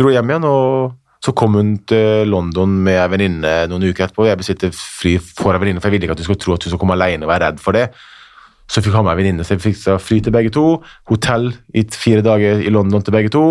dro 0.00 0.10
hjem 0.10 0.32
igjen. 0.32 0.46
og 0.48 0.96
så 1.20 1.34
kom 1.36 1.58
hun 1.58 1.74
til 1.88 2.30
London 2.32 2.78
med 2.84 2.96
ei 2.96 3.10
venninne 3.12 3.52
noen 3.68 3.84
uker 3.90 4.06
etterpå. 4.06 4.24
Jeg 4.24 4.40
bestilte 4.40 4.70
fly 4.72 5.18
for 5.20 5.52
ei 5.52 5.60
venninne, 5.60 5.82
for 5.82 5.90
jeg 5.90 5.98
ville 5.98 6.08
ikke 6.08 6.16
at 6.16 6.22
hun 6.22 6.28
skulle 6.30 6.40
tro 6.40 6.54
at 6.56 6.64
hun 6.64 6.72
skulle 6.72 6.80
komme 6.80 6.96
alene 6.96 7.26
og 7.26 7.32
være 7.32 7.50
redd 7.50 7.60
for 7.60 7.76
det. 7.76 7.90
Så 8.70 8.80
fikk 8.80 8.96
ha 8.96 9.02
med 9.04 9.12
ei 9.12 9.20
venninne, 9.20 9.44
så 9.44 9.56
jeg 9.56 9.64
fikk 9.66 9.82
fly 10.00 10.20
til 10.24 10.32
begge 10.32 10.52
to. 10.56 10.64
Hotell 11.10 11.50
i 11.76 11.84
fire 11.92 12.24
dager 12.24 12.62
i 12.64 12.72
London 12.72 13.04
til 13.04 13.16
begge 13.16 13.32
to. 13.34 13.44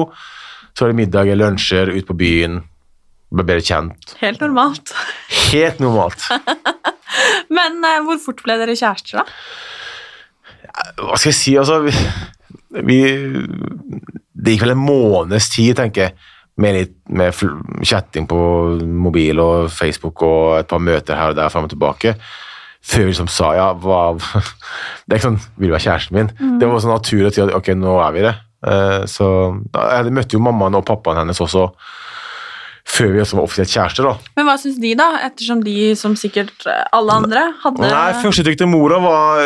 Så 0.73 0.85
var 0.85 0.93
det 0.93 0.99
middager, 1.01 1.37
lunsjer, 1.37 1.93
ut 1.93 2.09
på 2.09 2.17
byen. 2.17 2.61
Ble 3.29 3.45
bedre 3.45 3.61
kjent. 3.61 4.15
Helt 4.23 4.41
normalt. 4.41 4.95
Helt 5.51 5.83
normalt. 5.83 6.25
Men 7.57 7.77
eh, 7.85 8.01
hvor 8.05 8.17
fort 8.23 8.41
ble 8.45 8.57
dere 8.61 8.77
kjærester, 8.79 9.21
da? 9.21 9.29
Hva 11.03 11.17
skal 11.19 11.33
jeg 11.33 11.37
si, 11.37 11.53
altså 11.59 11.79
vi, 11.83 11.91
vi 12.87 12.99
Det 14.39 14.53
gikk 14.53 14.63
vel 14.63 14.73
en 14.73 14.81
måneds 14.81 15.49
tid, 15.53 15.75
tenker 15.77 16.07
jeg, 16.07 16.15
med 16.59 16.75
litt 16.75 16.95
med 17.09 17.35
chatting 17.87 18.27
på 18.29 18.39
mobil 18.83 19.39
og 19.39 19.69
Facebook 19.71 20.23
og 20.27 20.59
et 20.59 20.69
par 20.69 20.81
møter 20.83 21.15
her 21.17 21.31
og 21.31 21.37
der 21.39 21.51
fram 21.53 21.67
og 21.69 21.71
tilbake. 21.71 22.15
før 22.81 23.05
vi 23.05 23.11
liksom 23.13 23.27
sa 23.31 23.53
ja, 23.55 23.69
hva 23.73 24.01
Det 25.05 25.13
er 25.13 25.17
ikke 25.17 25.27
sånn 25.29 25.39
Vil 25.57 25.69
du 25.69 25.73
være 25.75 25.85
kjæresten 25.87 26.15
min? 26.15 26.59
Det 26.59 26.67
var 26.67 26.83
sånn 26.83 26.95
naturlig 26.95 27.33
si 27.35 27.41
at 27.43 27.55
ok, 27.55 27.73
nå 27.75 27.95
er 28.03 28.13
vi 28.15 28.27
det. 28.27 28.35
Eh, 28.67 29.01
så 29.07 29.27
Jeg 29.75 30.13
møtte 30.15 30.35
jo 30.35 30.43
mammaen 30.43 30.77
og 30.79 30.85
pappaen 30.87 31.23
hennes 31.23 31.39
også 31.43 31.69
før 32.89 33.11
vi 33.13 33.19
også 33.21 33.37
var 33.37 33.45
offisielt 33.45 33.69
kjærester. 33.69 34.07
da. 34.07 34.31
Men 34.39 34.47
hva 34.47 34.55
syns 34.57 34.79
de, 34.81 34.95
da? 34.97 35.11
Ettersom 35.27 35.59
de, 35.61 35.75
som 35.99 36.15
sikkert 36.17 36.65
eh, 36.65 36.85
alle 36.95 37.19
andre, 37.21 37.43
hadde 37.63 37.85
Nei, 37.85 38.07
Førsteinntrykk 38.23 38.57
til 38.63 38.71
mora 38.71 38.97
var 39.03 39.43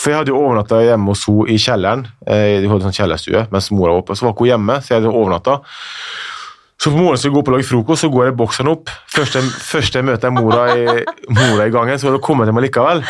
For 0.00 0.12
jeg 0.14 0.20
hadde 0.22 0.32
jo 0.32 0.40
overnatta 0.40 0.78
hjemme 0.86 1.12
hos 1.12 1.26
henne 1.28 1.52
i 1.52 1.58
kjelleren. 1.60 2.06
Eh, 2.24 2.58
De 2.62 2.68
hadde 2.70 2.86
sånn 2.88 2.96
kjellerstue 2.96 3.42
mens 3.52 3.70
mora 3.74 3.92
var 3.92 4.00
oppe. 4.04 4.16
Så 4.16 4.24
var 4.24 4.32
ikke 4.32 4.46
hun 4.46 4.52
hjemme, 4.54 4.76
så 4.80 4.94
jeg 4.94 5.00
hadde 5.02 5.12
overnatta. 5.12 5.58
Så 6.80 6.88
på 6.88 6.96
morgenen 6.96 7.20
skal 7.20 7.28
jeg 7.28 7.34
gå 7.34 7.40
opp 7.42 7.50
og 7.50 7.54
lage 7.58 7.68
frokost, 7.68 8.00
så 8.06 8.08
går 8.14 8.30
jeg 8.30 8.36
bokseren 8.40 8.70
opp. 8.72 8.88
Først 9.12 9.34
jeg, 9.36 9.50
først 9.68 9.98
jeg 9.98 10.06
møter 10.08 10.32
mora 10.32 10.62
i, 10.72 10.84
mora 11.36 11.66
i 11.68 11.72
gangen, 11.74 11.98
så 12.00 12.08
hadde 12.08 12.16
hun 12.22 12.24
kommet 12.24 12.48
til 12.48 12.56
meg 12.56 12.64
likevel. 12.70 13.02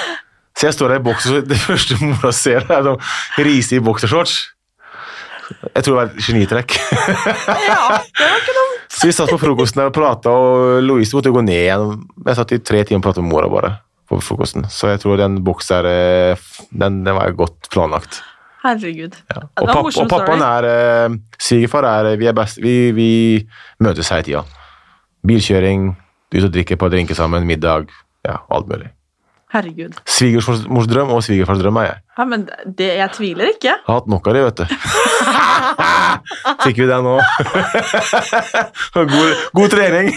Så 0.58 0.66
jeg 0.66 0.74
står 0.74 0.90
der 0.90 0.98
i 0.98 1.04
bokser, 1.06 1.36
så 1.36 1.42
det 1.46 1.58
første 1.62 1.98
mora 2.02 2.32
ser, 2.34 2.66
er 2.66 2.82
sånn 2.88 3.44
Riise 3.46 3.78
i 3.78 3.84
boksershorts. 3.86 4.34
Jeg 5.50 5.82
tror 5.86 5.92
det 5.94 5.98
var 6.00 6.10
et 6.10 6.18
genitrekk. 6.26 6.74
Ja, 7.70 8.00
det 8.02 8.26
var 8.26 8.42
ikke 8.42 8.56
noe... 8.58 8.66
Så 8.90 9.06
vi 9.06 9.14
satt 9.14 9.30
på 9.30 9.38
frokosten 9.40 9.80
der 9.80 9.88
og 9.92 9.94
prata, 9.96 10.34
og 10.34 10.82
Louise 10.84 11.14
måtte 11.16 11.30
gå 11.32 11.40
ned 11.46 11.62
igjen. 11.62 11.94
Jeg 12.26 12.36
satt 12.40 12.52
i 12.54 12.58
tre 12.66 12.82
timer 12.82 13.00
og 13.00 13.06
pratet 13.06 13.22
med 13.24 13.30
mora 13.32 13.48
bare 13.54 13.70
på 14.10 14.18
frokosten. 14.24 14.66
Så 14.72 14.90
jeg 14.90 15.00
tror 15.04 15.20
den 15.20 15.38
boksen 15.46 15.80
der, 15.80 16.34
eh, 16.34 16.68
den, 16.70 17.00
den 17.06 17.16
var 17.16 17.30
godt 17.38 17.70
planlagt. 17.70 18.20
Herregud. 18.60 19.16
Ja. 19.30 19.46
Og, 19.56 19.66
papp, 19.70 19.82
morsom 19.86 20.04
og 20.04 20.12
pappaen 20.12 20.42
er 20.44 20.68
eh, 20.68 21.18
Svigerfar 21.40 21.86
er 21.88 22.10
Vi 22.20 22.28
er 22.28 22.34
best 22.36 22.58
Vi, 22.60 22.74
vi 22.92 23.10
møtes 23.80 24.10
hele 24.12 24.26
tida. 24.26 24.42
Bilkjøring, 25.26 25.90
ut 26.36 26.44
og 26.44 26.52
drikke 26.52 26.76
på 26.80 26.88
drinker 26.92 27.16
sammen, 27.16 27.46
middag. 27.48 27.88
Ja, 28.26 28.42
alt 28.52 28.68
mulig. 28.68 28.90
Herregud. 29.50 29.96
Svigers 30.06 30.46
mors 30.70 30.86
drøm 30.86 31.10
og 31.10 31.24
svigerfars 31.26 31.58
drøm 31.58 31.80
er 31.82 31.88
jeg. 31.88 32.02
Ja, 32.18 32.26
men 32.28 32.46
det, 32.64 32.90
jeg 33.00 33.12
tviler 33.16 33.50
ikke. 33.50 33.72
Jeg 33.72 33.86
Har 33.86 33.98
hatt 33.98 34.10
nok 34.12 34.28
av 34.30 34.36
det, 34.36 34.44
vet 34.46 34.62
du. 34.62 34.66
Fikk 36.64 36.80
vi 36.82 36.88
det 36.88 36.98
nå? 37.04 37.16
god, 38.96 39.44
god 39.56 39.74
trening. 39.74 40.10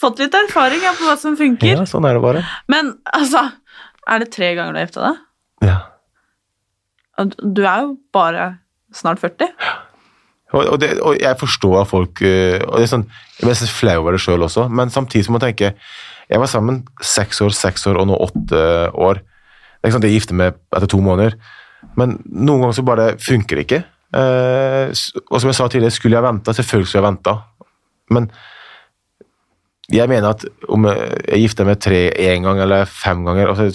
Fått 0.00 0.22
litt 0.22 0.36
erfaring 0.38 0.82
ja, 0.84 0.94
på 0.98 1.08
hva 1.08 1.16
som 1.20 1.36
funker. 1.38 1.74
Ja, 1.80 1.86
sånn 1.88 2.06
er 2.08 2.18
det 2.18 2.24
bare. 2.24 2.44
Men 2.70 2.94
altså, 3.16 3.48
er 4.08 4.24
det 4.24 4.30
tre 4.34 4.54
ganger 4.58 4.74
du 4.74 4.80
har 4.80 4.88
gifta 4.88 5.04
deg? 5.08 5.20
Ja. 5.68 5.78
Du 7.42 7.62
er 7.66 7.84
jo 7.84 7.94
bare 8.14 8.48
snart 8.94 9.20
40. 9.22 9.50
Og, 10.54 10.62
og, 10.64 10.76
det, 10.80 10.94
og 11.04 11.18
jeg 11.20 11.36
forstår 11.36 11.82
at 11.82 11.90
folk 11.90 12.22
øh, 12.24 12.56
og 12.64 12.78
det 12.78 12.86
er 12.86 12.92
sånn, 12.94 13.08
Jeg 13.36 13.42
blir 13.42 13.52
nesten 13.52 13.68
flau 13.68 13.98
over 14.00 14.14
det 14.16 14.22
sjøl 14.24 14.46
også, 14.46 14.64
men 14.72 14.88
samtidig 14.88 15.26
så 15.26 15.34
må 15.34 15.40
jeg 15.42 15.52
tenke 15.52 15.74
Jeg 16.30 16.40
var 16.40 16.48
sammen 16.48 16.78
seks 17.04 17.42
år, 17.44 17.52
seks 17.52 17.84
år 17.90 18.00
og 18.00 18.08
nå 18.08 18.16
åtte 18.16 18.62
år. 18.92 19.20
Det 19.20 19.84
er 19.84 19.90
ikke 19.90 19.96
sant, 19.98 20.06
jeg 20.08 20.16
gifter 20.16 20.38
meg 20.40 20.56
etter 20.76 20.90
to 20.90 21.00
måneder, 21.04 21.36
men 21.96 22.18
noen 22.24 22.64
ganger 22.64 22.76
så 22.76 22.84
bare 22.84 23.06
funker 23.22 23.56
det 23.56 23.64
ikke. 23.64 23.78
Eh, 24.16 24.88
og 25.28 25.40
som 25.40 25.50
jeg 25.50 25.58
sa 25.58 25.66
tidligere, 25.68 25.94
skulle 25.94 26.16
jeg 26.16 26.24
venta? 26.24 26.54
Selvfølgelig 26.56 26.88
skulle 26.88 27.02
jeg 27.02 27.08
venta. 27.10 27.34
Men 28.14 28.30
jeg 29.92 30.08
mener 30.10 30.34
at 30.34 30.44
om 30.68 30.84
jeg 30.88 31.42
gifter 31.44 31.68
meg 31.68 31.80
tre 31.80 32.08
én 32.12 32.44
gang 32.44 32.60
eller 32.60 32.88
fem 32.88 33.22
ganger 33.24 33.54
altså, 33.54 33.70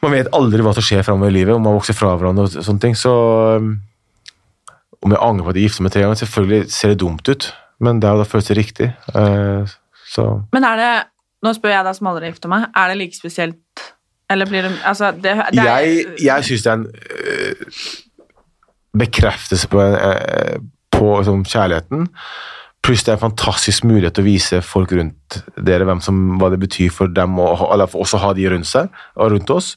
Man 0.00 0.14
vet 0.16 0.30
aldri 0.32 0.64
hva 0.64 0.72
som 0.72 0.84
skjer 0.84 1.04
framover 1.04 1.28
i 1.28 1.34
livet, 1.36 1.52
om 1.52 1.64
man 1.64 1.76
vokser 1.76 1.96
fra 1.96 2.14
hverandre 2.16 2.46
og 2.46 2.54
sånne 2.64 2.80
ting. 2.80 2.94
Så 2.96 3.10
um, 3.60 3.74
om 5.04 5.12
jeg 5.12 5.20
angrer 5.20 5.44
på 5.44 5.52
at 5.52 5.58
jeg 5.60 5.68
gifter 5.68 5.84
meg 5.84 5.92
tre 5.92 6.04
ganger, 6.06 6.20
selvfølgelig 6.22 6.72
ser 6.72 6.92
det 6.92 7.00
dumt 7.02 7.28
ut, 7.28 7.48
men 7.84 8.00
det 8.00 8.08
er 8.08 8.16
jo 8.16 8.22
da 8.22 8.28
føles 8.28 8.48
riktig. 8.56 8.88
Eh, 9.12 9.74
så 10.08 10.26
Men 10.52 10.66
er 10.66 10.80
det 10.80 10.92
Nå 11.40 11.54
spør 11.56 11.72
jeg 11.72 11.84
deg 11.86 11.96
som 11.96 12.08
aldri 12.10 12.26
har 12.26 12.32
gifta 12.34 12.48
meg. 12.52 12.64
Er 12.76 12.90
det 12.90 12.96
like 13.00 13.16
spesielt 13.16 13.84
Eller 14.28 14.48
blir 14.48 14.66
det 14.66 14.72
Altså, 14.84 15.08
det, 15.16 15.36
det 15.54 15.62
er, 15.62 15.68
jeg, 15.78 16.02
jeg 16.20 16.48
syns 16.48 16.64
det 16.66 16.72
er 16.72 16.80
en 16.80 16.88
bekreftelse 18.96 19.68
på, 19.70 19.80
en, 19.82 19.94
øh, 19.94 20.62
på 20.94 21.12
liksom, 21.18 21.44
kjærligheten. 21.46 22.08
Pluss 22.80 23.04
det 23.04 23.12
er 23.12 23.18
en 23.18 23.26
fantastisk 23.28 23.84
mulighet 23.84 24.16
til 24.16 24.24
å 24.24 24.30
vise 24.30 24.62
folk 24.64 24.92
rundt 24.96 25.40
dere 25.60 25.84
hvem 25.88 26.00
som, 26.04 26.20
hva 26.40 26.48
det 26.52 26.62
betyr 26.62 26.92
for 26.94 27.12
dem, 27.12 27.36
å 27.38 27.52
eller 27.68 27.90
for 27.90 28.06
også 28.06 28.22
ha 28.22 28.32
de 28.36 28.48
rundt 28.48 28.68
seg 28.70 28.88
og 29.20 29.34
rundt 29.34 29.52
oss. 29.52 29.74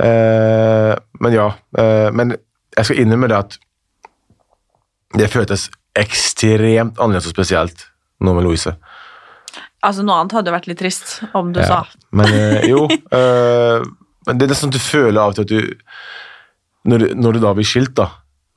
Eh, 0.00 0.94
men 1.20 1.36
ja. 1.36 1.50
eh, 1.78 2.08
men 2.14 2.34
jeg 2.72 2.88
skal 2.88 3.02
innrømme 3.02 3.28
det 3.28 3.36
at 3.36 3.58
det 5.20 5.28
føltes 5.28 5.68
ekstremt 5.98 6.96
annerledes 6.96 7.28
og 7.28 7.36
spesielt 7.36 7.84
nå 8.24 8.32
med 8.32 8.46
Louise. 8.46 8.72
Altså, 9.82 10.04
noe 10.06 10.22
annet 10.22 10.38
hadde 10.38 10.54
vært 10.54 10.70
litt 10.70 10.80
trist 10.80 11.18
om 11.36 11.52
du 11.52 11.60
sa. 11.60 11.82
Men 12.16 12.32
eh, 12.32 12.64
jo 12.72 12.86
eh, 12.88 13.84
Men 14.24 14.38
det 14.38 14.46
er 14.46 14.52
nesten 14.54 14.70
sånn 14.70 14.72
at 14.72 14.78
du 14.78 14.84
føler 14.84 15.20
av 15.20 15.34
og 15.34 15.38
til 15.40 15.44
at 15.44 15.52
du 15.52 16.88
når, 16.88 16.98
du 16.98 17.18
når 17.18 17.36
du 17.36 17.44
da 17.44 17.52
blir 17.54 17.66
skilt, 17.66 17.92
da 17.98 18.08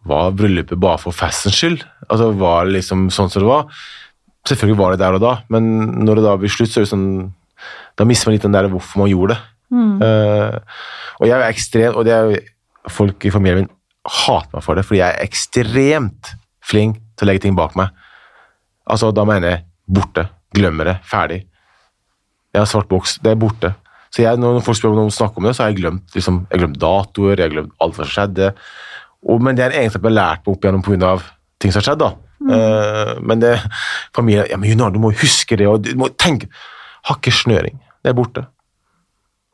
Var 0.06 0.36
bryllupet 0.38 0.80
bare 0.82 1.02
for 1.02 1.16
festens 1.16 1.58
skyld? 1.58 1.86
Altså 2.08 2.32
Var 2.38 2.68
det 2.68 2.78
liksom 2.80 3.08
sånn 3.14 3.32
som 3.34 3.42
det 3.44 3.50
var? 3.50 3.70
Selvfølgelig 4.46 4.78
var 4.78 4.94
det 4.94 5.02
der 5.02 5.18
og 5.18 5.24
da, 5.24 5.34
men 5.50 5.70
når 6.06 6.20
det 6.20 6.26
da 6.28 6.36
blir 6.38 6.52
slutt, 6.54 6.70
så 6.70 6.82
er 6.82 6.86
det 6.86 6.92
sånn 6.92 7.08
Da 7.98 8.06
mister 8.06 8.30
man 8.30 8.36
litt 8.36 8.46
den 8.46 8.54
der 8.54 8.70
hvorfor 8.70 9.02
man 9.02 9.10
gjorde 9.10 9.34
det. 9.34 9.42
Eh, 10.06 10.60
og 11.18 11.26
jeg 11.26 11.36
er 11.36 11.48
ekstremt 11.50 11.98
Og 11.98 12.06
det 12.06 12.14
er 12.14 12.36
folk 12.94 13.26
i 13.26 13.32
familien 13.34 13.64
min 13.64 13.72
hater 14.06 14.54
meg 14.54 14.62
for 14.62 14.78
det, 14.78 14.84
fordi 14.86 15.00
jeg 15.02 15.16
er 15.16 15.26
ekstremt 15.26 16.36
flink 16.62 17.00
til 17.18 17.26
å 17.26 17.30
legge 17.32 17.42
ting 17.48 17.56
bak 17.58 17.74
meg. 17.80 17.90
Altså, 18.86 19.10
da 19.10 19.24
mener 19.26 19.50
jeg 19.50 19.64
borte. 19.98 20.28
Glemmer 20.54 20.92
det. 20.92 20.96
Ferdig. 21.10 21.40
Jeg 22.54 22.62
har 22.62 22.70
svart 22.70 22.90
boks, 22.92 23.18
det 23.26 23.34
er 23.34 23.40
borte. 23.42 23.72
Så 24.14 24.22
jeg, 24.22 24.38
når 24.38 24.62
folk 24.64 24.78
spør 24.78 24.94
om 24.94 25.00
noen 25.02 25.12
snakker 25.12 25.42
om 25.42 25.48
det, 25.50 25.56
så 25.58 25.66
har 25.66 25.74
jeg 25.74 25.82
glemt, 25.82 26.06
liksom, 26.14 26.44
jeg 26.52 26.62
glemt 26.62 26.78
datoer, 26.80 27.34
jeg 27.34 27.50
har 27.50 27.56
glemt 27.56 27.74
alt 27.84 27.98
som 27.98 28.12
skjedde. 28.14 28.52
Og, 29.26 29.42
men 29.42 29.58
det 29.58 29.64
er 29.66 29.74
en 29.74 29.80
egenskap 29.82 30.04
jeg 30.06 30.12
har 30.12 30.18
lært 30.20 30.46
meg 30.46 30.54
opp 30.56 30.66
igjennom 30.66 30.84
pga. 30.86 31.14
ting 31.60 31.72
som 31.74 31.82
har 31.82 31.88
skjedd. 31.90 32.00
da. 32.04 32.12
Eh, 32.56 33.14
men 33.26 33.40
det, 33.42 33.54
familien 34.14 34.46
ja, 34.52 34.58
men 34.62 34.70
Junar, 34.70 34.92
du 34.94 35.00
må 35.02 35.10
huske 35.18 35.58
det, 35.58 35.66
og 35.72 35.82
du 35.86 35.96
må 35.98 36.12
tenke 36.20 36.50
Har 37.08 37.18
ikke 37.18 37.32
snøring. 37.34 37.80
Det 38.04 38.12
er 38.12 38.18
borte. 38.18 38.46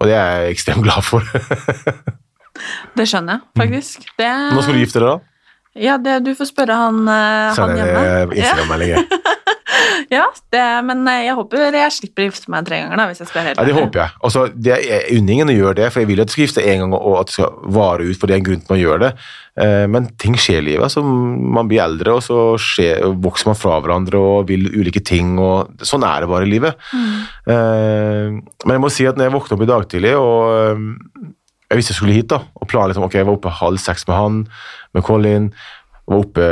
Og 0.01 0.07
det 0.10 0.15
er 0.17 0.41
jeg 0.47 0.55
ekstremt 0.57 0.84
glad 0.84 1.03
for. 1.03 1.23
Det 2.97 3.05
skjønner 3.07 3.38
jeg, 3.39 3.41
faktisk. 3.57 4.07
Det, 4.19 4.27
Nå 4.53 4.62
skal 4.62 4.75
du 4.75 4.79
gifte 4.81 4.99
deg, 5.01 5.07
da? 5.07 5.19
Ja, 5.81 5.93
det, 6.03 6.17
du 6.25 6.34
får 6.36 6.49
spørre 6.49 6.75
han, 6.75 6.97
eh, 7.07 7.53
Send 7.55 7.63
han 7.63 7.71
en 7.71 7.79
hjemme. 7.79 8.01
eh, 8.01 8.41
Ja, 8.41 8.49
Instagram-melding. 8.51 9.05
ja 10.15 10.26
det, 10.54 10.63
men 10.88 11.04
eh, 11.12 11.26
jeg 11.28 11.38
håper 11.38 11.78
jeg 11.78 11.96
slipper 11.96 12.24
å 12.24 12.28
gifte 12.30 12.52
meg 12.54 12.67
tre 12.67 12.82
ganger, 12.84 13.00
da, 13.02 13.08
hvis 13.10 13.22
jeg 13.24 13.30
skal 13.30 13.39
være 13.41 13.52
helt 13.52 13.62
Ja, 13.62 13.67
det 13.67 13.76
håper 13.78 14.02
jeg. 14.04 14.15
Altså, 14.28 14.46
det 14.67 14.78
er 14.78 15.08
unningen 15.17 15.54
å 15.54 15.56
gjøre 15.56 15.78
det, 15.82 15.89
for 15.94 16.04
jeg 16.04 16.12
vil 16.12 16.24
at 16.24 16.32
du 16.32 16.36
skal 16.36 16.46
gifte 16.48 16.65
en 16.74 16.84
gang 16.86 16.96
og 16.98 17.20
at 17.20 17.32
det 17.32 17.38
skal 17.38 17.74
vare 17.80 18.08
ut, 18.08 18.20
for 18.20 18.30
det 18.30 18.38
er 18.38 18.41
en 18.44 18.48
grunn 18.50 18.62
til 18.63 18.72
å 18.72 18.76
man 18.76 18.82
gjør 18.84 19.04
det. 19.06 19.12
Eh, 19.65 19.86
Men 19.91 20.08
ting 20.22 20.38
skjer 20.39 20.62
i 20.62 20.67
livet. 20.70 20.86
Altså, 20.88 21.04
man 21.04 21.70
blir 21.72 21.84
eldre, 21.84 22.15
og 22.17 22.26
så 22.26 22.39
skjer, 22.62 23.04
vokser 23.24 23.52
man 23.52 23.60
fra 23.60 23.82
hverandre 23.84 24.22
og 24.22 24.48
vil 24.52 24.70
ulike 24.72 25.04
ting. 25.04 25.36
og 25.41 25.84
Sånn 25.86 26.06
er 26.08 26.24
det 26.24 26.32
bare 26.32 26.48
i 26.48 26.52
livet. 26.52 26.80
Mm. 26.96 28.41
Men 28.65 28.76
jeg 28.76 28.84
må 28.84 28.91
si 28.94 29.08
at 29.10 29.20
når 29.20 29.28
jeg 29.28 29.36
våkna 29.36 29.58
opp 29.58 29.65
i 29.65 29.70
dag 29.74 29.88
tidlig, 29.91 30.15
og 30.20 30.41
eh, 30.56 31.30
jeg 31.72 31.80
visste 31.80 31.94
jeg 31.94 32.02
skulle 32.02 32.15
hit, 32.17 32.28
da, 32.32 32.41
og 32.60 32.67
planla 32.67 32.91
liksom, 32.91 33.06
ok, 33.08 33.15
jeg 33.22 33.28
var 33.30 33.38
oppe 33.38 33.54
halv 33.62 33.80
seks 33.80 34.04
med 34.10 34.17
han, 34.17 34.39
med 34.96 35.06
Colin, 35.08 35.52
var 36.10 36.26
oppe 36.26 36.48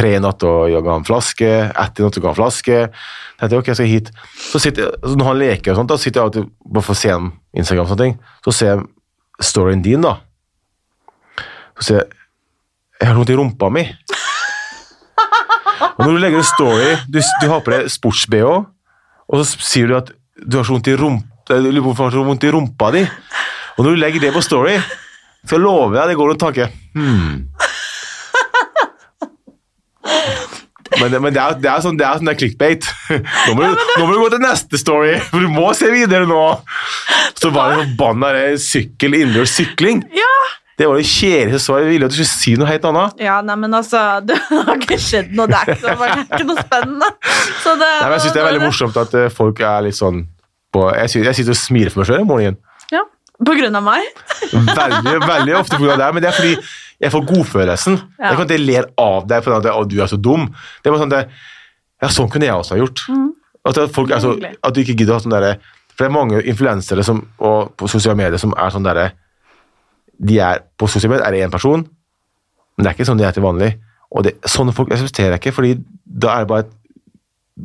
tre 0.00 0.14
i 0.16 0.22
natt 0.22 0.44
og 0.48 0.70
jeg 0.72 0.84
ga 0.84 0.94
han 0.96 1.06
flaske, 1.06 1.50
ett 1.68 2.00
i 2.00 2.04
natt 2.04 2.18
og 2.18 2.24
ga 2.24 2.32
han 2.32 2.38
flaske. 2.38 2.78
Jeg 2.80 3.40
tenkte, 3.40 3.60
ok, 3.60 3.70
jeg 3.70 3.78
skal 3.78 3.90
hit. 3.90 4.10
Så 4.40 4.60
sitter 4.62 4.86
jeg, 4.86 4.96
altså, 5.00 5.18
når 5.20 5.30
han 5.30 5.40
leker 5.42 5.72
og 5.72 5.80
sånt, 5.80 5.92
da 5.92 6.00
sitter 6.00 6.20
jeg 6.20 6.28
alltid 6.28 6.50
bare 6.76 6.86
for 6.86 6.96
å 6.96 7.00
se 7.00 7.12
ham 7.12 7.28
Instagram 7.56 7.90
sånne 7.90 8.06
ting. 8.06 8.16
Så 8.46 8.56
ser 8.56 8.72
jeg 8.72 9.46
storyen 9.50 9.84
din, 9.84 10.04
da. 10.04 10.16
Så 11.78 11.90
ser 11.90 12.02
jeg 12.02 12.16
Jeg 13.00 13.08
har 13.08 13.16
noe 13.16 13.32
i 13.32 13.36
rumpa 13.38 13.70
mi. 13.72 13.80
Og 15.96 16.02
når 16.04 16.10
du 16.12 16.18
legger 16.20 16.42
en 16.42 16.44
story, 16.44 16.88
du, 17.08 17.16
du 17.20 17.46
har 17.48 17.62
på 17.64 17.72
deg 17.72 17.86
sports-BH, 17.88 18.50
og 19.30 19.40
så 19.40 19.60
sier 19.64 19.88
du 19.88 19.96
at 19.96 20.10
du 20.36 20.58
har 20.58 20.66
så 20.68 20.74
vondt 20.76 20.90
i 20.92 20.96
rumpa, 21.00 22.10
så 22.12 22.24
vondt 22.26 22.44
i 22.44 22.52
rumpa 22.52 22.90
di. 22.92 23.06
Og 23.76 23.86
når 23.86 23.96
du 23.96 24.00
legger 24.02 24.26
det 24.26 24.34
på 24.34 24.42
story, 24.44 24.74
så 25.48 25.56
lover 25.60 25.96
jeg 25.96 26.10
det 26.10 26.18
går 26.20 26.32
noen 26.32 26.40
tanker. 26.40 26.72
Hmm. 26.92 27.49
Men, 31.00 31.16
men 31.24 31.34
det, 31.34 31.40
er, 31.42 31.58
det 31.62 31.70
er 31.72 31.82
sånn 31.84 31.96
det 31.98 32.06
er 32.06 32.20
sånn 32.20 32.28
det 32.28 32.34
er 32.36 32.40
clickbait. 32.42 32.88
Nå 33.48 33.56
må, 33.56 33.66
du, 33.72 33.84
nå 33.98 34.06
må 34.06 34.14
du 34.14 34.20
gå 34.22 34.30
til 34.36 34.42
neste 34.44 34.80
story, 34.80 35.16
for 35.30 35.42
du 35.44 35.50
må 35.52 35.70
se 35.76 35.90
videre 35.92 36.28
nå. 36.28 36.40
Så 37.40 37.50
var 37.54 37.72
det 37.74 37.84
forbanna 37.86 38.32
sykkel, 38.60 39.16
innendørs 39.18 39.54
sykling. 39.56 40.02
Ja, 40.14 40.32
Det 40.80 40.86
var 40.88 40.96
det 41.00 41.06
kjedeligste 41.08 41.60
svaret. 41.66 41.86
Jeg 41.88 41.92
ville 41.94 42.08
at 42.08 42.12
du 42.14 42.18
skulle 42.20 42.32
si 42.32 42.52
noe 42.60 42.68
helt 42.70 42.84
annet. 42.88 43.18
ja, 43.20 43.38
nei, 43.44 43.56
men 43.60 43.74
altså 43.76 44.00
Det 44.28 44.36
har 44.48 44.70
ikke 44.76 44.96
skjedd 45.00 45.32
noe. 45.36 45.48
Det 45.50 45.58
er 45.60 45.72
ikke, 45.74 45.94
det 45.96 46.10
er 46.10 46.22
ikke 46.24 46.46
noe 46.48 46.64
spennende. 46.64 47.08
Så 47.64 47.74
det, 47.80 47.88
Nei, 47.88 48.04
men 48.06 48.14
jeg 48.16 48.24
syns 48.26 48.36
det 48.36 48.42
er 48.42 48.48
veldig 48.50 48.62
morsomt 48.64 49.00
at 49.02 49.16
eh, 49.20 49.28
folk 49.40 49.60
er 49.60 49.84
litt 49.88 49.98
sånn 49.98 50.22
på, 50.70 50.84
jeg, 50.94 51.10
synes, 51.10 51.26
jeg 51.32 51.40
sitter 51.40 51.56
og 51.56 51.58
smiler 51.58 51.90
for 51.90 52.00
meg 52.02 52.08
sjøl 52.12 52.22
om 52.22 52.28
morgenen. 52.30 52.60
Ja, 52.94 53.00
På 53.42 53.56
grunn 53.58 53.74
av 53.74 53.82
meg? 53.82 54.06
Veldig, 54.52 55.16
veldig 55.26 55.54
ofte 55.58 55.76
på 55.76 55.82
grunn 55.82 55.96
av 55.96 56.02
det, 56.04 56.08
men 56.14 56.24
det 56.24 56.28
er 56.30 56.36
fordi 56.36 56.54
jeg 57.00 57.12
får 57.14 57.26
godfølelsen. 57.30 57.98
Ja. 58.18 58.30
Jeg 58.30 58.38
kan 58.38 58.48
ikke 58.48 58.60
le 58.60 58.80
av 59.00 59.26
deg 59.28 59.44
for 59.44 59.56
at 59.56 59.88
du 59.88 60.00
er 60.00 60.10
så 60.10 60.18
dum. 60.20 60.48
Det 60.82 60.90
er 60.90 61.00
sånn 61.00 61.12
det, 61.12 61.26
Ja, 62.00 62.08
sånn 62.12 62.30
kunne 62.32 62.48
jeg 62.48 62.56
også 62.56 62.76
ha 62.76 62.80
gjort. 62.80 63.04
At, 63.68 63.78
folk 63.92 64.12
altså, 64.16 64.34
at 64.40 64.74
du 64.74 64.80
ikke 64.80 64.96
gidder 64.96 65.14
å 65.14 65.18
ha 65.18 65.20
sånn 65.20 65.34
derre 65.34 65.56
For 65.92 66.06
det 66.06 66.08
er 66.08 66.14
mange 66.14 66.38
influensere 66.48 67.04
som, 67.04 67.18
og 67.44 67.74
på 67.76 67.90
sosiale 67.92 68.16
medier 68.16 68.40
som 68.40 68.54
er 68.56 68.72
sånn 68.72 68.86
derre 68.86 69.10
de 70.16 70.38
er, 70.40 70.62
På 70.80 70.88
sosiale 70.88 71.12
medier 71.12 71.26
er 71.26 71.36
det 71.36 71.42
én 71.44 71.52
person, 71.52 71.84
men 71.84 72.84
det 72.84 72.90
er 72.90 72.96
ikke 72.96 73.08
sånn 73.08 73.20
de 73.20 73.26
er 73.28 73.36
til 73.36 73.44
vanlig. 73.44 73.74
Og 74.16 74.24
det, 74.26 74.34
sånne 74.48 74.72
folk 74.76 74.92
eksisterer 74.92 75.36
jeg 75.36 75.42
ikke, 75.42 75.54
fordi 75.56 75.74
da 76.04 76.34
er 76.34 76.44
det 76.44 76.50
bare 76.50 76.64
et, 76.64 76.70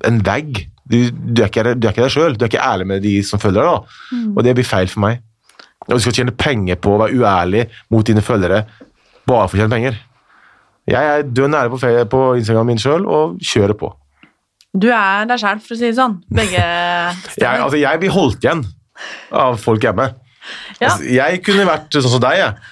en 0.08 0.20
vegg. 0.24 0.62
Du, 0.84 0.98
du, 1.12 1.42
er 1.42 1.50
ikke, 1.50 1.64
du 1.74 1.88
er 1.88 1.94
ikke 1.94 2.04
deg 2.04 2.14
sjøl. 2.14 2.36
Du 2.36 2.46
er 2.46 2.52
ikke 2.52 2.64
ærlig 2.64 2.88
med 2.92 3.04
de 3.04 3.14
som 3.28 3.42
følger 3.42 3.64
deg. 3.64 3.72
da. 3.72 4.20
Og 4.36 4.44
det 4.48 4.56
blir 4.56 4.68
feil 4.68 4.92
for 4.92 5.04
meg. 5.04 5.24
Og 5.88 5.96
du 5.96 6.04
skal 6.04 6.16
tjene 6.20 6.36
penger 6.36 6.80
på 6.82 6.96
å 6.96 7.00
være 7.02 7.20
uærlig 7.20 7.66
mot 7.94 8.08
dine 8.08 8.24
følgere 8.26 8.64
bare 9.30 9.48
for 9.50 9.58
å 9.58 9.62
tjene 9.62 9.74
penger. 9.74 10.00
Jeg 10.90 11.12
er 11.12 11.26
dønn 11.26 11.54
nære 11.56 11.72
på, 11.74 11.80
på 12.12 12.22
Instagram 12.40 12.70
min 12.70 12.82
sjøl 12.82 13.08
og 13.10 13.40
kjører 13.42 13.78
på. 13.80 13.90
Du 14.76 14.90
er 14.92 15.26
deg 15.30 15.40
sjæl, 15.42 15.62
for 15.64 15.76
å 15.76 15.80
si 15.80 15.88
det 15.88 15.96
sånn. 15.98 16.20
Begge 16.36 16.62
Jeg, 17.42 17.50
altså, 17.50 17.80
jeg 17.80 18.02
blir 18.02 18.14
holdt 18.14 18.46
igjen 18.46 18.64
av 19.36 19.58
folk 19.62 19.84
hjemme. 19.88 20.12
Ja. 20.78 20.92
Altså, 20.92 21.08
jeg 21.10 21.42
kunne 21.46 21.66
vært 21.68 21.96
sånn 21.96 22.16
som 22.18 22.24
deg, 22.24 22.40
jeg. 22.44 22.72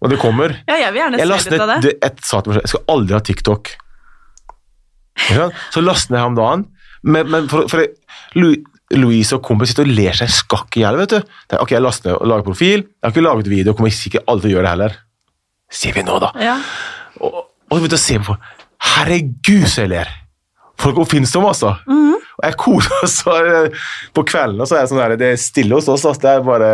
Og 0.00 0.12
det 0.12 0.16
kommer. 0.22 0.54
Ja, 0.70 0.78
jeg 0.80 0.94
vil 0.94 1.02
gjerne 1.02 1.20
Jeg 1.20 1.40
se 1.44 1.52
litt 1.52 1.62
av 1.66 1.72
det. 1.74 1.78
Et, 1.90 2.04
et 2.06 2.60
jeg 2.62 2.72
skal 2.72 2.84
aldri 2.94 3.16
ha 3.18 3.20
TikTok. 3.24 3.72
Så 5.74 5.82
laster 5.84 6.16
jeg 6.16 6.22
ham 6.22 6.32
om 6.32 6.38
dagen. 6.38 6.64
Men, 7.04 7.28
men 7.32 7.48
for, 7.50 7.68
for 7.68 7.84
Louise 8.96 9.36
og 9.36 9.44
kompis 9.44 9.74
sitter 9.74 9.88
og 9.88 9.92
ler 9.98 10.16
seg 10.16 10.32
skakk 10.32 10.78
i 10.78 10.84
hjel. 10.84 10.96
vet 11.02 11.12
du. 11.12 11.18
Er, 11.20 11.60
ok, 11.60 11.74
jeg 11.76 11.84
laster 11.84 12.10
ned 12.10 12.18
og 12.18 12.32
lager 12.32 12.48
profil. 12.48 12.86
Jeg 12.88 13.04
har 13.04 13.14
ikke 13.14 13.26
laget 13.26 13.52
video, 13.52 13.76
kommer 13.76 13.92
sikkert 13.94 14.28
aldri 14.30 14.48
til 14.48 14.54
å 14.54 14.58
gjøre 14.58 14.66
det 14.66 14.74
heller. 14.74 14.98
Sier 15.70 15.94
vi 15.94 16.02
nå, 16.06 16.18
da. 16.22 16.32
Ja. 16.42 16.56
Og, 17.20 17.44
og 17.44 17.76
så 17.76 17.78
begynte 17.78 17.98
jeg 17.98 18.00
å 18.00 18.06
se 18.06 18.18
på. 18.26 18.36
Herregud, 18.96 19.68
så 19.70 19.84
jeg 19.84 19.92
ler! 19.94 20.10
Folk 20.80 20.98
oppfinnsomme, 21.02 21.50
altså. 21.52 21.74
Og 22.40 22.46
jeg 22.46 22.56
koser 22.60 22.94
meg 22.94 23.10
så 23.12 23.34
eh, 23.44 23.88
På 24.16 24.24
kvelden, 24.24 24.64
så 24.64 24.78
er 24.78 24.84
det 24.84 24.90
sånn 24.92 25.00
der, 25.02 25.16
det 25.20 25.32
er 25.34 25.40
stille 25.40 25.76
hos 25.76 25.88
oss. 25.92 26.06
Altså. 26.08 26.22
Det 26.24 26.30
er 26.32 26.46
bare 26.46 26.70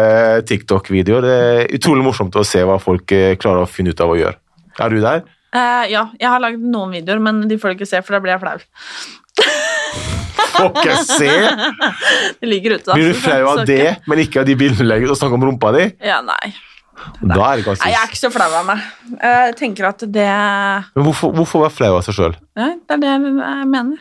TikTok-videoer. 0.46 1.26
Det 1.26 1.38
er 1.46 1.72
utrolig 1.78 2.06
morsomt 2.06 2.38
å 2.38 2.44
se 2.46 2.62
hva 2.66 2.78
folk 2.82 3.14
eh, 3.14 3.34
klarer 3.40 3.66
å 3.66 3.70
finne 3.70 3.94
ut 3.94 4.02
av 4.02 4.14
å 4.14 4.18
gjøre. 4.20 4.38
Er 4.82 4.92
du 4.92 5.00
der? 5.02 5.24
Uh, 5.56 5.84
ja, 5.88 6.02
jeg 6.20 6.28
har 6.28 6.42
lagd 6.42 6.62
noen 6.62 6.92
videoer, 6.92 7.20
men 7.22 7.46
de 7.48 7.56
får 7.58 7.72
du 7.72 7.78
ikke 7.78 7.88
se, 7.88 8.02
for 8.04 8.16
da 8.16 8.22
blir 8.22 8.36
jeg 8.36 8.42
flau. 8.44 8.58
Får 10.56 10.70
ikke 10.80 10.94
se! 11.04 11.32
Det 12.40 12.48
ligger 12.48 12.76
ute, 12.76 12.86
da. 12.86 12.94
Blir 12.96 13.10
du 13.12 13.18
flau 13.20 13.42
av 13.50 13.62
det, 13.68 13.96
men 14.08 14.22
ikke 14.22 14.40
av 14.40 14.46
de 14.48 14.54
bildene 14.56 14.84
du 14.84 14.88
legger 14.88 15.12
og 15.12 15.18
snakker 15.18 15.36
om 15.36 15.44
rumpa 15.50 15.72
di? 15.76 15.84
Ja, 16.04 16.22
nei. 16.24 16.52
Da 17.20 17.52
er 17.52 17.60
det 17.62 17.66
nei. 17.66 17.76
Jeg 17.92 17.98
er 18.00 18.06
ikke 18.08 18.20
så 18.22 18.30
flau 18.32 18.48
av 18.60 18.66
meg. 18.66 18.82
Jeg 19.22 19.56
tenker 19.60 19.88
at 19.88 19.98
det 20.12 20.26
Men 20.96 21.04
hvorfor, 21.08 21.32
hvorfor 21.36 21.64
være 21.66 21.74
flau 21.76 21.96
av 21.98 22.04
seg 22.06 22.14
sjøl? 22.18 22.36
Det 22.56 22.68
er 22.96 23.02
det 23.02 23.10
jeg 23.12 23.68
mener. 23.68 23.98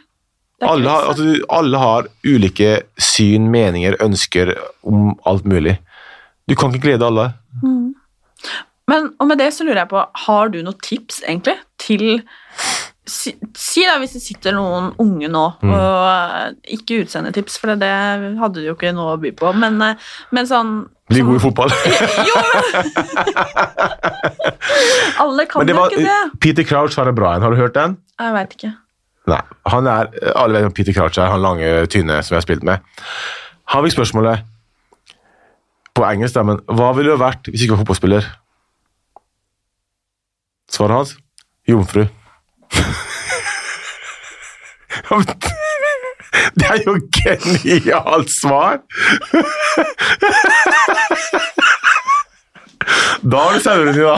Det 0.60 0.70
Alle, 0.72 0.88
har- 0.90 1.10
altså, 1.12 1.36
alle 1.52 1.78
har 1.78 2.08
ulike 2.24 2.70
syn, 2.98 3.50
meninger, 3.52 3.98
ønsker 4.00 4.54
om 4.88 5.12
alt 5.28 5.44
mulig. 5.46 5.78
Du 6.48 6.56
kan 6.56 6.72
ikke 6.72 6.86
glede 6.88 7.04
alle. 7.06 7.32
Men 8.88 9.08
og 9.20 9.28
med 9.28 9.40
det 9.42 9.50
så 9.56 9.66
lurer 9.66 9.82
jeg 9.84 9.90
på, 9.92 10.02
har 10.28 10.50
du 10.54 10.60
noen 10.64 10.80
tips 10.86 11.24
egentlig 11.28 11.58
til 11.82 12.22
Si, 13.06 13.36
si 13.54 13.84
da 13.86 14.00
hvis 14.02 14.16
det 14.16 14.22
sitter 14.26 14.56
noen 14.56 14.88
unge 14.98 15.28
nå, 15.30 15.42
Mm. 15.62 15.70
og 15.76 16.06
eh, 16.10 16.54
ikke 16.74 17.04
utseendetips, 17.04 17.60
for 17.62 17.76
det 17.78 17.86
hadde 18.40 18.56
du 18.56 18.64
jo 18.66 18.74
ikke 18.74 18.96
noe 18.98 19.12
å 19.14 19.20
by 19.22 19.30
på, 19.38 19.52
men, 19.54 19.76
eh, 19.86 19.94
men 20.34 20.48
sånn 20.50 20.72
Bli 21.10 21.22
god 21.22 21.36
i 21.36 21.40
fotball. 21.44 21.70
Jo, 22.30 22.40
Alle 25.26 25.46
kan 25.46 25.68
jo 25.70 25.84
ikke 25.86 26.02
det. 26.02 26.24
Peter 26.42 26.66
Crouch 26.66 26.98
har 27.00 27.10
en 27.10 27.16
bra 27.16 27.36
en. 27.36 27.42
Har 27.46 27.54
du 27.54 27.60
hørt 27.60 27.76
den? 27.76 27.98
Jeg 28.20 28.34
veit 28.34 28.56
ikke. 28.58 28.72
Nei. 29.30 29.42
Han 29.74 29.88
er, 29.90 30.10
alle 30.36 30.54
vet 30.58 30.66
hvem 30.68 30.74
Peter 30.78 30.94
Crouch 30.98 31.20
er, 31.20 31.30
han 31.32 31.42
lange, 31.42 31.70
tynne 31.94 32.18
som 32.24 32.36
jeg 32.36 32.42
har 32.42 32.46
spilt 32.46 32.66
med. 32.68 32.78
Han 33.74 33.86
fikk 33.86 33.96
spørsmålet 33.98 34.44
på 35.96 36.04
engelsk, 36.10 36.36
men 36.46 36.60
hva 36.68 36.92
ville 36.98 37.14
du 37.16 37.22
vært 37.22 37.48
hvis 37.50 37.62
du 37.62 37.66
ikke 37.66 37.78
var 37.78 37.84
fotballspiller? 37.86 38.24
Svaret 40.76 40.98
hans? 41.00 41.16
Jomfru. 41.70 42.06
Det 46.56 46.66
er 46.68 46.80
jo 46.86 46.94
genialt 47.16 48.32
svar! 48.32 48.80
Da 53.26 53.40
har 53.42 53.56
det 53.56 53.64
sauene 53.66 53.94
din, 53.96 54.06
da. 54.06 54.18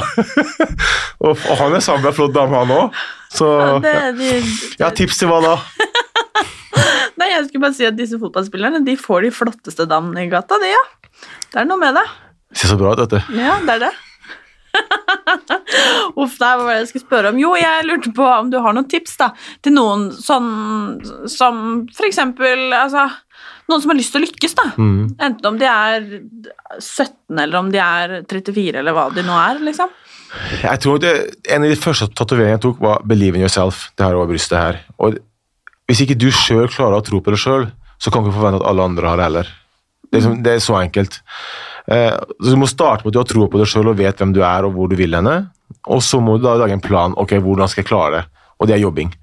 Og 1.24 1.38
han 1.60 1.76
er 1.78 1.84
sammen 1.84 2.02
med 2.04 2.12
ei 2.12 2.16
flott 2.18 2.34
dame, 2.36 2.58
han 2.60 2.72
òg. 2.76 2.98
Så 3.32 3.46
Det, 3.84 3.94
de, 4.18 4.32
ja, 4.82 4.90
tips 4.96 5.18
til 5.22 5.30
hva 5.32 5.38
da? 5.44 5.54
nei, 7.20 7.30
jeg 7.32 7.46
skulle 7.48 7.64
bare 7.64 7.78
si 7.78 7.88
at 7.88 7.96
disse 7.96 8.20
fotballspillerne 8.20 8.82
de 8.88 8.96
får 9.00 9.20
de 9.28 9.32
flotteste 9.36 9.84
damene 9.88 10.26
i 10.26 10.32
gata, 10.32 10.60
de, 10.60 10.68
ja. 10.74 10.84
Det 11.54 11.58
er 11.64 11.70
noe 11.70 11.80
med 11.80 11.96
det. 11.96 12.04
Ser 12.58 12.74
så 12.74 12.78
bra 12.80 12.90
ut, 12.96 13.02
vet 13.06 13.16
du. 13.16 13.20
Ja, 13.40 13.54
det 13.64 13.74
er 13.78 13.82
det. 13.88 13.94
Uff, 16.22 16.36
nei, 16.42 16.52
hva 16.52 16.66
var 16.66 16.74
det 16.74 16.80
jeg 16.82 16.90
skulle 16.92 17.06
spørre 17.06 17.32
om? 17.32 17.40
Jo, 17.42 17.54
jeg 17.60 17.86
lurte 17.88 18.12
på 18.16 18.26
om 18.28 18.52
du 18.52 18.60
har 18.64 18.76
noen 18.76 18.88
tips 18.92 19.16
da, 19.20 19.32
til 19.66 19.76
noen 19.78 20.08
sånn 20.14 20.50
som 21.32 21.62
for 21.96 22.08
eksempel 22.10 22.74
altså, 22.76 23.08
noen 23.70 23.82
som 23.84 23.92
har 23.92 23.98
lyst 24.00 24.14
til 24.16 24.22
å 24.22 24.26
lykkes. 24.26 24.56
da. 24.56 24.66
Mm. 24.78 25.16
Enten 25.20 25.46
om 25.50 25.58
de 25.60 25.66
er 25.66 26.06
17 26.80 27.40
eller 27.40 27.60
om 27.60 27.72
de 27.72 27.80
er 27.84 28.22
34 28.30 28.80
eller 28.80 28.96
hva 28.96 29.08
de 29.14 29.24
nå 29.28 29.36
er. 29.38 29.60
liksom. 29.68 29.90
Jeg 30.62 30.80
tror 30.84 31.00
det, 31.00 31.14
En 31.50 31.64
av 31.64 31.70
de 31.70 31.76
første 31.80 32.08
tatoveringene 32.14 32.58
jeg 32.58 32.62
tok, 32.62 32.80
var 32.80 33.02
'Believe 33.04 33.36
in 33.36 33.42
yourself'. 33.44 33.90
Det 33.96 34.06
her 34.06 34.16
over 34.16 34.28
brystet 34.34 34.58
her. 34.60 34.80
Og 35.00 35.18
Hvis 35.88 36.02
ikke 36.04 36.18
du 36.20 36.28
sjøl 36.32 36.68
klarer 36.68 37.00
å 37.00 37.06
tro 37.06 37.22
på 37.22 37.32
det 37.32 37.40
sjøl, 37.40 37.72
så 37.98 38.12
kan 38.12 38.22
du 38.24 38.30
ikke 38.30 38.40
forvente 38.42 38.60
at 38.62 38.68
alle 38.68 38.84
andre 38.84 39.08
har 39.08 39.16
det 39.16 39.24
heller. 39.24 39.48
Det 40.12 40.14
er, 40.14 40.20
liksom- 40.20 40.44
det 40.44 40.52
er 40.54 40.60
så 40.60 40.76
enkelt. 40.84 41.22
Eh, 41.88 42.12
så 42.12 42.50
Du 42.52 42.56
må 42.58 42.68
starte 42.68 43.06
med 43.06 43.08
at 43.08 43.14
du 43.14 43.20
har 43.20 43.26
tro 43.26 43.48
på 43.48 43.58
det 43.58 43.68
sjøl 43.68 43.88
og 43.88 43.98
vet 43.98 44.18
hvem 44.18 44.34
du 44.34 44.42
er 44.42 44.66
og 44.66 44.74
hvor 44.74 44.90
du 44.90 44.96
vil 44.98 45.12
henne. 45.16 45.50
Og 45.88 46.02
så 46.02 46.20
må 46.22 46.38
du 46.38 46.44
da 46.44 46.56
lage 46.58 46.74
en 46.74 46.82
plan. 46.82 47.14
ok, 47.16 47.30
Hvordan 47.40 47.70
skal 47.70 47.84
jeg 47.84 47.90
klare 47.90 48.12
det? 48.12 48.26
Og 48.60 48.68
det 48.68 48.76
er 48.76 48.82
jobbing. 48.82 49.14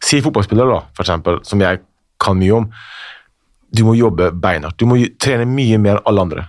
Si 0.00 0.20
fotballspillere, 0.20 0.68
da, 0.74 0.80
for 0.94 1.02
eksempel, 1.04 1.40
som 1.44 1.58
jeg 1.60 1.80
kan 2.20 2.36
mye 2.38 2.52
om. 2.56 2.70
Du 3.74 3.82
må 3.86 3.96
jobbe 3.98 4.30
beinhardt. 4.32 4.78
Du 4.78 4.86
må 4.86 4.98
trene 5.20 5.46
mye 5.50 5.78
mer 5.82 5.98
enn 5.98 6.08
alle 6.10 6.26
andre. 6.28 6.44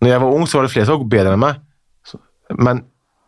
Når 0.00 0.12
jeg 0.12 0.22
var 0.22 0.36
ung, 0.36 0.46
så 0.48 0.58
var 0.58 0.66
det 0.66 0.72
flere 0.72 0.88
som 0.88 1.02
var 1.02 1.10
bedre 1.12 1.34
enn 1.36 1.42
meg. 1.42 1.60
Men 2.56 2.84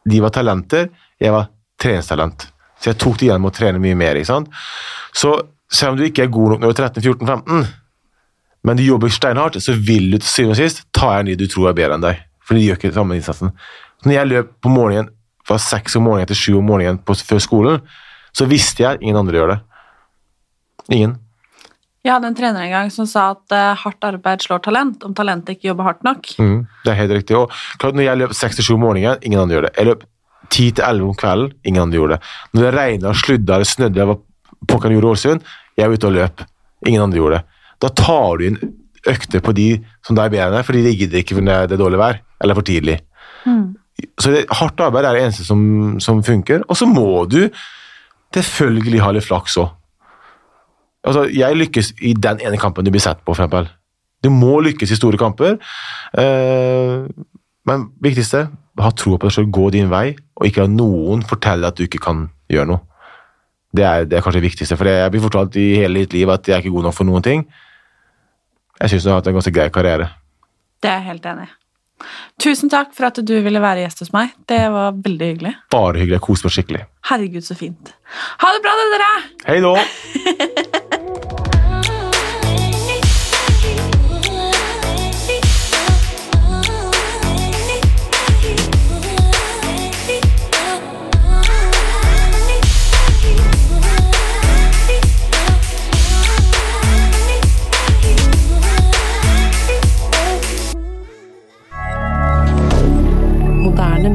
de 0.08 0.22
var 0.24 0.32
talenter, 0.34 0.88
jeg 1.20 1.34
var 1.34 1.50
treningstalent. 1.80 2.48
Så 2.80 2.90
jeg 2.90 2.98
tok 2.98 3.20
det 3.20 3.28
igjen 3.28 3.42
med 3.42 3.52
å 3.52 3.54
trene 3.54 3.82
mye 3.82 3.98
mer. 3.98 4.18
ikke 4.18 4.32
sant? 4.32 4.50
Så 5.14 5.36
selv 5.72 5.94
om 5.94 6.00
du 6.00 6.06
ikke 6.06 6.26
er 6.26 6.32
god 6.32 6.54
nok 6.54 6.62
når 6.64 6.72
du 6.72 6.82
er 6.82 6.88
13-14-15, 6.88 7.70
men 8.62 8.78
du 8.78 8.84
jobber 8.84 9.10
steinhardt, 9.10 9.58
så 9.62 9.74
vil 9.74 10.10
du 10.12 10.18
til 10.18 10.28
syvende 10.28 10.54
og 10.56 10.60
sist 10.60 10.84
ta 10.94 11.12
igjen 11.14 11.32
de 11.32 11.38
du 11.42 11.48
tror 11.50 11.70
er 11.70 11.78
bedre 11.78 11.98
enn 11.98 12.04
deg. 12.04 12.20
For 12.42 12.58
de 12.58 12.64
gjør 12.64 12.78
ikke 12.78 12.94
samme 12.94 13.18
innsatsen. 13.18 13.52
Når 14.06 14.16
jeg 14.16 14.30
løp 14.30 14.52
på 14.62 14.72
morgenen 14.72 15.10
fra 15.46 15.58
seks 15.62 15.96
om 15.98 16.06
morgenen 16.06 16.30
til 16.30 16.38
sju 16.38 16.52
om 16.58 16.66
morgenen 16.70 17.00
på, 17.02 17.16
før 17.26 17.42
skolen, 17.42 17.82
så 18.34 18.46
visste 18.50 18.84
jeg 18.84 18.96
at 18.96 19.02
ingen 19.02 19.18
andre 19.18 19.38
gjør 19.38 19.52
det. 19.54 19.58
Ingen. 20.94 21.16
Jeg 22.02 22.16
hadde 22.16 22.32
en 22.32 22.34
trener 22.34 22.64
en 22.64 22.72
gang 22.72 22.88
som 22.90 23.06
sa 23.06 23.28
at 23.36 23.54
uh, 23.54 23.76
hardt 23.78 24.06
arbeid 24.08 24.42
slår 24.42 24.62
talent, 24.64 25.04
om 25.06 25.14
talentet 25.14 25.54
ikke 25.54 25.68
jobber 25.70 25.86
hardt 25.86 26.02
nok. 26.06 26.32
Mm, 26.42 26.64
det 26.82 26.90
er 26.90 26.98
helt 26.98 27.14
riktig. 27.14 27.36
Og 27.38 27.52
klart, 27.78 27.94
når 27.94 28.08
jeg 28.08 28.20
løp 28.22 28.34
6-7 28.34 28.72
om 28.74 28.82
morgenen, 28.82 29.22
ingen 29.22 29.42
andre 29.42 29.56
gjør 29.56 29.66
det. 29.68 29.72
Jeg 29.78 29.88
løp 29.90 30.02
10-11 30.48 31.04
om 31.06 31.16
kvelden, 31.20 31.52
ingen 31.62 31.84
andre 31.84 32.00
gjorde 32.00 32.16
det. 32.18 32.32
Når 32.52 32.66
det 32.66 32.72
regna, 32.74 33.12
sludda 33.14 33.58
eller 33.58 33.70
snødde, 33.70 34.02
jeg 34.02 34.10
var 34.10 34.18
pokker 34.68 34.94
gjorde 34.94 35.12
Ålesund, 35.12 35.46
jeg 35.78 35.88
var 35.88 35.98
ute 35.98 36.08
og 36.08 36.16
løp. 36.16 36.42
Ingen 36.90 37.04
andre 37.04 37.20
gjorde 37.20 37.38
det. 37.38 37.60
Da 37.82 37.90
tar 38.02 38.40
du 38.40 38.48
inn 38.48 38.58
økter 39.12 39.42
på 39.42 39.54
de 39.56 39.68
som 40.06 40.18
deg 40.18 40.34
bedre 40.34 40.58
enn 40.60 40.66
fordi 40.66 40.82
de 40.84 40.92
gidder 40.94 41.22
ikke 41.22 41.34
for 41.38 41.46
det 41.46 41.74
er 41.74 41.80
dårlig 41.80 41.98
vær, 41.98 42.20
eller 42.42 42.58
for 42.58 42.66
tidlig. 42.66 42.98
Så 44.18 44.34
det, 44.34 44.42
hardt 44.58 44.82
arbeid 44.82 45.06
er 45.06 45.18
det 45.18 45.22
eneste 45.26 45.46
som, 45.46 45.62
som 46.02 46.22
funker. 46.26 46.62
Og 46.68 46.78
så 46.78 46.86
må 46.88 47.24
du 47.30 47.40
selvfølgelig 48.34 49.02
ha 49.02 49.10
litt 49.14 49.26
flaks 49.26 49.58
òg. 49.62 49.70
Altså, 51.02 51.26
jeg 51.34 51.58
lykkes 51.58 51.94
i 52.06 52.14
den 52.14 52.42
ene 52.44 52.58
kampen 52.60 52.86
du 52.86 52.92
blir 52.94 53.02
sett 53.02 53.22
på, 53.22 53.32
for 53.32 53.42
eksempel. 53.42 53.68
Du 54.22 54.30
må 54.30 54.60
lykkes 54.62 54.92
i 54.94 54.98
store 54.98 55.18
kamper. 55.18 55.58
Eh, 56.18 57.08
men 57.68 57.88
viktigste, 58.02 58.46
ha 58.82 58.90
tro 58.96 59.16
på 59.16 59.28
deg 59.28 59.34
selv, 59.34 59.50
gå 59.54 59.68
din 59.74 59.90
vei, 59.90 60.12
og 60.38 60.46
ikke 60.46 60.64
la 60.64 60.70
noen 60.70 61.24
fortelle 61.26 61.68
at 61.68 61.78
du 61.78 61.86
ikke 61.86 62.02
kan 62.02 62.26
gjøre 62.50 62.70
noe. 62.70 62.84
Det 63.72 63.84
er, 63.88 64.06
det 64.06 64.18
er 64.18 64.24
kanskje 64.24 64.42
det 64.42 64.50
viktigste, 64.50 64.76
for 64.76 64.90
jeg 64.90 65.12
blir 65.14 65.24
fortalt 65.24 65.56
i 65.56 65.68
hele 65.80 66.02
mitt 66.02 66.14
liv 66.14 66.30
at 66.30 66.48
jeg 66.48 66.58
er 66.58 66.64
ikke 66.64 66.74
god 66.74 66.90
nok 66.90 66.96
for 66.98 67.08
noen 67.08 67.24
ting. 67.24 67.46
Jeg 68.78 68.92
syns 68.92 69.06
du 69.06 69.12
har 69.12 69.20
hatt 69.20 69.30
en 69.30 69.38
ganske 69.38 69.54
grei 69.54 69.70
karriere. 69.72 70.10
Det 70.82 70.90
er 70.90 71.00
jeg 71.00 71.08
helt 71.12 71.28
enig 71.32 71.48
i. 71.48 71.52
Tusen 72.42 72.72
takk 72.72 72.94
for 72.96 73.08
at 73.10 73.20
du 73.22 73.34
ville 73.44 73.62
være 73.62 73.84
gjest 73.84 74.04
hos 74.04 74.12
meg. 74.14 74.34
Det 74.50 74.60
var 74.72 74.96
veldig 74.96 75.30
hyggelig. 75.34 75.54
Bare 75.74 76.00
hyggelig. 76.00 76.18
Jeg 76.18 76.26
koser 76.28 76.48
meg 76.48 76.56
skikkelig. 76.58 76.82
Herregud, 77.10 77.46
så 77.46 77.58
fint. 77.58 77.94
Ha 78.42 78.56
det 78.56 78.64
bra, 78.64 78.74
dere! 78.96 79.12
Hei 79.48 79.60
da! 79.64 80.98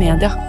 milliardaire 0.08 0.47